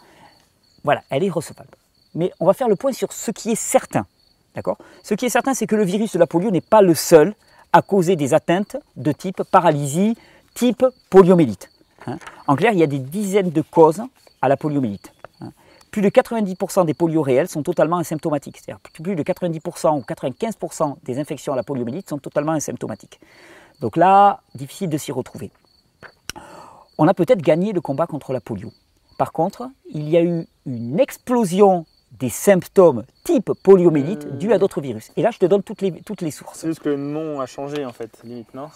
voilà, 0.84 1.02
elle 1.10 1.22
est 1.22 1.30
recevable. 1.30 1.70
Mais 2.14 2.32
on 2.40 2.46
va 2.46 2.54
faire 2.54 2.68
le 2.68 2.76
point 2.76 2.92
sur 2.92 3.12
ce 3.12 3.30
qui 3.30 3.50
est 3.50 3.60
certain. 3.60 4.06
D'accord? 4.54 4.78
Ce 5.02 5.12
qui 5.12 5.26
est 5.26 5.30
certain, 5.30 5.52
c'est 5.52 5.66
que 5.66 5.76
le 5.76 5.84
virus 5.84 6.14
de 6.14 6.18
la 6.18 6.26
polio 6.26 6.50
n'est 6.50 6.62
pas 6.62 6.80
le 6.80 6.94
seul 6.94 7.34
à 7.76 7.82
causer 7.82 8.16
des 8.16 8.32
atteintes 8.32 8.76
de 8.96 9.12
type 9.12 9.42
paralysie, 9.50 10.16
type 10.54 10.84
poliomyélite. 11.10 11.70
Hein. 12.06 12.18
en 12.46 12.56
clair, 12.56 12.72
il 12.72 12.78
y 12.78 12.82
a 12.82 12.86
des 12.86 12.98
dizaines 12.98 13.50
de 13.50 13.60
causes 13.62 14.02
à 14.40 14.48
la 14.48 14.56
poliomyélite. 14.56 15.12
Hein. 15.40 15.50
plus 15.90 16.02
de 16.02 16.08
90% 16.08 16.86
des 16.86 16.94
polios 16.94 17.22
réels 17.22 17.48
sont 17.48 17.62
totalement 17.62 17.98
asymptomatiques. 17.98 18.58
C'est-à-dire 18.58 18.80
plus 18.80 19.14
de 19.14 19.22
90% 19.22 19.98
ou 19.98 20.00
95% 20.00 20.96
des 21.04 21.18
infections 21.18 21.52
à 21.52 21.56
la 21.56 21.62
poliomyélite 21.62 22.08
sont 22.08 22.18
totalement 22.18 22.52
asymptomatiques. 22.52 23.20
Donc 23.80 23.96
là, 23.96 24.40
difficile 24.54 24.88
de 24.88 24.96
s'y 24.96 25.12
retrouver 25.12 25.50
on 26.98 27.08
a 27.08 27.14
peut-être 27.14 27.42
gagné 27.42 27.72
le 27.72 27.80
combat 27.80 28.06
contre 28.06 28.32
la 28.32 28.40
polio. 28.40 28.72
Par 29.18 29.32
contre, 29.32 29.68
il 29.92 30.08
y 30.08 30.16
a 30.16 30.22
eu 30.22 30.46
une 30.66 31.00
explosion 31.00 31.86
des 32.18 32.28
symptômes 32.28 33.04
type 33.24 33.52
poliomyélite 33.62 34.26
euh... 34.26 34.30
dus 34.30 34.52
à 34.52 34.58
d'autres 34.58 34.80
virus. 34.80 35.10
Et 35.16 35.22
là, 35.22 35.30
je 35.30 35.38
te 35.38 35.46
donne 35.46 35.62
toutes 35.62 35.82
les, 35.82 35.92
toutes 36.02 36.22
les 36.22 36.30
sources. 36.30 36.58
C'est 36.58 36.68
juste 36.68 36.80
que 36.80 36.88
le 36.88 36.96
nom 36.96 37.40
a 37.40 37.46
changé, 37.46 37.84
en 37.84 37.92
fait, 37.92 38.10
limite, 38.24 38.52
non 38.54 38.68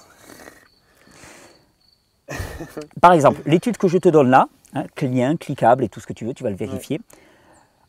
Par 3.00 3.12
exemple, 3.12 3.40
l'étude 3.46 3.76
que 3.76 3.88
je 3.88 3.98
te 3.98 4.08
donne 4.08 4.30
là, 4.30 4.48
hein, 4.74 4.84
client, 4.94 5.36
cliquable 5.36 5.84
et 5.84 5.88
tout 5.88 6.00
ce 6.00 6.06
que 6.06 6.12
tu 6.12 6.24
veux, 6.24 6.34
tu 6.34 6.44
vas 6.44 6.50
le 6.50 6.56
vérifier. 6.56 7.00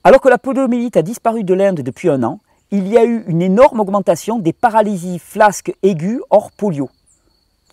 Alors 0.03 0.21
que 0.21 0.29
la 0.29 0.37
poliomyélite 0.37 0.97
a 0.97 1.03
disparu 1.03 1.43
de 1.43 1.53
l'Inde 1.53 1.81
depuis 1.81 2.09
un 2.09 2.23
an, 2.23 2.39
il 2.71 2.87
y 2.87 2.97
a 2.97 3.03
eu 3.03 3.23
une 3.27 3.41
énorme 3.41 3.79
augmentation 3.81 4.39
des 4.39 4.53
paralysies 4.53 5.19
flasques 5.19 5.73
aiguës 5.83 6.21
hors 6.29 6.51
polio. 6.51 6.89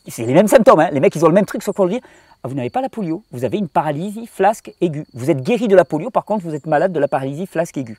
C'est 0.09 0.25
les 0.25 0.35
mêmes 0.35 0.49
symptômes, 0.49 0.81
hein. 0.81 0.89
les 0.91 1.01
mecs 1.01 1.15
ils 1.15 1.25
ont 1.25 1.29
le 1.29 1.35
même 1.35 1.47
truc, 1.47 1.63
sauf 1.63 1.77
qu'on 1.77 1.85
le 1.85 1.93
dire. 1.93 2.01
Vous 2.49 2.55
n'avez 2.55 2.71
pas 2.71 2.81
la 2.81 2.89
polio, 2.89 3.23
vous 3.31 3.45
avez 3.45 3.59
une 3.59 3.69
paralysie 3.69 4.27
flasque 4.27 4.73
aiguë. 4.81 5.05
Vous 5.13 5.31
êtes 5.31 5.43
guéri 5.43 5.69
de 5.69 5.77
la 5.77 5.85
polio, 5.85 6.09
par 6.09 6.25
contre, 6.25 6.47
vous 6.47 6.55
êtes 6.55 6.67
malade 6.67 6.93
de 6.93 6.99
la 6.99 7.07
paralysie 7.07 7.47
flasque 7.47 7.77
aiguë. 7.77 7.99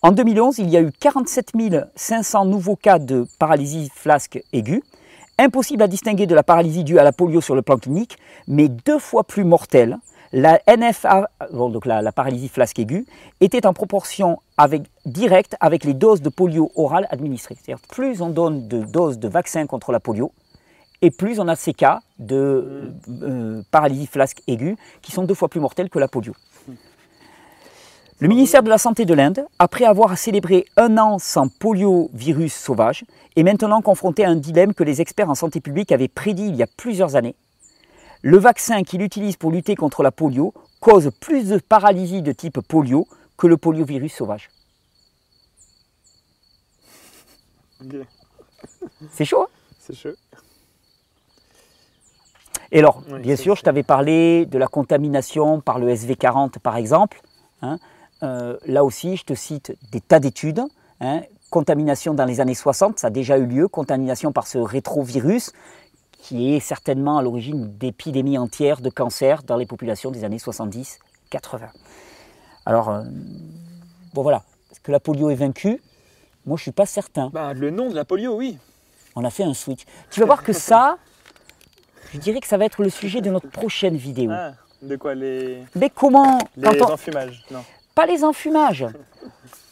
En 0.00 0.12
2011, 0.12 0.58
il 0.58 0.70
y 0.70 0.76
a 0.76 0.80
eu 0.80 0.92
47 0.92 1.50
500 1.96 2.44
nouveaux 2.44 2.76
cas 2.76 3.00
de 3.00 3.26
paralysie 3.40 3.90
flasque 3.92 4.40
aiguë. 4.52 4.84
Impossible 5.38 5.82
à 5.82 5.88
distinguer 5.88 6.26
de 6.26 6.36
la 6.36 6.44
paralysie 6.44 6.84
due 6.84 7.00
à 7.00 7.02
la 7.02 7.10
polio 7.10 7.40
sur 7.40 7.56
le 7.56 7.62
plan 7.62 7.76
clinique, 7.76 8.16
mais 8.46 8.68
deux 8.68 9.00
fois 9.00 9.24
plus 9.24 9.42
mortelle. 9.42 9.98
La 10.32 10.60
NFA, 10.68 11.28
donc 11.52 11.84
la, 11.84 12.12
paralysie 12.12 12.48
flasque 12.48 12.78
aiguë, 12.78 13.06
était 13.40 13.66
en 13.66 13.72
proportion 13.72 14.38
avec, 14.56 14.82
directe 15.04 15.56
avec 15.58 15.82
les 15.82 15.94
doses 15.94 16.22
de 16.22 16.28
polio 16.28 16.70
orales 16.76 17.08
administrées. 17.10 17.56
C'est-à-dire 17.60 17.84
plus 17.88 18.22
on 18.22 18.30
donne 18.30 18.68
de 18.68 18.84
doses 18.84 19.18
de 19.18 19.26
vaccins 19.26 19.66
contre 19.66 19.90
la 19.90 19.98
polio, 19.98 20.30
et 21.04 21.10
plus 21.10 21.38
on 21.38 21.48
a 21.48 21.54
ces 21.54 21.74
cas 21.74 22.00
de 22.18 22.94
euh, 23.22 23.62
paralysie 23.70 24.06
flasque 24.06 24.40
aiguë 24.46 24.76
qui 25.02 25.12
sont 25.12 25.24
deux 25.24 25.34
fois 25.34 25.50
plus 25.50 25.60
mortels 25.60 25.90
que 25.90 25.98
la 25.98 26.08
polio. 26.08 26.32
Le 28.20 28.28
ministère 28.28 28.62
de 28.62 28.70
la 28.70 28.78
Santé 28.78 29.04
de 29.04 29.12
l'Inde, 29.12 29.44
après 29.58 29.84
avoir 29.84 30.16
célébré 30.16 30.64
un 30.78 30.96
an 30.96 31.18
sans 31.18 31.48
poliovirus 31.48 32.54
sauvage, 32.54 33.04
est 33.36 33.42
maintenant 33.42 33.82
confronté 33.82 34.24
à 34.24 34.30
un 34.30 34.36
dilemme 34.36 34.72
que 34.72 34.82
les 34.82 35.02
experts 35.02 35.28
en 35.28 35.34
santé 35.34 35.60
publique 35.60 35.92
avaient 35.92 36.08
prédit 36.08 36.46
il 36.48 36.56
y 36.56 36.62
a 36.62 36.66
plusieurs 36.66 37.16
années. 37.16 37.34
Le 38.22 38.38
vaccin 38.38 38.82
qu'il 38.82 39.02
utilise 39.02 39.36
pour 39.36 39.50
lutter 39.50 39.76
contre 39.76 40.02
la 40.02 40.10
polio 40.10 40.54
cause 40.80 41.10
plus 41.20 41.48
de 41.48 41.58
paralysie 41.58 42.22
de 42.22 42.32
type 42.32 42.60
polio 42.60 43.06
que 43.36 43.46
le 43.46 43.58
poliovirus 43.58 44.14
sauvage. 44.14 44.48
C'est 49.10 49.26
chaud 49.26 49.42
hein? 49.42 49.48
C'est 49.80 49.94
chaud. 49.94 50.14
Et 52.74 52.80
alors, 52.80 53.02
bien 53.20 53.36
sûr, 53.36 53.54
je 53.54 53.62
t'avais 53.62 53.84
parlé 53.84 54.46
de 54.46 54.58
la 54.58 54.66
contamination 54.66 55.60
par 55.60 55.78
le 55.78 55.94
SV40, 55.94 56.58
par 56.58 56.76
exemple. 56.76 57.20
Hein. 57.62 57.78
Euh, 58.24 58.56
là 58.66 58.82
aussi, 58.84 59.16
je 59.16 59.24
te 59.24 59.32
cite 59.32 59.76
des 59.92 60.00
tas 60.00 60.18
d'études. 60.18 60.60
Hein. 61.00 61.22
Contamination 61.50 62.14
dans 62.14 62.24
les 62.24 62.40
années 62.40 62.56
60, 62.56 62.98
ça 62.98 63.06
a 63.06 63.10
déjà 63.10 63.38
eu 63.38 63.46
lieu. 63.46 63.68
Contamination 63.68 64.32
par 64.32 64.48
ce 64.48 64.58
rétrovirus, 64.58 65.52
qui 66.18 66.52
est 66.52 66.58
certainement 66.58 67.16
à 67.16 67.22
l'origine 67.22 67.78
d'épidémies 67.78 68.38
entières 68.38 68.80
de 68.80 68.90
cancer 68.90 69.44
dans 69.44 69.56
les 69.56 69.66
populations 69.66 70.10
des 70.10 70.24
années 70.24 70.38
70-80. 70.38 70.98
Alors, 72.66 72.88
euh, 72.88 73.04
bon 74.14 74.22
voilà, 74.22 74.42
est-ce 74.72 74.80
que 74.80 74.90
la 74.90 74.98
polio 74.98 75.30
est 75.30 75.36
vaincue? 75.36 75.80
Moi, 76.44 76.56
je 76.56 76.62
suis 76.62 76.72
pas 76.72 76.86
certain. 76.86 77.30
Bah, 77.32 77.54
le 77.54 77.70
nom 77.70 77.88
de 77.88 77.94
la 77.94 78.04
polio, 78.04 78.34
oui. 78.34 78.58
On 79.14 79.24
a 79.24 79.30
fait 79.30 79.44
un 79.44 79.54
switch. 79.54 79.84
Tu 80.10 80.18
vas 80.18 80.26
voir 80.26 80.42
que 80.42 80.52
ça, 80.52 80.98
je 82.14 82.18
dirais 82.20 82.40
que 82.40 82.46
ça 82.46 82.56
va 82.56 82.64
être 82.64 82.82
le 82.82 82.90
sujet 82.90 83.20
de 83.20 83.28
notre 83.30 83.48
prochaine 83.50 83.96
vidéo. 83.96 84.30
Ah, 84.32 84.52
de 84.82 84.96
quoi 84.96 85.14
les, 85.14 85.58
Mais 85.74 85.90
comment 85.90 86.38
les 86.56 86.62
quand 86.78 86.88
on- 86.90 86.92
enfumages 86.92 87.44
Non. 87.50 87.64
Pas 87.94 88.06
les 88.06 88.22
enfumages. 88.24 88.86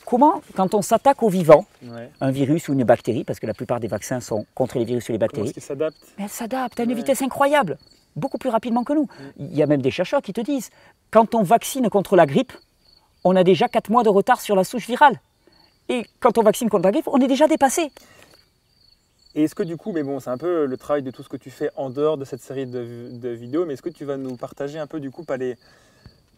Comment, 0.04 0.42
quand 0.56 0.74
on 0.74 0.82
s'attaque 0.82 1.22
au 1.22 1.28
vivant, 1.28 1.64
Ouais. 1.84 2.10
un 2.20 2.30
virus 2.32 2.68
ou 2.68 2.72
une 2.72 2.82
bactérie, 2.84 3.24
parce 3.24 3.38
que 3.38 3.46
la 3.46 3.54
plupart 3.54 3.78
des 3.80 3.86
vaccins 3.88 4.20
sont 4.20 4.44
contre 4.54 4.78
les 4.78 4.84
virus 4.84 5.08
et 5.08 5.12
les 5.12 5.18
Comment 5.18 5.26
bactéries, 5.28 5.52
qu'ils 5.52 5.62
s'adaptent 5.62 5.96
mais 6.18 6.24
elle 6.24 6.30
s'adapte 6.30 6.80
à 6.80 6.82
une 6.82 6.90
Ouais. 6.90 6.96
vitesse 6.96 7.22
incroyable, 7.22 7.78
beaucoup 8.16 8.38
plus 8.38 8.50
rapidement 8.50 8.82
que 8.84 8.92
nous. 8.92 9.06
Il 9.38 9.54
y 9.54 9.62
a 9.62 9.66
même 9.66 9.80
des 9.80 9.90
chercheurs 9.92 10.20
qui 10.20 10.32
te 10.32 10.40
disent, 10.40 10.70
quand 11.12 11.34
on 11.36 11.42
vaccine 11.42 11.88
contre 11.88 12.16
la 12.16 12.26
grippe, 12.26 12.52
on 13.24 13.36
a 13.36 13.44
déjà 13.44 13.68
4 13.68 13.90
mois 13.90 14.02
de 14.02 14.08
retard 14.08 14.40
sur 14.40 14.56
la 14.56 14.64
souche 14.64 14.86
virale. 14.88 15.20
Et 15.88 16.04
quand 16.20 16.36
on 16.38 16.42
vaccine 16.42 16.68
contre 16.68 16.84
la 16.84 16.90
grippe, 16.92 17.08
on 17.08 17.20
est 17.20 17.26
déjà 17.28 17.46
dépassé. 17.46 17.90
Et 19.34 19.44
est-ce 19.44 19.54
que 19.54 19.62
du 19.62 19.76
coup, 19.76 19.92
mais 19.92 20.02
bon, 20.02 20.20
c'est 20.20 20.30
un 20.30 20.36
peu 20.38 20.66
le 20.66 20.76
travail 20.76 21.02
de 21.02 21.10
tout 21.10 21.22
ce 21.22 21.28
que 21.28 21.36
tu 21.38 21.50
fais 21.50 21.70
en 21.76 21.88
dehors 21.90 22.16
de 22.18 22.24
cette 22.24 22.42
série 22.42 22.66
de, 22.66 23.08
de 23.12 23.28
vidéos, 23.30 23.64
mais 23.64 23.74
est-ce 23.74 23.82
que 23.82 23.88
tu 23.88 24.04
vas 24.04 24.16
nous 24.18 24.36
partager 24.36 24.78
un 24.78 24.86
peu 24.86 25.00
du 25.00 25.10
coup, 25.10 25.24
pas 25.24 25.38
les, 25.38 25.56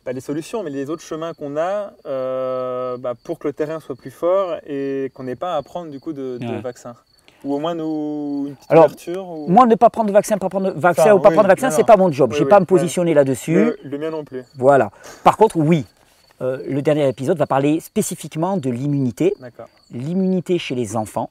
pas 0.05 0.13
les 0.13 0.21
solutions, 0.21 0.63
mais 0.63 0.71
les 0.71 0.91
autres 0.91 1.03
chemins 1.03 1.35
qu'on 1.35 1.57
a 1.57 1.93
euh, 2.07 2.97
bah, 2.99 3.15
pour 3.25 3.39
que 3.41 3.49
le 3.49 3.53
terrain 3.53 3.81
soit 3.81 3.97
plus 3.97 4.13
fort 4.13 4.57
et 4.67 5.11
qu'on 5.15 5.25
n'ait 5.25 5.35
pas 5.35 5.57
à 5.57 5.63
prendre 5.63 5.91
du 5.91 5.99
coup 5.99 6.13
de, 6.13 6.39
de 6.39 6.47
Ouais. 6.47 6.61
vaccin 6.61 6.95
Ou 7.43 7.55
au 7.55 7.59
moins 7.59 7.75
nous, 7.75 8.45
une 8.49 8.55
petite 8.55 8.71
Alors, 8.71 8.85
ouverture 8.85 9.29
ou... 9.29 9.49
Moi, 9.49 9.67
ne 9.67 9.75
pas 9.75 9.91
prendre 9.91 10.09
de 10.09 10.13
vaccin, 10.13 10.39
pas 10.39 10.49
prendre 10.49 10.73
de 10.73 10.79
vaccin 10.79 11.03
Enfin, 11.03 11.15
ou 11.15 11.19
pas 11.19 11.31
oui, 11.31 11.35
prendre 11.35 11.49
de 11.49 11.53
vaccin, 11.53 11.71
c'est 11.73 11.85
pas 11.85 11.97
mon 11.97 12.13
job. 12.13 12.31
Oui, 12.31 12.37
Je 12.37 12.41
vais 12.41 12.45
oui, 12.45 12.51
pas 12.51 12.61
me 12.61 12.63
ouais. 12.63 12.67
positionner 12.67 13.13
là-dessus. 13.15 13.55
le, 13.57 13.79
le 13.83 13.99
mien 13.99 14.11
non 14.11 14.25
plus. 14.25 14.45
Voilà. 14.57 14.91
Par 15.25 15.37
contre, 15.37 15.57
oui, 15.57 15.85
euh, 16.43 16.59
le 16.69 16.81
dernier 16.81 17.09
épisode 17.09 17.39
va 17.39 17.47
parler 17.47 17.81
spécifiquement 17.81 18.57
de 18.57 18.71
l'immunité. 18.71 19.35
D'accord. 19.41 19.67
L'immunité 19.91 20.59
chez 20.59 20.75
les 20.77 20.95
enfants. 20.97 21.31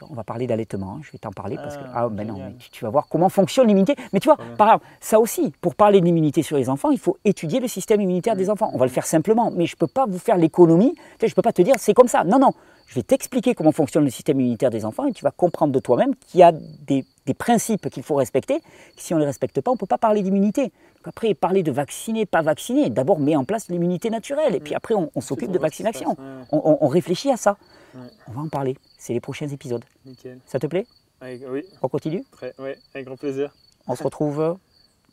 Tu 0.00 0.04
vois, 0.06 0.12
On 0.12 0.16
va 0.16 0.24
parler 0.24 0.46
d'allaitement, 0.46 0.94
hein, 0.94 1.00
je 1.02 1.12
vais 1.12 1.18
t'en 1.18 1.30
parler 1.30 1.56
parce 1.56 1.76
que 1.76 1.82
Ah, 1.92 2.04
ah, 2.04 2.08
ben 2.08 2.26
non, 2.26 2.34
génial. 2.36 2.52
mais 2.52 2.58
tu, 2.58 2.70
tu 2.70 2.84
vas 2.84 2.90
voir 2.90 3.06
comment 3.08 3.28
fonctionne 3.28 3.66
l'immunité. 3.68 3.94
Mais 4.14 4.20
tu 4.20 4.28
vois, 4.28 4.38
par 4.56 4.68
exemple, 4.68 4.86
ça 5.00 5.20
aussi, 5.20 5.52
pour 5.60 5.74
parler 5.74 6.00
de 6.00 6.06
l'immunité 6.06 6.42
sur 6.42 6.56
les 6.56 6.70
enfants, 6.70 6.90
il 6.90 6.98
faut 6.98 7.18
étudier 7.26 7.60
le 7.60 7.68
système 7.68 8.00
immunitaire 8.00 8.34
des 8.34 8.48
enfants. 8.48 8.70
On 8.72 8.78
va 8.78 8.86
le 8.86 8.90
faire 8.90 9.06
simplement, 9.06 9.50
mais 9.54 9.66
je 9.66 9.74
ne 9.74 9.78
peux 9.78 9.86
pas 9.86 10.06
vous 10.06 10.18
faire 10.18 10.36
l'économie. 10.38 10.94
Je 11.20 11.26
ne 11.26 11.30
peux 11.32 11.42
pas 11.42 11.52
te 11.52 11.60
dire 11.62 11.74
c'est 11.78 11.92
comme 11.94 12.08
ça. 12.08 12.24
Non, 12.24 12.38
non. 12.38 12.52
Je 12.86 12.94
vais 12.96 13.02
t'expliquer 13.04 13.54
comment 13.54 13.70
fonctionne 13.72 14.04
le 14.04 14.10
système 14.10 14.40
immunitaire 14.40 14.70
des 14.70 14.84
enfants 14.84 15.06
et 15.06 15.12
tu 15.12 15.22
vas 15.22 15.30
comprendre 15.30 15.72
de 15.72 15.78
toi-même 15.78 16.14
qu'il 16.16 16.40
y 16.40 16.42
a 16.42 16.50
des, 16.50 17.04
des 17.26 17.34
principes 17.34 17.88
qu'il 17.88 18.02
faut 18.02 18.16
respecter. 18.16 18.60
Si 18.96 19.12
on 19.14 19.16
ne 19.18 19.20
les 19.20 19.26
respecte 19.26 19.60
pas, 19.60 19.70
on 19.70 19.74
ne 19.74 19.78
peut 19.78 19.86
pas 19.86 19.98
parler 19.98 20.22
d'immunité. 20.22 20.72
Donc 21.00 21.08
après, 21.08 21.32
parler 21.32 21.62
de 21.62 21.72
vacciner, 21.72 22.26
pas 22.26 22.42
vacciner, 22.42 22.90
d'abord 22.90 23.18
mets 23.20 23.34
en 23.34 23.44
place 23.44 23.68
l'immunité 23.68 24.10
naturelle 24.10 24.54
et 24.54 24.60
puis 24.60 24.74
après 24.74 24.94
on, 24.94 25.10
on 25.14 25.20
s'occupe 25.22 25.50
de 25.50 25.58
vaccination. 25.58 26.14
On, 26.52 26.58
on- 26.58 26.78
on 26.82 26.88
réfléchit 26.88 27.30
à 27.30 27.38
ça. 27.38 27.56
Ouais. 27.94 28.02
On 28.28 28.32
va 28.32 28.40
en 28.42 28.48
parler. 28.48 28.76
C'est 28.98 29.14
les 29.14 29.20
prochains 29.20 29.48
épisodes. 29.48 29.82
Nickel. 30.04 30.38
Ça 30.44 30.58
te 30.58 30.66
plaît? 30.66 30.86
Avec- 31.22 31.42
oui, 31.48 31.64
On 31.80 31.88
continue? 31.88 32.22
Ouais, 32.58 32.76
avec 32.94 33.06
grand 33.06 33.16
plaisir. 33.16 33.54
On 33.88 33.96
se 33.96 34.02
retrouve 34.02 34.40
euh, 34.42 34.54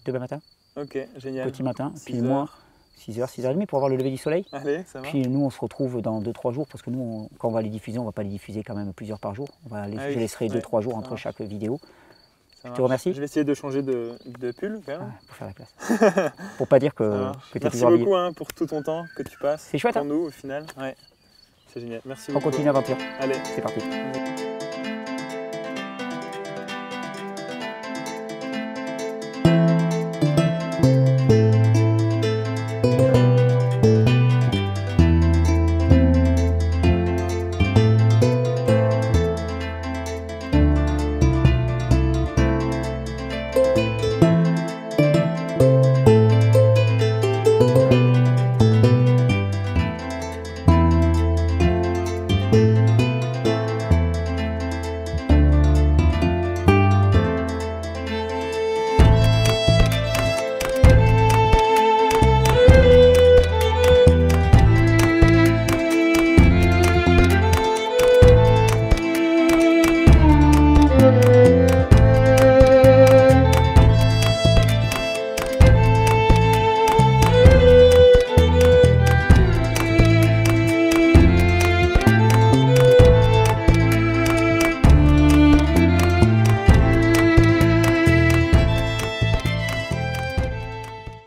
demain 0.05 0.19
matin, 0.19 0.39
Ok, 0.75 0.97
génial. 1.15 1.49
petit 1.49 1.63
matin, 1.63 1.93
Six 1.95 2.03
puis 2.03 2.21
moi, 2.21 2.41
heures. 2.41 2.57
6h, 2.99 3.25
6h30 3.29 3.65
pour 3.65 3.79
voir 3.79 3.89
le 3.89 3.95
lever 3.95 4.09
du 4.11 4.17
soleil. 4.17 4.45
Allez, 4.51 4.83
ça 4.87 4.99
va. 4.99 5.07
Puis 5.07 5.21
nous, 5.21 5.39
on 5.45 5.49
se 5.49 5.59
retrouve 5.59 6.01
dans 6.01 6.21
2-3 6.21 6.51
jours 6.51 6.67
parce 6.67 6.81
que 6.81 6.89
nous, 6.89 6.99
on- 6.99 7.29
quand 7.37 7.47
on 7.47 7.51
va 7.51 7.61
les 7.61 7.69
diffuser, 7.69 7.97
on 7.97 8.03
va 8.03 8.11
pas 8.11 8.23
les 8.23 8.29
diffuser 8.29 8.61
quand 8.61 8.75
même 8.75 8.91
plusieurs 8.91 9.19
par 9.19 9.33
jour. 9.35 9.47
On 9.65 9.69
va 9.69 9.87
les- 9.87 9.97
Ah 9.97 10.09
je 10.09 10.15
oui, 10.15 10.19
laisserai 10.19 10.49
ouais, 10.49 10.59
2-3 10.59 10.81
jours 10.81 10.95
entre 10.97 11.15
chaque 11.15 11.39
vidéo 11.41 11.79
Te 12.63 12.81
remercie. 12.81 13.13
Je 13.13 13.19
vais 13.19 13.25
essayer 13.25 13.45
de 13.45 13.53
changer 13.53 13.81
de, 13.81 14.13
de 14.25 14.51
pull. 14.51 14.81
ah, 14.87 14.99
pour 15.27 15.35
faire 15.35 15.47
la 15.47 15.53
classe. 15.53 16.31
pour 16.57 16.67
pas 16.67 16.79
dire 16.79 16.93
que, 16.93 17.31
que 17.53 17.59
tu 17.59 17.65
es 17.67 17.69
Merci 17.69 17.85
beaucoup 17.85 18.15
hein, 18.15 18.33
pour 18.33 18.53
tout 18.53 18.65
ton 18.65 18.81
temps 18.81 19.05
que 19.15 19.23
tu 19.23 19.37
passes. 19.37 19.67
C'est 19.71 19.77
chouette, 19.77 19.93
Pour 19.93 20.03
hein 20.03 20.05
nous, 20.05 20.25
au 20.27 20.31
final. 20.31 20.65
Ouais. 20.77 20.95
C'est 21.73 21.79
génial. 21.81 22.01
Merci 22.05 22.31
On 22.31 22.33
beaucoup. 22.33 22.45
continue 22.45 22.65
l'aventure. 22.65 22.97
Allez. 23.19 23.35
C'est 23.55 23.61
parti. 23.61 23.79